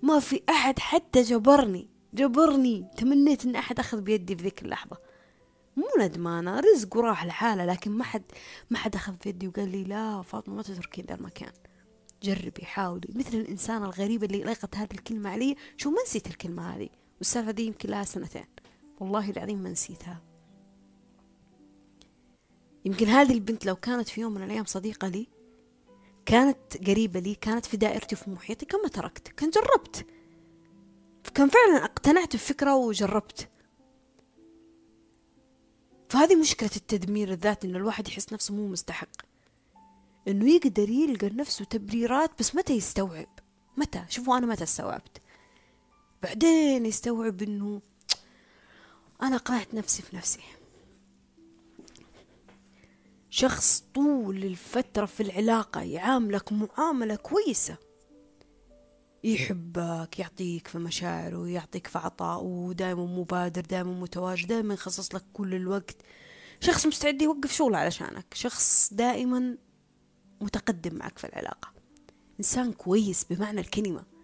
ما 0.03 0.19
في 0.19 0.43
أحد 0.49 0.79
حتى 0.79 1.23
جبرني. 1.23 1.89
جبرني. 2.14 2.89
تمنيت 2.97 3.45
إن 3.45 3.57
أحد 3.57 3.79
أخذ 3.79 4.01
بيدي 4.01 4.37
في 4.37 4.43
ذيك 4.43 4.62
اللحظة. 4.62 4.99
مو 5.77 6.05
ندمانة. 6.05 6.61
رزق 6.61 6.97
وراح 6.97 7.27
لحاله 7.27 7.64
لكن 7.64 7.91
ما 7.91 8.05
حد 8.05 8.25
ما 8.71 8.79
حد 8.79 8.95
أخذ 8.95 9.17
في 9.17 9.29
يدي 9.29 9.49
وقال 9.49 9.69
لي 9.69 9.85
لا 9.85 10.23
فاطمة 10.23 10.55
ما 10.55 10.62
تتركين 10.62 11.05
ذا 11.05 11.14
المكان. 11.14 11.53
جربي 12.23 12.64
حاولي. 12.64 13.09
مثل 13.14 13.37
الإنسان 13.39 13.83
الغريب 13.83 14.25
اللي 14.25 14.45
لقت 14.45 14.77
هذه 14.77 14.93
الكلمة 14.93 15.31
علي. 15.31 15.57
شو 15.77 15.91
ما 15.91 16.03
نسيت 16.03 16.27
الكلمة 16.27 16.77
هذه. 16.77 16.89
والسالفة 17.19 17.51
دي 17.51 17.67
يمكن 17.67 17.89
لها 17.89 18.05
سنتين. 18.05 18.47
والله 19.01 19.31
العظيم 19.31 19.59
ما 19.59 19.71
نسيتها. 19.71 20.23
يمكن 22.85 23.07
هذه 23.07 23.33
البنت 23.33 23.67
لو 23.67 23.77
كانت 23.77 24.09
في 24.09 24.21
يوم 24.21 24.35
من 24.35 24.43
الأيام 24.43 24.64
صديقة 24.64 25.09
لي 25.09 25.27
كانت 26.27 26.89
قريبة 26.89 27.21
لي 27.21 27.35
كانت 27.35 27.67
في 27.67 27.77
دائرتي 27.77 28.17
في 28.17 28.31
محيطي 28.31 28.67
كان 28.67 28.83
ما 28.83 28.89
تركت 28.89 29.29
كان 29.29 29.51
جربت. 29.51 30.07
كان 31.35 31.49
فعلا 31.49 31.85
اقتنعت 31.85 32.37
بفكرة 32.37 32.77
وجربت. 32.77 33.49
فهذه 36.09 36.37
مشكلة 36.37 36.71
التدمير 36.77 37.33
الذاتي 37.33 37.67
إن 37.67 37.77
الواحد 37.77 38.09
يحس 38.09 38.33
نفسه 38.33 38.55
مو 38.55 38.69
مستحق. 38.69 39.09
إنه 40.29 40.51
يقدر 40.51 40.91
يلقى 40.91 41.29
نفسه 41.29 41.64
تبريرات 41.64 42.31
بس 42.39 42.55
متى 42.55 42.73
يستوعب؟ 42.73 43.29
متى؟ 43.77 44.05
شوفوا 44.09 44.39
أنا 44.39 44.47
متى 44.47 44.64
استوعبت. 44.64 45.21
بعدين 46.27 46.87
يستوعب 46.87 47.43
إنه 47.43 47.81
أنا 49.22 49.37
قنعت 49.37 49.74
نفسي 49.74 50.03
في 50.03 50.16
نفسي. 50.16 50.41
شخص 53.31 53.85
طول 53.95 54.45
الفترة 54.45 55.07
في 55.07 55.22
العلاقة 55.22 55.81
يعاملك 55.81 56.53
معاملة 56.53 57.16
كويسة. 57.16 57.77
يحبك 59.24 60.18
يعطيك 60.18 60.68
في 60.68 60.79
مشاعره 60.79 61.49
يعطيك 61.49 61.87
في 61.87 61.99
عطائه 61.99 62.72
دائما 62.74 63.07
مبادر 63.07 63.61
دائما 63.61 63.93
متواجد 63.93 64.49
دائما 64.49 64.74
يخصص 64.74 65.14
لك 65.14 65.24
كل 65.33 65.55
الوقت. 65.55 65.97
شخص 66.61 66.87
مستعد 66.87 67.22
يوقف 67.22 67.53
شغله 67.53 67.79
علشانك. 67.79 68.35
شخص 68.35 68.93
دائما 68.93 69.57
متقدم 70.41 70.95
معك 70.95 71.18
في 71.18 71.27
العلاقة. 71.27 71.72
إنسان 72.39 72.72
كويس 72.72 73.24
بمعنى 73.24 73.61
الكلمة. 73.61 74.16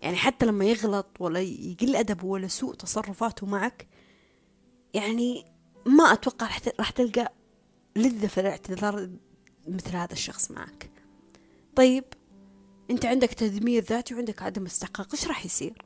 يعني 0.00 0.16
حتى 0.16 0.46
لما 0.46 0.64
يغلط 0.64 1.06
ولا 1.20 1.40
يقل 1.40 1.96
أدبه 1.96 2.26
ولا 2.26 2.48
سوء 2.48 2.74
تصرفاته 2.74 3.46
معك 3.46 3.88
يعني 4.94 5.44
ما 5.86 6.04
أتوقع 6.04 6.48
راح 6.78 6.90
تلقى 6.90 7.32
لذة 7.96 8.26
في 8.26 8.40
الاعتذار 8.40 9.10
مثل 9.68 9.96
هذا 9.96 10.12
الشخص 10.12 10.50
معك. 10.50 10.90
طيب 11.76 12.04
أنت 12.90 13.04
عندك 13.04 13.28
تدمير 13.34 13.82
ذاتي 13.84 14.14
وعندك 14.14 14.42
عدم 14.42 14.66
استحقاق 14.66 15.08
إيش 15.12 15.26
راح 15.26 15.44
يصير؟ 15.44 15.84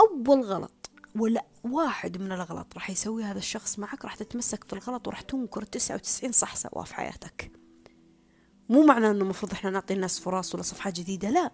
أول 0.00 0.40
غلط 0.40 0.90
ولا 1.16 1.46
واحد 1.64 2.18
من 2.20 2.32
الأغلاط 2.32 2.74
راح 2.74 2.90
يسوي 2.90 3.24
هذا 3.24 3.38
الشخص 3.38 3.78
معك 3.78 4.04
راح 4.04 4.14
تتمسك 4.14 4.64
في 4.64 4.72
الغلط 4.72 5.08
وراح 5.08 5.20
تنكر 5.20 5.62
تسعة 5.62 5.94
وتسعين 5.94 6.32
صح 6.32 6.56
سواه 6.56 6.84
في 6.84 6.94
حياتك. 6.94 7.52
مو 8.68 8.86
معنى 8.86 9.10
أنه 9.10 9.22
المفروض 9.22 9.52
إحنا 9.52 9.70
نعطي 9.70 9.94
الناس 9.94 10.20
فرص 10.20 10.54
ولا 10.54 10.62
صفحات 10.62 10.94
جديدة 10.94 11.30
لا. 11.30 11.50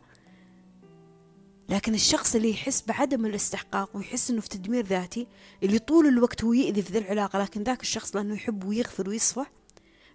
لكن 1.69 1.95
الشخص 1.95 2.35
اللي 2.35 2.51
يحس 2.51 2.83
بعدم 2.83 3.27
الاستحقاق 3.27 3.97
ويحس 3.97 4.31
إنه 4.31 4.41
في 4.41 4.49
تدمير 4.49 4.87
ذاتي 4.87 5.27
اللي 5.63 5.79
طول 5.79 6.07
الوقت 6.07 6.45
هو 6.45 6.53
يأذي 6.53 6.83
في 6.83 6.93
ذي 6.93 6.99
العلاقة 6.99 7.39
لكن 7.39 7.63
ذاك 7.63 7.83
الشخص 7.83 8.17
لأنه 8.17 8.35
يحب 8.35 8.65
ويغفر 8.65 9.09
ويصفح 9.09 9.53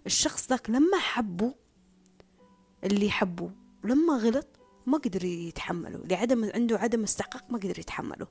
الشخص 0.06 0.48
ذاك 0.50 0.70
لما 0.70 0.98
حبه 0.98 1.54
اللي 2.84 3.10
حبه 3.10 3.50
لما 3.84 4.14
غلط 4.14 4.46
ما 4.86 4.98
قدر 4.98 5.24
يتحمله 5.24 5.98
لعدم 6.04 6.50
عنده 6.54 6.78
عدم 6.78 7.02
استحقاق 7.02 7.44
ما 7.50 7.58
قدر 7.58 7.78
يتحمله. 7.78 8.26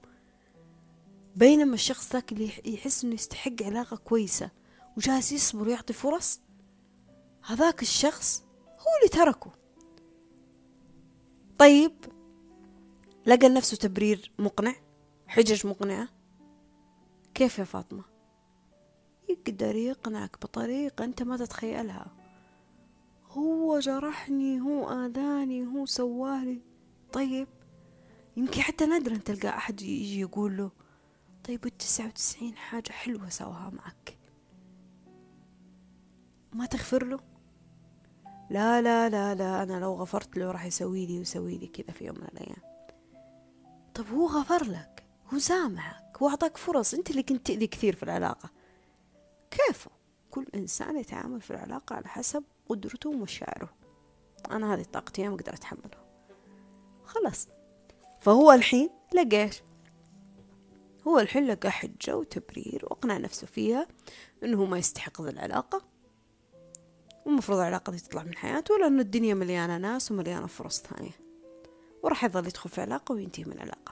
بينما 1.35 1.73
الشخص 1.73 2.13
ذاك 2.13 2.31
اللي 2.31 2.51
يحس 2.65 3.03
إنه 3.03 3.13
يستحق 3.13 3.63
علاقة 3.63 3.97
كويسة 3.97 4.51
وجالس 4.97 5.31
يصبر 5.31 5.67
ويعطي 5.67 5.93
فرص 5.93 6.39
هذاك 7.45 7.81
الشخص 7.81 8.43
هو 8.67 8.97
اللي 8.99 9.09
تركه. 9.09 9.51
طيب 11.57 11.93
لقى 13.29 13.49
لنفسه 13.49 13.77
تبرير 13.77 14.31
مقنع 14.39 14.75
حجج 15.27 15.67
مقنعة. 15.67 16.09
كيف 17.33 17.59
يا 17.59 17.63
فاطمة؟ 17.63 18.03
يقدر 19.29 19.75
يقنعك 19.75 20.37
بطريقة 20.41 21.03
أنت 21.03 21.23
ما 21.23 21.37
تتخيلها. 21.37 22.11
هو 23.27 23.79
جرحني 23.79 24.61
هو 24.61 24.89
آذاني 24.89 25.65
هو 25.65 25.85
سوالي. 25.85 26.61
طيب 27.11 27.47
يمكن 28.37 28.61
حتى 28.61 28.85
نادرا 28.85 29.17
تلقى 29.17 29.49
أحد 29.49 29.81
يجي 29.81 30.19
يقول 30.19 30.57
له 30.57 30.71
طيب 31.43 31.65
التسعة 31.65 32.07
وتسعين 32.07 32.55
حاجة 32.55 32.91
حلوة 32.91 33.29
سواها 33.29 33.69
معك. 33.69 34.17
ما 36.53 36.65
تغفر 36.65 37.05
له؟ 37.05 37.19
لا 38.49 38.81
لا 38.81 39.09
لا 39.09 39.35
لا 39.35 39.63
أنا 39.63 39.79
لو 39.79 39.93
غفرت 39.93 40.37
له 40.37 40.51
راح 40.51 40.65
يسوي 40.65 41.05
لي 41.05 41.17
ويسوي 41.17 41.57
لي 41.57 41.67
كذا 41.67 41.91
في 41.91 42.05
يوم 42.05 42.15
من 42.15 42.27
الأيام. 42.27 42.68
طب 43.99 44.09
هو 44.09 44.27
غفر 44.27 44.63
لك 44.63 45.03
هو 45.33 45.37
سامحك 45.37 46.21
وأعطاك 46.21 46.57
فرص 46.57 46.93
أنت 46.93 47.09
اللي 47.09 47.23
كنت 47.23 47.47
تأذي 47.47 47.67
كثير 47.67 47.95
في 47.95 48.03
العلاقة. 48.03 48.49
كيفه؟ 49.51 49.91
كل 50.31 50.45
إنسان 50.55 50.97
يتعامل 50.97 51.41
في 51.41 51.51
العلاقة 51.51 51.95
على 51.95 52.07
حسب 52.07 52.43
قدرته 52.69 53.09
ومشاعره. 53.09 53.69
أنا 54.51 54.73
هذه 54.73 54.83
طاقتي 54.83 55.27
ما 55.27 55.35
أقدر 55.35 55.53
أتحملها. 55.53 56.05
خلاص. 57.05 57.47
فهو 58.19 58.51
الحين 58.51 58.89
لقاش 59.13 59.63
هو 61.07 61.19
الحين 61.19 61.47
لقى 61.47 61.71
حجة 61.71 62.17
وتبرير 62.17 62.85
وأقنع 62.85 63.17
نفسه 63.17 63.47
فيها 63.47 63.87
إنه 64.43 64.65
ما 64.65 64.77
يستحق 64.77 65.21
ذا 65.21 65.29
العلاقة. 65.29 65.81
ومفروض 67.25 67.59
العلاقة 67.59 67.91
دي 67.91 67.99
تطلع 67.99 68.23
من 68.23 68.35
حياته 68.35 68.77
لأن 68.77 68.99
الدنيا 68.99 69.33
مليانة 69.33 69.77
ناس 69.77 70.11
ومليانة 70.11 70.47
فرص 70.47 70.81
ثانية. 70.81 71.29
وراح 72.03 72.23
يظل 72.23 72.47
يدخل 72.47 72.69
في 72.69 72.81
علاقة 72.81 73.13
وينتهي 73.13 73.43
من 73.43 73.59
علاقة 73.59 73.88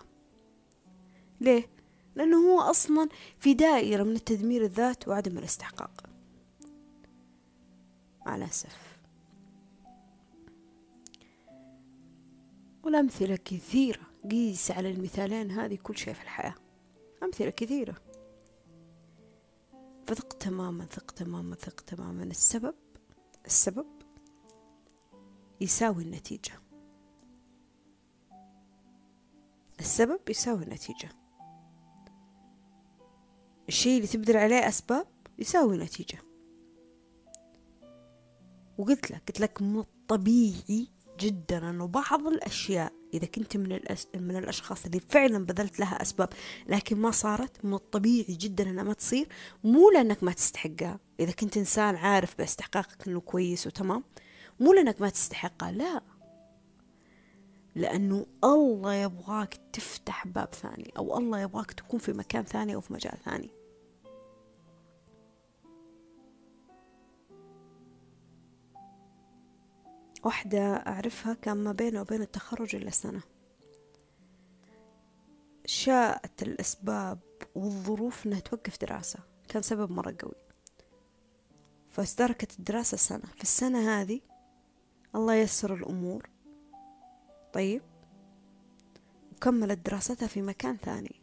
ليه؟ 1.41 1.69
لأنه 2.15 2.37
هو 2.37 2.61
أصلا 2.61 3.09
في 3.39 3.53
دائرة 3.53 4.03
من 4.03 4.15
التدمير 4.15 4.63
الذات 4.63 5.07
وعدم 5.07 5.37
الاستحقاق. 5.37 6.03
مع 8.25 8.35
الأسف 8.35 8.97
والأمثلة 12.83 13.35
كثيرة. 13.35 14.01
قيس 14.31 14.71
على 14.71 14.91
المثالين 14.91 15.51
هذه 15.51 15.75
كل 15.75 15.97
شيء 15.97 16.13
في 16.13 16.23
الحياة. 16.23 16.55
أمثلة 17.23 17.49
كثيرة. 17.49 17.95
فثق 20.07 20.33
تماما 20.33 20.85
ثق 20.85 21.11
تماما 21.11 21.55
ثق 21.55 21.81
تماما. 21.81 22.23
السبب 22.23 22.75
السبب 23.45 23.87
يساوي 25.61 26.03
النتيجة. 26.03 26.53
السبب 29.79 30.29
يساوي 30.29 30.63
النتيجة. 30.63 31.09
الشيء 33.67 33.97
اللي 33.97 34.07
تبذل 34.07 34.37
عليه 34.37 34.67
أسباب 34.67 35.07
يساوي 35.39 35.77
نتيجة. 35.77 36.17
وقلت 38.77 39.11
لك 39.11 39.21
قلت 39.27 39.39
لك 39.39 39.61
من 39.61 39.79
الطبيعي 39.79 40.87
جدا 41.19 41.69
إنه 41.69 41.87
بعض 41.87 42.27
الأشياء 42.27 42.93
إذا 43.13 43.25
كنت 43.25 43.57
من 43.57 43.71
الأس... 43.71 44.07
من 44.15 44.35
الأشخاص 44.37 44.85
اللي 44.85 44.99
فعلا 44.99 45.45
بذلت 45.45 45.79
لها 45.79 46.01
أسباب 46.01 46.29
لكن 46.67 46.97
ما 46.97 47.11
صارت 47.11 47.65
من 47.65 47.73
الطبيعي 47.73 48.35
جدا 48.35 48.69
إنها 48.69 48.83
ما 48.83 48.93
تصير 48.93 49.27
مو 49.63 49.91
لأنك 49.91 50.23
ما 50.23 50.31
تستحقها. 50.31 50.99
إذا 51.19 51.31
كنت 51.31 51.57
إنسان 51.57 51.95
عارف 51.95 52.37
باستحقاقك 52.37 53.07
إنه 53.07 53.19
كويس 53.19 53.67
وتمام 53.67 54.03
مو 54.59 54.73
لأنك 54.73 55.01
ما 55.01 55.09
تستحقها 55.09 55.71
لا. 55.71 56.01
لأنه 57.75 58.25
الله 58.43 58.93
يبغاك 58.93 59.59
تفتح 59.73 60.27
باب 60.27 60.53
ثاني 60.53 60.93
أو 60.97 61.17
الله 61.17 61.39
يبغاك 61.39 61.71
تكون 61.71 61.99
في 61.99 62.13
مكان 62.13 62.43
ثاني 62.43 62.75
أو 62.75 62.81
في 62.81 62.93
مجال 62.93 63.17
ثاني. 63.25 63.56
واحدة 70.27 70.73
أعرفها 70.73 71.33
كان 71.33 71.57
ما 71.57 71.71
بينه 71.71 72.01
وبين 72.01 72.21
التخرج 72.21 72.75
إلا 72.75 72.89
سنة. 72.89 73.21
شاءت 75.65 76.43
الأسباب 76.43 77.19
والظروف 77.55 78.25
إنها 78.25 78.39
توقف 78.39 78.81
دراسة. 78.81 79.19
كان 79.49 79.61
سبب 79.61 79.91
مرة 79.91 80.15
قوي. 80.21 80.35
فاستركت 81.89 82.59
الدراسة 82.59 82.97
سنة. 82.97 83.25
في 83.35 83.43
السنة 83.43 84.01
هذه 84.01 84.21
الله 85.15 85.33
يسر 85.33 85.73
الأمور. 85.73 86.29
طيب. 87.53 87.81
وكملت 89.31 89.85
دراستها 89.85 90.27
في 90.27 90.41
مكان 90.41 90.77
ثاني. 90.77 91.21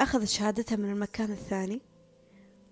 أخذت 0.00 0.28
شهادتها 0.28 0.76
من 0.76 0.92
المكان 0.92 1.32
الثاني. 1.32 1.80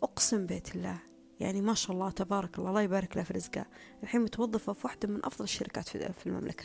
أقسم 0.03 0.47
بيت 0.47 0.75
الله. 0.75 0.99
يعني 1.43 1.61
ما 1.61 1.75
شاء 1.75 1.93
الله 1.93 2.11
تبارك 2.11 2.59
الله 2.59 2.71
الله 2.71 2.83
يبارك 2.83 3.17
لها 3.17 3.25
في 3.25 3.33
رزقها 3.33 3.67
الحين 4.03 4.21
متوظفة 4.21 4.73
في 4.73 4.81
واحدة 4.87 5.09
من 5.09 5.25
أفضل 5.25 5.45
الشركات 5.45 5.89
في 5.89 6.27
المملكة. 6.27 6.65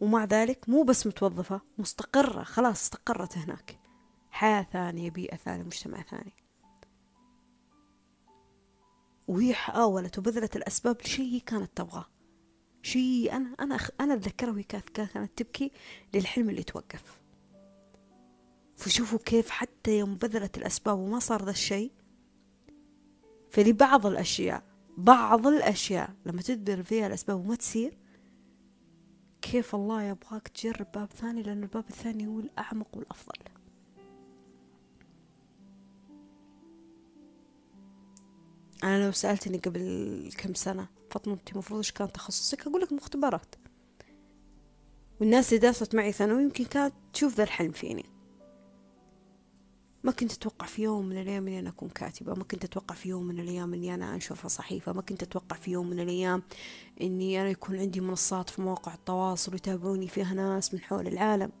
ومع 0.00 0.24
ذلك 0.24 0.68
مو 0.68 0.82
بس 0.82 1.06
متوظفة 1.06 1.60
مستقرة 1.78 2.42
خلاص 2.42 2.82
استقرت 2.82 3.38
هناك. 3.38 3.80
حياة 4.30 4.62
ثانية 4.72 5.10
بيئة 5.10 5.36
ثانية 5.36 5.64
مجتمع 5.64 6.02
ثاني. 6.02 6.32
وهي 9.28 9.54
حاولت 9.54 10.18
وبذلت 10.18 10.56
الأسباب 10.56 10.96
لشيء 11.02 11.34
هي 11.34 11.40
كانت 11.40 11.70
تبغاه. 11.76 12.06
شيء 12.82 13.36
أنا 13.36 13.56
أنا 13.60 13.78
أنا 14.00 14.14
أتذكرها 14.14 14.50
وهي 14.50 14.62
كانت 14.62 14.88
كانت 14.88 15.38
تبكي 15.38 15.72
للحلم 16.14 16.50
اللي 16.50 16.62
توقف. 16.62 17.20
فشوفوا 18.76 19.18
كيف 19.18 19.50
حتى 19.50 19.98
يوم 19.98 20.14
بذلت 20.14 20.58
الأسباب 20.58 20.98
وما 20.98 21.18
صار 21.18 21.44
ذا 21.44 21.50
الشيء 21.50 21.92
فلبعض 23.56 24.06
الأشياء 24.06 24.62
بعض 24.96 25.46
الأشياء 25.46 26.10
لما 26.26 26.42
تدبر 26.42 26.82
فيها 26.82 27.06
الأسباب 27.06 27.40
وما 27.40 27.54
تصير 27.54 27.98
كيف 29.42 29.74
الله 29.74 30.02
يبغاك 30.02 30.48
تجرب 30.48 30.86
باب 30.94 31.12
ثاني؟ 31.12 31.42
لأن 31.42 31.62
الباب 31.62 31.84
الثاني 31.90 32.26
هو 32.26 32.40
الأعمق 32.40 32.96
والأفضل. 32.96 33.36
أنا 38.84 39.06
لو 39.06 39.12
سألتني 39.12 39.58
قبل 39.58 40.30
كم 40.38 40.54
سنة 40.54 40.88
فاطمة 41.10 41.34
أنت 41.34 41.52
المفروض 41.52 41.78
إيش 41.78 41.92
كان 41.92 42.12
تخصصك؟ 42.12 42.66
أقول 42.66 42.80
لك 42.80 42.92
مختبرات. 42.92 43.54
والناس 45.20 45.52
اللي 45.52 45.60
درست 45.60 45.94
معي 45.94 46.12
ثانوي 46.12 46.42
يمكن 46.42 46.64
كانت 46.64 46.94
تشوف 47.12 47.36
ذا 47.36 47.42
الحلم 47.42 47.72
فيني. 47.72 48.15
ما 50.06 50.12
كنت 50.12 50.32
أتوقع 50.32 50.66
في 50.66 50.82
يوم 50.82 51.06
من 51.06 51.18
الأيام 51.20 51.46
إني 51.48 51.58
أنا 51.58 51.68
أكون 51.68 51.88
كاتبة 51.88 52.34
ما 52.34 52.44
كنت 52.44 52.64
أتوقع 52.64 52.94
في 52.94 53.08
يوم 53.08 53.24
من 53.24 53.40
الأيام 53.40 53.74
إني 53.74 53.94
أنا 53.94 54.14
أنشر 54.14 54.48
صحيفة 54.48 54.92
ما 54.92 55.02
كنت 55.02 55.22
أتوقع 55.22 55.56
في 55.56 55.70
يوم 55.70 55.90
من 55.90 56.00
الأيام 56.00 56.42
إني 57.00 57.40
أنا 57.40 57.48
يكون 57.50 57.78
عندي 57.78 58.00
منصات 58.00 58.50
في 58.50 58.62
مواقع 58.62 58.94
التواصل 58.94 59.52
ويتابعوني 59.52 60.08
فيها 60.08 60.34
ناس 60.34 60.74
من 60.74 60.80
حول 60.80 61.06
العالم. 61.06 61.52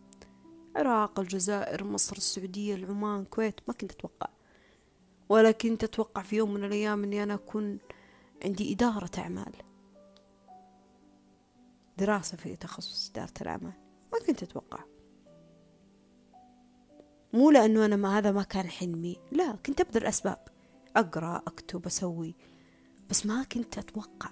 العراق 0.76 1.20
الجزائر 1.20 1.84
مصر 1.84 2.16
السعودية 2.16 2.74
العمان 2.74 3.20
الكويت 3.20 3.60
ما 3.68 3.74
كنت 3.74 3.92
أتوقع. 3.92 4.28
ولا 5.28 5.50
كنت 5.50 5.84
أتوقع 5.84 6.22
في 6.22 6.36
يوم 6.36 6.54
من 6.54 6.64
الأيام 6.64 7.04
إني 7.04 7.22
أنا 7.22 7.34
أكون 7.34 7.78
عندي 8.44 8.72
إدارة 8.72 9.10
أعمال. 9.18 9.52
دراسة 11.98 12.36
في 12.36 12.56
تخصص 12.56 13.10
إدارة 13.10 13.34
الأعمال 13.40 13.72
ما 14.12 14.18
كنت 14.26 14.42
أتوقع. 14.42 14.95
مو 17.36 17.50
لأنه 17.50 17.84
أنا 17.84 17.96
ما 17.96 18.18
هذا 18.18 18.32
ما 18.32 18.42
كان 18.42 18.66
حلمي. 18.66 19.16
لا 19.32 19.56
كنت 19.66 19.80
أبذل 19.80 20.06
أسباب. 20.06 20.38
أقرأ 20.96 21.36
أكتب 21.36 21.86
أسوي. 21.86 22.34
بس 23.10 23.26
ما 23.26 23.44
كنت 23.44 23.78
أتوقع. 23.78 24.30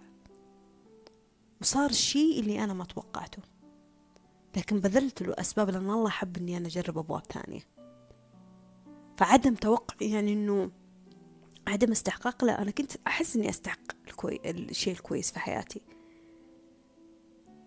وصار 1.60 1.90
الشيء 1.90 2.40
اللي 2.40 2.64
أنا 2.64 2.74
ما 2.74 2.84
توقعته. 2.84 3.42
لكن 4.56 4.80
بذلت 4.80 5.22
له 5.22 5.34
أسباب 5.38 5.70
لأن 5.70 5.90
الله 5.90 6.10
حب 6.10 6.36
إني 6.36 6.56
أنا 6.56 6.66
أجرب 6.66 6.98
أبواب 6.98 7.22
ثانية. 7.32 7.60
فعدم 9.16 9.54
توقع 9.54 9.96
يعني 10.00 10.32
إنه 10.32 10.70
عدم 11.66 11.90
استحقاق 11.90 12.44
لا 12.44 12.62
أنا 12.62 12.70
كنت 12.70 12.92
أحس 13.06 13.36
إني 13.36 13.48
أستحق 13.48 13.92
الكوي... 14.08 14.40
الشيء 14.44 14.92
الكويس 14.92 15.32
في 15.32 15.38
حياتي. 15.38 15.82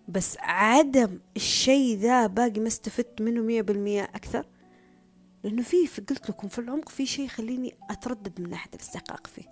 بس 0.08 0.38
عدم 0.40 1.20
الشيء 1.36 1.98
ذا 1.98 2.28
باقي 2.28 2.60
ما 2.60 2.68
استفدت 2.68 3.22
منه 3.22 3.42
مية 3.42 3.62
بالمية 3.62 4.04
أكثر. 4.04 4.46
لأنه 5.48 5.62
في 5.62 6.02
قلت 6.02 6.30
لكم 6.30 6.48
في 6.48 6.60
العمق 6.60 6.90
في 6.90 7.06
شيء 7.06 7.26
يخليني 7.26 7.78
أتردد 7.90 8.42
من 8.42 8.50
ناحية 8.50 8.70
الاستحقاق 8.74 9.28
فيه. 9.28 9.44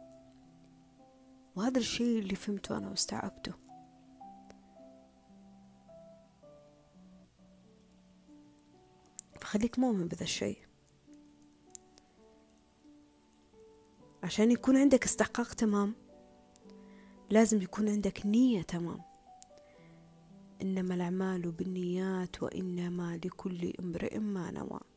وهذا 1.56 1.78
الشيء 1.78 2.20
اللي 2.20 2.36
فهمته 2.36 2.78
أنا 2.78 2.90
واستوعبته. 2.90 3.54
فخليك 9.42 9.80
مؤمن 9.80 10.08
بذا 10.08 10.24
الشيء. 10.24 10.58
عشان 14.24 14.52
يكون 14.52 14.78
عندك 14.78 15.04
استحقاق 15.04 15.54
تمام 15.54 15.96
لازم 17.30 17.62
يكون 17.62 17.90
عندك 17.90 18.26
نية 18.26 18.62
تمام. 18.62 19.02
إنما 20.62 20.96
الأعمال 20.96 21.52
بالنيات 21.52 22.44
وإنما 22.44 23.20
لكل 23.26 23.74
امرئ 23.80 24.20
ما 24.20 24.52
نوى. 24.52 24.95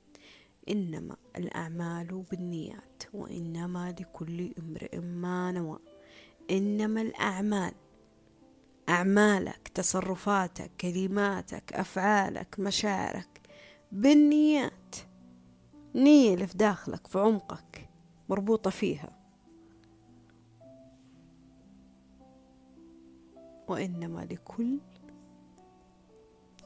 إنما 0.70 1.16
الأعمال 1.36 2.24
بالنيات 2.30 3.02
وإنما 3.14 3.94
لكل 4.00 4.52
امرئ 4.58 4.98
ما 4.98 5.52
نوى. 5.52 5.78
إنما 6.50 7.02
الأعمال 7.02 7.72
أعمالك 8.88 9.68
تصرفاتك 9.68 10.70
كلماتك 10.80 11.72
أفعالك 11.72 12.56
مشاعرك 12.58 13.40
بالنيات. 13.92 14.96
نية 15.94 16.34
اللي 16.34 16.46
في 16.46 16.56
داخلك 16.56 17.06
في 17.06 17.18
عمقك 17.18 17.88
مربوطة 18.28 18.70
فيها. 18.70 19.18
وإنما 23.68 24.20
لكل 24.30 24.78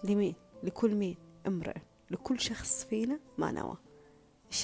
لمين؟ 0.05 0.35
لكل 0.63 0.95
مين؟ 0.95 1.17
امرئ. 1.47 1.77
لكل 2.11 2.41
شخص 2.41 2.85
فينا 2.85 3.21
ما 3.39 3.53
نوى. 3.53 3.77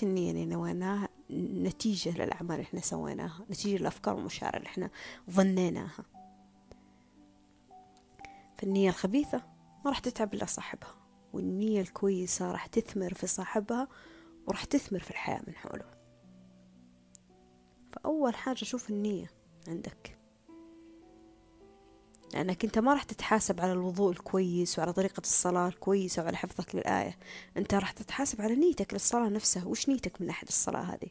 النية 0.03 0.31
اللي 0.31 0.47
نويناها 0.47 1.09
نتيجة 1.31 2.11
للأعمال 2.25 2.53
اللي 2.53 2.63
إحنا 2.63 2.81
سويناها 2.81 3.45
نتيجة 3.51 3.79
للأفكار 3.81 4.15
والمشاعر 4.15 4.57
اللي 4.57 4.67
إحنا 4.67 4.91
ظنيناها. 5.31 6.05
فالنية 8.59 8.89
الخبيثة 8.89 9.39
ما 9.85 9.91
راح 9.91 9.99
تتعب 9.99 10.35
إلا 10.35 10.47
صاحبها 10.47 10.95
والنية 11.33 11.81
الكويسة 11.81 12.53
راح 12.53 12.67
تثمر 12.67 13.15
في 13.15 13.27
صاحبها 13.27 13.89
وراح 14.47 14.65
تثمر 14.65 14.99
في 14.99 15.11
الحياة 15.11 15.43
من 15.47 15.55
حوله. 15.55 15.91
فأول 17.93 18.35
حاجة 18.35 18.65
شوف 18.65 18.91
النية 18.91 19.31
عندك. 19.69 20.18
لأنك 22.35 22.65
أنت 22.65 22.79
ما 22.79 22.93
راح 22.93 23.03
تتحاسب 23.03 23.61
على 23.61 23.73
الوضوء 23.73 24.11
الكويس 24.11 24.79
وعلى 24.79 24.93
طريقة 24.93 25.21
الصلاة 25.21 25.69
الكويسة 25.69 26.23
وعلى 26.23 26.37
حفظك 26.37 26.75
للآية. 26.75 27.19
أنت 27.57 27.75
راح 27.75 27.91
تتحاسب 27.93 28.43
على 28.43 28.55
نيتك 28.55 28.93
للصلاة 28.93 29.29
نفسها. 29.29 29.65
وش 29.65 29.89
نيتك 29.89 30.21
من 30.21 30.27
ناحية 30.27 30.49
الصلاة 30.49 30.81
هذه؟ 30.81 31.09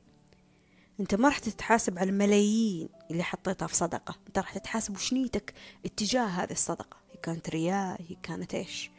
أنت 0.99 1.15
ما 1.15 1.27
راح 1.27 1.39
تتحاسب 1.39 1.99
على 1.99 2.09
الملايين 2.09 2.89
اللي 3.11 3.23
حطيتها 3.23 3.67
في 3.67 3.75
صدقة. 3.75 4.15
أنت 4.27 4.37
راح 4.37 4.57
تتحاسب 4.57 4.95
وش 4.95 5.13
نيتك 5.13 5.53
اتجاه 5.85 6.25
هذه 6.25 6.51
الصدقة. 6.51 6.97
هي 7.11 7.17
كانت 7.23 7.49
رياء 7.49 8.01
هي 8.01 8.15
كانت 8.23 8.55
إيش؟ 8.55 8.91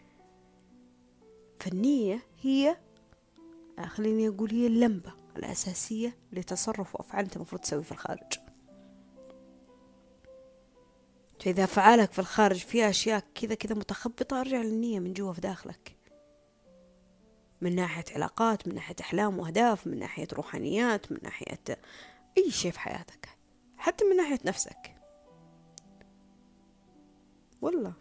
فالنية 1.60 2.22
هي 2.42 2.76
خليني 3.86 4.28
أقول 4.28 4.50
هي 4.50 4.66
اللمبة 4.66 5.12
الأساسية 5.36 6.16
لتصرف 6.32 6.94
وأفعال 6.94 7.24
أنت 7.24 7.36
المفروض 7.36 7.60
تسوي 7.60 7.84
في 7.84 7.92
الخارج. 7.92 8.47
فإذا 11.40 11.64
أفعالك 11.64 12.12
في 12.12 12.18
الخارج 12.18 12.56
فيها 12.58 12.90
أشياء 12.90 13.24
كذا 13.34 13.54
كذا 13.54 13.74
متخبطة 13.74 14.40
أرجع 14.40 14.62
للنية 14.62 15.00
من 15.00 15.12
جوا 15.12 15.32
في 15.32 15.40
داخلك. 15.40 15.96
من 17.60 17.74
ناحية 17.74 18.04
علاقات 18.14 18.68
من 18.68 18.74
ناحية 18.74 18.96
أحلام 19.00 19.38
وأهداف 19.38 19.86
من 19.86 19.98
ناحية 19.98 20.28
روحانيات 20.32 21.12
من 21.12 21.18
ناحية 21.22 21.78
أي 22.38 22.50
شيء 22.50 22.70
في 22.70 22.80
حياتك. 22.80 23.28
حتى 23.76 24.04
من 24.04 24.16
ناحية 24.16 24.38
نفسك. 24.44 24.94
والله. 27.62 27.92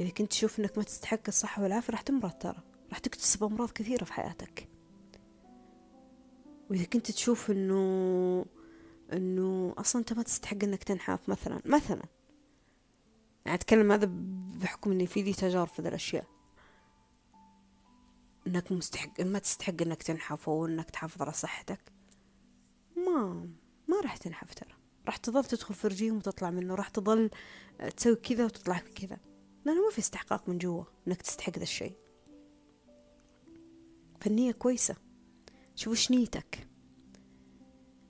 إذا 0.00 0.10
كنت 0.10 0.30
تشوف 0.30 0.60
إنك 0.60 0.78
ما 0.78 0.84
تستحق 0.84 1.20
الصحة 1.28 1.62
والعافية 1.62 1.92
راح 1.92 2.00
تمرض 2.00 2.32
ترى. 2.32 2.62
راح 2.90 2.98
تكتسب 2.98 3.44
أمراض 3.44 3.70
كثيرة 3.70 4.04
في 4.04 4.12
حياتك. 4.12 4.68
وإذا 6.70 6.84
كنت 6.84 7.10
تشوف 7.10 7.50
إنه 7.50 8.44
إنه 9.12 9.74
أصلا 9.78 10.00
أنت 10.00 10.12
ما 10.12 10.22
تستحق 10.22 10.64
إنك 10.64 10.84
تنحاف 10.84 11.28
مثلا 11.28 11.60
مثلا. 11.64 12.02
يعني 13.44 13.58
أتكلم 13.58 13.92
هذا 13.92 14.10
بحكم 14.60 14.92
إني 14.92 15.06
في 15.06 15.22
لي 15.22 15.32
تجارب 15.32 15.68
في 15.68 15.82
ذا 15.82 15.88
الأشياء. 15.88 16.26
إنك 18.46 18.72
مستحق 18.72 19.20
ما 19.20 19.38
تستحق 19.38 19.82
إنك 19.82 20.02
تنحف 20.02 20.48
أو 20.48 20.66
إنك 20.66 20.90
تحافظ 20.90 21.22
على 21.22 21.32
صحتك. 21.32 21.92
ما 22.96 23.48
ما 23.88 24.00
راح 24.02 24.16
تنحف 24.16 24.54
ترى. 24.54 24.74
راح 25.06 25.16
تظل 25.16 25.44
تدخل 25.44 25.74
في 25.74 25.88
رجيم 25.88 26.16
وتطلع 26.16 26.50
منه 26.50 26.74
راح 26.74 26.88
تظل 26.88 27.30
تسوي 27.96 28.16
كذا 28.16 28.44
وتطلع 28.44 28.78
كذا. 28.78 29.18
لأنه 29.64 29.84
ما 29.84 29.90
في 29.90 29.98
استحقاق 29.98 30.48
من 30.48 30.58
جوا 30.58 30.84
إنك 31.08 31.22
تستحق 31.22 31.56
ذا 31.58 31.62
الشيء. 31.62 31.96
فالنية 34.20 34.52
كويسة. 34.52 34.96
شوف 35.76 35.92
وش 35.92 36.10
نيتك. 36.10 36.68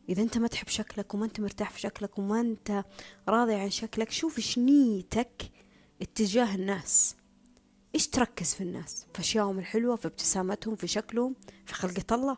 إذا 0.08 0.22
أنت 0.22 0.38
ما 0.38 0.48
تحب 0.48 0.68
شكلك 0.68 1.14
وما 1.14 1.24
أنت 1.24 1.40
مرتاح 1.40 1.70
في 1.70 1.80
شكلك 1.80 2.18
وما 2.18 2.40
أنت 2.40 2.84
راضي 3.28 3.54
عن 3.54 3.70
شكلك 3.70 4.10
شوف 4.10 4.38
إيش 4.38 4.58
نيتك 4.58 5.50
اتجاه 6.02 6.54
الناس. 6.54 7.16
إيش 7.94 8.08
تركز 8.08 8.54
في 8.54 8.60
الناس؟ 8.60 9.06
في 9.14 9.20
أشيائهم 9.20 9.58
الحلوة 9.58 9.96
في 9.96 10.06
ابتسامتهم 10.06 10.76
في 10.76 10.86
شكلهم 10.86 11.34
في 11.66 11.74
خلقة 11.74 12.14
الله؟ 12.14 12.36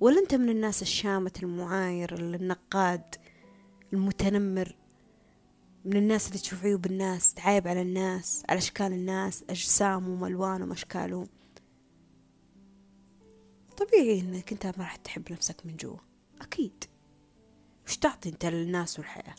ولا 0.00 0.18
أنت 0.20 0.34
من 0.34 0.48
الناس 0.48 0.82
الشامت 0.82 1.42
المعاير 1.42 2.14
النقاد 2.14 3.14
المتنمر؟ 3.92 4.76
من 5.84 5.96
الناس 5.96 6.28
اللي 6.28 6.38
تشوف 6.38 6.64
عيوب 6.64 6.86
الناس 6.86 7.34
تعايب 7.34 7.68
على 7.68 7.82
الناس 7.82 8.42
على 8.48 8.58
أشكال 8.58 8.92
الناس 8.92 9.44
أجسامهم 9.50 10.24
ألوانهم 10.24 10.72
أشكالهم؟ 10.72 11.26
طبيعي 13.76 14.20
إنك 14.20 14.52
أنت 14.52 14.66
ما 14.66 14.72
راح 14.78 14.96
تحب 14.96 15.32
نفسك 15.32 15.66
من 15.66 15.76
جوا. 15.76 16.07
أكيد. 16.40 16.84
وش 17.86 17.96
تعطي 17.96 18.28
أنت 18.28 18.46
للناس 18.46 18.98
والحياة؟ 18.98 19.34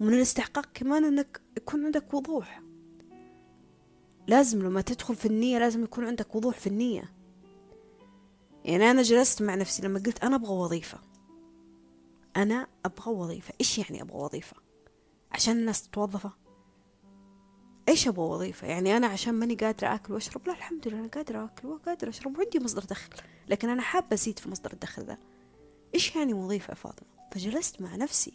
ومن 0.00 0.14
الاستحقاق 0.14 0.66
كمان 0.74 1.04
إنك 1.04 1.40
يكون 1.56 1.84
عندك 1.84 2.14
وضوح. 2.14 2.62
لازم 4.28 4.62
لما 4.62 4.80
تدخل 4.80 5.16
في 5.16 5.26
النية 5.26 5.58
لازم 5.58 5.84
يكون 5.84 6.04
عندك 6.04 6.34
وضوح 6.34 6.58
في 6.58 6.66
النية. 6.66 7.12
يعني 8.64 8.90
أنا 8.90 9.02
جلست 9.02 9.42
مع 9.42 9.54
نفسي 9.54 9.82
لما 9.82 9.98
قلت 10.06 10.24
أنا 10.24 10.36
أبغى 10.36 10.52
وظيفة. 10.52 10.98
أنا 12.36 12.66
أبغى 12.84 13.12
وظيفة. 13.12 13.54
إيش 13.60 13.78
يعني 13.78 14.02
أبغى 14.02 14.18
وظيفة؟ 14.18 14.56
عشان 15.32 15.56
الناس 15.58 15.88
تتوظفة؟ 15.88 16.47
إيش 17.88 18.08
أبغى 18.08 18.26
وظيفة؟ 18.26 18.66
يعني 18.66 18.96
أنا 18.96 19.06
عشان 19.06 19.34
ماني 19.34 19.54
قادرة 19.54 19.94
أكل 19.94 20.12
وأشرب 20.12 20.46
لا 20.46 20.52
الحمد 20.52 20.88
لله 20.88 20.98
أنا 20.98 21.08
قادرة 21.08 21.44
أكل 21.44 21.68
وقادرة 21.68 22.08
أشرب 22.08 22.38
وعندي 22.38 22.58
مصدر 22.60 22.84
دخل. 22.84 23.10
لكن 23.48 23.68
أنا 23.68 23.82
حابة 23.82 24.14
أزيد 24.14 24.38
في 24.38 24.48
مصدر 24.48 24.72
الدخل 24.72 25.02
ذا 25.02 25.18
إيش 25.94 26.16
يعني 26.16 26.34
وظيفة 26.34 26.70
يا 26.70 26.74
فاطمة؟ 26.74 27.08
فجلست 27.32 27.80
مع 27.82 27.96
نفسي. 27.96 28.32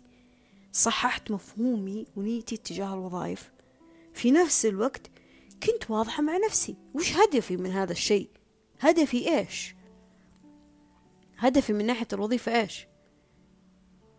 صححت 0.72 1.32
مفهومي 1.32 2.06
ونيتي 2.16 2.58
تجاه 2.58 2.94
الوظائف. 2.94 3.52
في 4.14 4.32
نفس 4.32 4.66
الوقت 4.66 5.12
كنت 5.64 5.92
واضحة 5.92 6.24
مع 6.24 6.38
نفسي. 6.38 6.76
وش 6.94 7.18
هدفي 7.18 7.58
من 7.58 7.72
هذا 7.72 7.92
الشيء؟ 7.92 8.30
هدفي 8.80 9.38
إيش؟ 9.38 9.76
هدفي 11.38 11.74
من 11.74 11.86
ناحية 11.86 12.08
الوظيفة 12.14 12.62
إيش؟ 12.62 12.88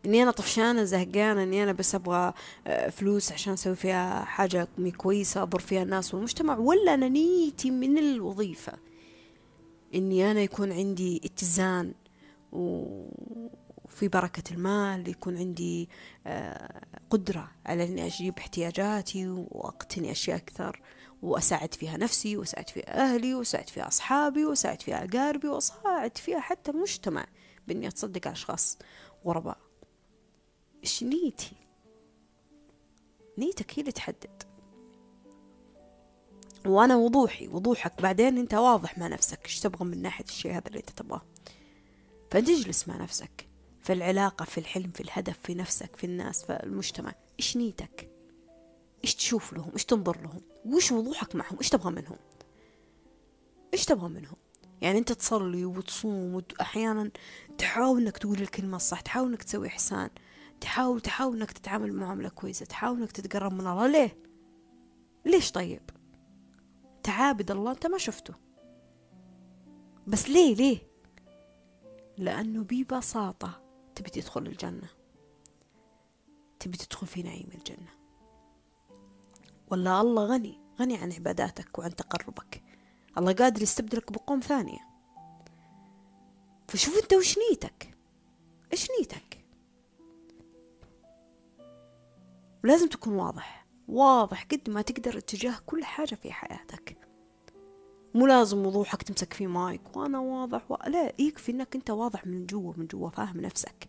إني 0.06 0.22
أنا 0.22 0.30
طفشانة 0.30 0.84
زهقانة 0.84 1.42
إني 1.42 1.62
أنا 1.62 1.72
بس 1.72 1.94
أبغى 1.94 2.32
آه، 2.66 2.88
فلوس 2.90 3.32
عشان 3.32 3.52
أسوي 3.52 3.74
فيها 3.74 4.24
حاجة 4.24 4.68
كويسة 4.96 5.42
اضر 5.42 5.58
فيها 5.58 5.82
الناس 5.82 6.14
والمجتمع 6.14 6.58
ولا 6.58 6.94
أنا 6.94 7.08
نيتي 7.08 7.70
من 7.70 7.98
الوظيفة. 7.98 8.72
إني 9.94 10.30
أنا 10.30 10.40
يكون 10.40 10.72
عندي 10.72 11.20
اتزان 11.24 11.94
وفي 12.52 14.08
بركة 14.08 14.54
المال 14.54 15.08
يكون 15.08 15.36
عندي 15.38 15.88
آه، 16.26 16.80
قدرة 17.10 17.50
على 17.66 17.84
إني 17.84 18.06
أجيب 18.06 18.38
احتياجاتي 18.38 19.28
وأقتني 19.28 20.10
أشياء 20.10 20.36
أكثر 20.36 20.80
وأساعد 21.22 21.74
فيها 21.74 21.96
نفسي 21.96 22.36
وأساعد 22.36 22.70
فيها 22.70 23.04
أهلي 23.04 23.34
وأساعد 23.34 23.68
فيها 23.68 23.88
أصحابي 23.88 24.44
وأساعد 24.44 24.82
فيها 24.82 25.04
أقاربي 25.04 25.48
وأساعد 25.48 26.18
فيها 26.18 26.40
حتى 26.40 26.70
المجتمع 26.70 27.26
بإني 27.68 27.88
أتصدق 27.88 28.26
على 28.26 28.32
أشخاص 28.32 28.78
غرباء. 29.26 29.63
إيش 30.84 31.02
نيتي؟ 31.02 31.52
نيتك 33.38 33.78
هي 33.78 33.80
اللي 33.80 33.92
تحدد. 33.92 34.42
وأنا 36.66 36.96
وضوحي 36.96 37.48
وضوحك 37.48 38.02
بعدين 38.02 38.38
أنت 38.38 38.54
واضح 38.54 38.98
مع 38.98 39.06
نفسك 39.06 39.44
إيش 39.44 39.60
تبغى 39.60 39.84
من 39.84 40.02
ناحية 40.02 40.24
الشيء 40.24 40.52
هذا 40.52 40.66
اللي 40.66 40.78
أنت 40.78 40.90
تبغاه. 40.90 41.22
فتجلس 42.30 42.88
مع 42.88 42.96
نفسك 42.96 43.48
في 43.82 43.92
العلاقة 43.92 44.44
في 44.44 44.58
الحلم 44.58 44.90
في 44.90 45.00
الهدف 45.00 45.38
في 45.42 45.54
نفسك 45.54 45.96
في 45.96 46.04
الناس 46.04 46.44
في 46.44 46.62
المجتمع. 46.62 47.14
إيش 47.38 47.56
نيتك؟ 47.56 48.10
إيش 49.04 49.14
تشوف 49.14 49.52
لهم؟ 49.52 49.70
إيش 49.72 49.84
تنظر 49.84 50.22
لهم؟ 50.22 50.40
وش 50.66 50.92
وضوحك 50.92 51.34
معهم؟ 51.34 51.58
إيش 51.58 51.68
تبغى 51.68 51.90
منهم؟ 51.90 52.18
إيش 53.74 53.84
تبغى 53.84 54.08
منهم؟ 54.08 54.36
يعني 54.80 54.98
أنت 54.98 55.12
تصلي 55.12 55.64
وتصوم 55.64 56.34
وأحيانا 56.34 57.10
تحاول 57.58 58.02
إنك 58.02 58.18
تقول 58.18 58.42
الكلمة 58.42 58.76
الصح 58.76 59.00
تحاول 59.00 59.28
إنك 59.28 59.42
تسوي 59.42 59.66
إحسان. 59.66 60.10
تحاول 60.64 61.00
تحاول 61.00 61.36
إنك 61.36 61.52
تتعامل 61.52 61.92
معاملة 61.92 62.28
كويسة 62.28 62.66
تحاول 62.66 62.98
إنك 62.98 63.12
تتقرب 63.12 63.52
من 63.52 63.66
الله. 63.66 63.86
ليه؟ 63.86 64.18
ليش 65.24 65.52
طيب؟ 65.52 65.90
تعابد 67.02 67.50
الله 67.50 67.70
أنت 67.70 67.86
ما 67.86 67.98
شفته. 67.98 68.34
بس 70.06 70.28
ليه؟ 70.28 70.54
ليه؟ 70.54 70.78
لأنه 72.18 72.64
ببساطة 72.70 73.62
تبي 73.94 74.10
تدخل 74.10 74.46
الجنة. 74.46 74.88
تبي 76.60 76.76
تدخل 76.76 77.06
في 77.06 77.22
نعيم 77.22 77.48
الجنة. 77.54 77.90
ولا 79.70 80.00
الله 80.00 80.26
غني 80.26 80.60
غني 80.80 80.96
عن 80.96 81.12
عباداتك 81.12 81.78
وعن 81.78 81.96
تقربك. 81.96 82.62
الله 83.18 83.32
قادر 83.32 83.62
يستبدلك 83.62 84.12
بقوم 84.12 84.40
ثانية. 84.40 84.88
فشوف 86.68 87.02
أنت 87.02 87.14
وش 87.14 87.38
نيتك؟ 87.38 87.96
إيش 88.72 88.88
نيتك؟ 88.98 89.33
ولازم 92.64 92.88
تكون 92.88 93.14
واضح 93.14 93.66
واضح 93.88 94.44
قد 94.44 94.70
ما 94.70 94.82
تقدر 94.82 95.18
اتجاه 95.18 95.54
كل 95.66 95.84
حاجة 95.84 96.14
في 96.14 96.32
حياتك. 96.32 96.96
مو 98.14 98.26
لازم 98.26 98.66
وضوحك 98.66 99.02
تمسك 99.02 99.32
في 99.32 99.46
مايك 99.46 99.96
وأنا 99.96 100.18
واضح 100.18 100.70
و... 100.70 100.76
لا 100.86 101.12
يكفي 101.18 101.52
إنك 101.52 101.74
أنت 101.74 101.90
واضح 101.90 102.26
من 102.26 102.46
جوا 102.46 102.72
من 102.76 102.86
جوا 102.86 103.10
فاهم 103.10 103.40
نفسك. 103.40 103.88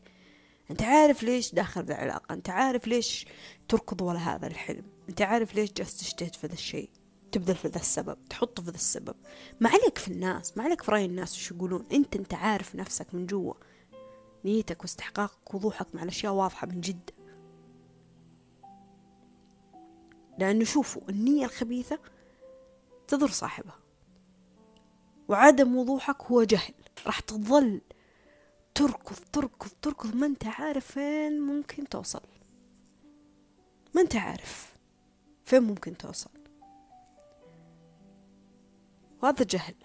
أنت 0.72 0.82
عارف 0.82 1.24
ليش 1.24 1.54
داخل 1.54 1.84
ذا 1.84 1.94
العلاقة 1.94 2.34
أنت 2.34 2.50
عارف 2.50 2.88
ليش 2.88 3.26
تركض 3.68 4.02
ورا 4.02 4.20
هذا 4.20 4.48
الحلم 4.48 4.84
أنت 5.10 5.22
عارف 5.22 5.56
ليش 5.56 5.74
جالس 5.74 5.98
تجتهد 5.98 6.36
في 6.36 6.48
ذا 6.48 6.54
الشيء 6.54 6.90
تبذل 7.32 7.56
في 7.56 7.68
ذا 7.68 7.80
السبب 7.80 8.18
تحطه 8.30 8.64
في 8.64 8.70
ذا 8.70 8.76
السبب. 8.76 9.16
ما 9.60 9.70
عليك 9.70 9.98
في 9.98 10.08
الناس 10.08 10.58
ما 10.58 10.64
عليك 10.64 10.82
في 10.82 10.92
رأي 10.92 11.06
الناس 11.06 11.36
وش 11.36 11.52
يقولون 11.52 11.86
أنت 11.92 12.16
أنت 12.16 12.34
عارف 12.34 12.76
نفسك 12.76 13.14
من 13.14 13.26
جوا. 13.26 13.54
نيتك 14.46 14.82
واستحقاقك 14.82 15.54
وضوحك 15.54 15.88
مع 15.96 16.04
الأشياء 16.04 16.34
واضحة 16.34 16.68
من 16.68 16.82
جد. 16.82 17.15
لأنه 20.38 20.64
شوفوا 20.64 21.02
النية 21.10 21.46
الخبيثة 21.46 22.00
تضر 23.08 23.28
صاحبها. 23.28 23.80
وعدم 25.28 25.76
وضوحك 25.76 26.22
هو 26.24 26.44
جهل. 26.44 26.74
راح 27.06 27.20
تظل 27.20 27.82
تركض 28.76 29.16
تركض 29.34 29.70
تركض. 29.82 30.16
ما 30.16 30.26
أنت 30.26 30.46
عارف 30.46 30.92
فين 30.92 31.42
ممكن 31.42 31.90
توصل. 31.90 32.22
ما 33.96 34.02
أنت 34.02 34.16
عارف 34.16 34.78
فين 35.46 35.64
ممكن 35.64 35.98
توصل. 35.98 36.30
وهذا 39.24 39.44
جهل. 39.44 39.76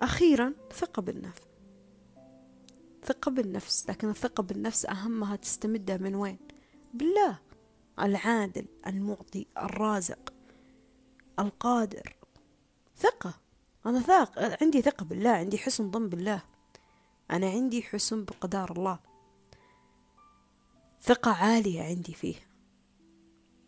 أخيرا 0.00 0.54
ثقة 0.72 1.02
بالنفس. 1.02 1.42
ثقة 3.04 3.30
بالنفس. 3.30 3.90
لكن 3.90 4.10
الثقة 4.10 4.42
بالنفس 4.42 4.86
أهمها 4.86 5.36
تستمدها 5.36 5.96
من 5.96 6.14
وين؟ 6.14 6.49
بالله. 6.94 7.38
العادل 7.98 8.66
المعطي 8.86 9.46
الرازق 9.58 10.32
القادر. 11.38 12.16
ثقة. 12.96 13.34
أنا 13.86 14.00
ثاق 14.00 14.62
عندي 14.62 14.82
ثقة 14.82 15.04
بالله 15.04 15.30
عندي 15.30 15.58
حسن 15.58 15.90
ظن 15.90 16.08
بالله. 16.08 16.42
أنا 17.30 17.50
عندي 17.50 17.82
حسن 17.82 18.24
بقدار 18.24 18.72
الله. 18.72 18.98
ثقة 21.02 21.30
عالية 21.30 21.82
عندي 21.82 22.14
فيه. 22.14 22.34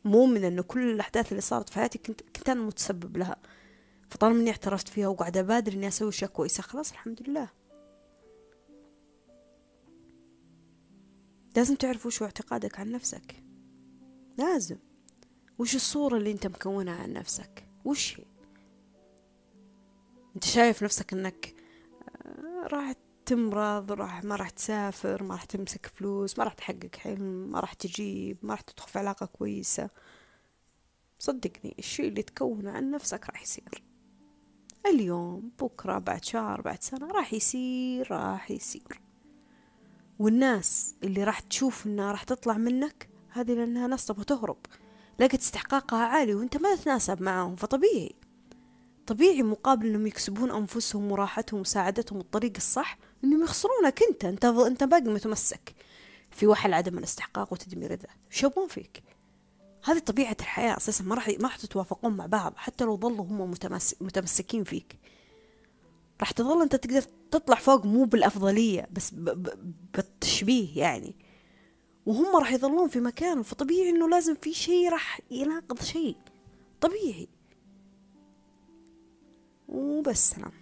مو 0.05 0.27
من 0.27 0.45
أنه 0.45 0.63
كل 0.63 0.91
الأحداث 0.91 1.33
اللي 1.33 1.41
صارت 1.41 1.69
في 1.69 1.75
حياتي 1.75 1.99
كنت, 1.99 2.23
كنت 2.37 2.49
أنا 2.49 2.61
متسبب 2.61 3.17
لها. 3.17 3.37
فطالما 4.11 4.41
إني 4.41 4.51
اعترفت 4.51 4.89
فيها 4.89 5.09
وقاعدة 5.09 5.41
أبادر 5.41 5.73
إني 5.73 5.89
أسوي 5.89 6.09
أشياء 6.09 6.31
كويسة 6.31 6.63
خلاص 6.63 6.91
الحمد 6.91 7.29
لله. 7.29 7.49
لازم 11.57 11.75
تعرف 11.75 12.07
وش 12.07 12.23
اعتقادك 12.23 12.81
عن 12.81 12.93
نفسك. 12.93 13.45
لازم. 14.39 14.77
وش 15.59 15.75
الصورة 15.75 16.17
اللي 16.17 16.33
انت 16.33 16.47
مكونها 16.47 16.95
عن 16.95 17.13
نفسك؟ 17.13 17.69
وش 17.85 18.21
هي؟ 18.21 18.25
انت 20.35 20.45
شايف 20.45 20.83
نفسك 20.83 21.13
انك 21.13 21.55
آه، 22.27 22.67
راح 22.67 22.95
تمرض 23.27 23.93
راح 23.93 24.25
ما 24.25 24.37
راح 24.37 24.51
تسافر 24.51 25.23
ما 25.23 25.35
راح 25.35 25.45
تمسك 25.45 25.87
فلوس 25.87 26.39
ما 26.39 26.45
راح 26.45 26.53
تحقق 26.55 26.97
حلم 26.97 27.51
ما 27.51 27.61
راح 27.61 27.73
تجيب 27.73 28.39
ما 28.43 28.51
راح 28.51 28.61
تدخل 28.61 28.89
في 28.89 28.99
علاقة 28.99 29.27
كويسة. 29.27 29.91
صدقني 31.19 31.75
الشيء 31.79 32.09
اللي 32.09 32.23
تكونه 32.23 32.71
عن 32.71 32.91
نفسك 32.91 33.31
راح 33.31 33.43
يصير. 33.43 33.83
اليوم 34.87 35.53
بكرة 35.61 35.99
بعد 35.99 36.25
شهر 36.25 36.61
بعد 36.61 36.83
سنة 36.83 37.07
راح 37.07 37.33
يصير 37.33 38.11
راح 38.11 38.51
يصير. 38.51 39.02
والناس 40.23 40.95
اللي 41.03 41.25
راح 41.25 41.41
تشوف 41.41 41.87
إنها 41.87 42.13
راح 42.13 42.23
تطلع 42.23 42.59
منك 42.59 43.09
هذه 43.29 43.53
لأنها 43.53 43.87
ناس 43.87 44.07
تبغى 44.07 44.25
تهرب. 44.25 44.57
لقت 45.21 45.35
استحقاقها 45.35 46.05
عالي 46.05 46.35
وأنت 46.35 46.57
ما 46.57 46.77
تتناسب 46.77 47.23
معاهم 47.23 47.57
فطبيعي. 47.57 48.15
طبيعي 49.07 49.43
مقابل 49.43 49.87
إنهم 49.87 50.07
يكسبون 50.07 50.51
أنفسهم 50.51 51.13
وراحتهم 51.13 51.59
ومساعدتهم 51.59 52.21
الطريق 52.21 52.53
الصح 52.57 52.99
إنهم 53.25 53.43
يخسرونك 53.43 54.03
أنت 54.11 54.25
أنت 54.25 54.45
أنت 54.45 54.85
باقي 54.85 55.03
متمسك 55.03 55.75
في 56.31 56.47
وحل 56.47 56.75
عدم 56.75 56.99
الاستحقاق 56.99 57.53
وتدمير 57.53 57.93
الذات. 57.93 58.11
شو 58.31 58.47
يبون 58.47 58.69
فيك؟ 58.69 59.03
هذه 59.85 59.99
طبيعة 59.99 60.37
الحياة 60.41 60.77
أساسا 60.77 61.05
ما 61.05 61.15
راح 61.15 61.29
ما 61.29 61.49
راح 61.49 61.57
تتوافقون 61.57 62.17
مع 62.17 62.27
بعض 62.27 62.53
حتى 62.57 62.85
لو 62.85 62.97
ظلوا 62.97 63.25
هم 63.25 63.51
متمسك 63.51 64.03
متمسكين 64.03 64.65
فيك. 64.65 64.99
راح 66.23 66.31
تظل 66.31 66.63
أنت 66.63 66.77
تقدر 66.77 67.03
تطلع 67.31 67.57
فوق 67.57 67.87
مو 67.87 68.05
بالأفضلية 68.05 68.89
بس 68.93 69.11
بالتشبيه 69.95 70.79
يعني. 70.79 71.17
وهم 72.07 72.37
راح 72.37 72.53
يظلون 72.53 72.89
في 72.89 73.01
مكانهم 73.01 73.43
فطبيعي 73.43 73.91
إنه 73.91 74.09
لازم 74.09 74.35
في 74.35 74.55
شيء 74.55 74.89
راح 74.89 75.21
يناقض 75.31 75.83
شيء 75.83 76.17
طبيعي. 76.81 77.29
وبس 79.69 80.31
سلام. 80.31 80.62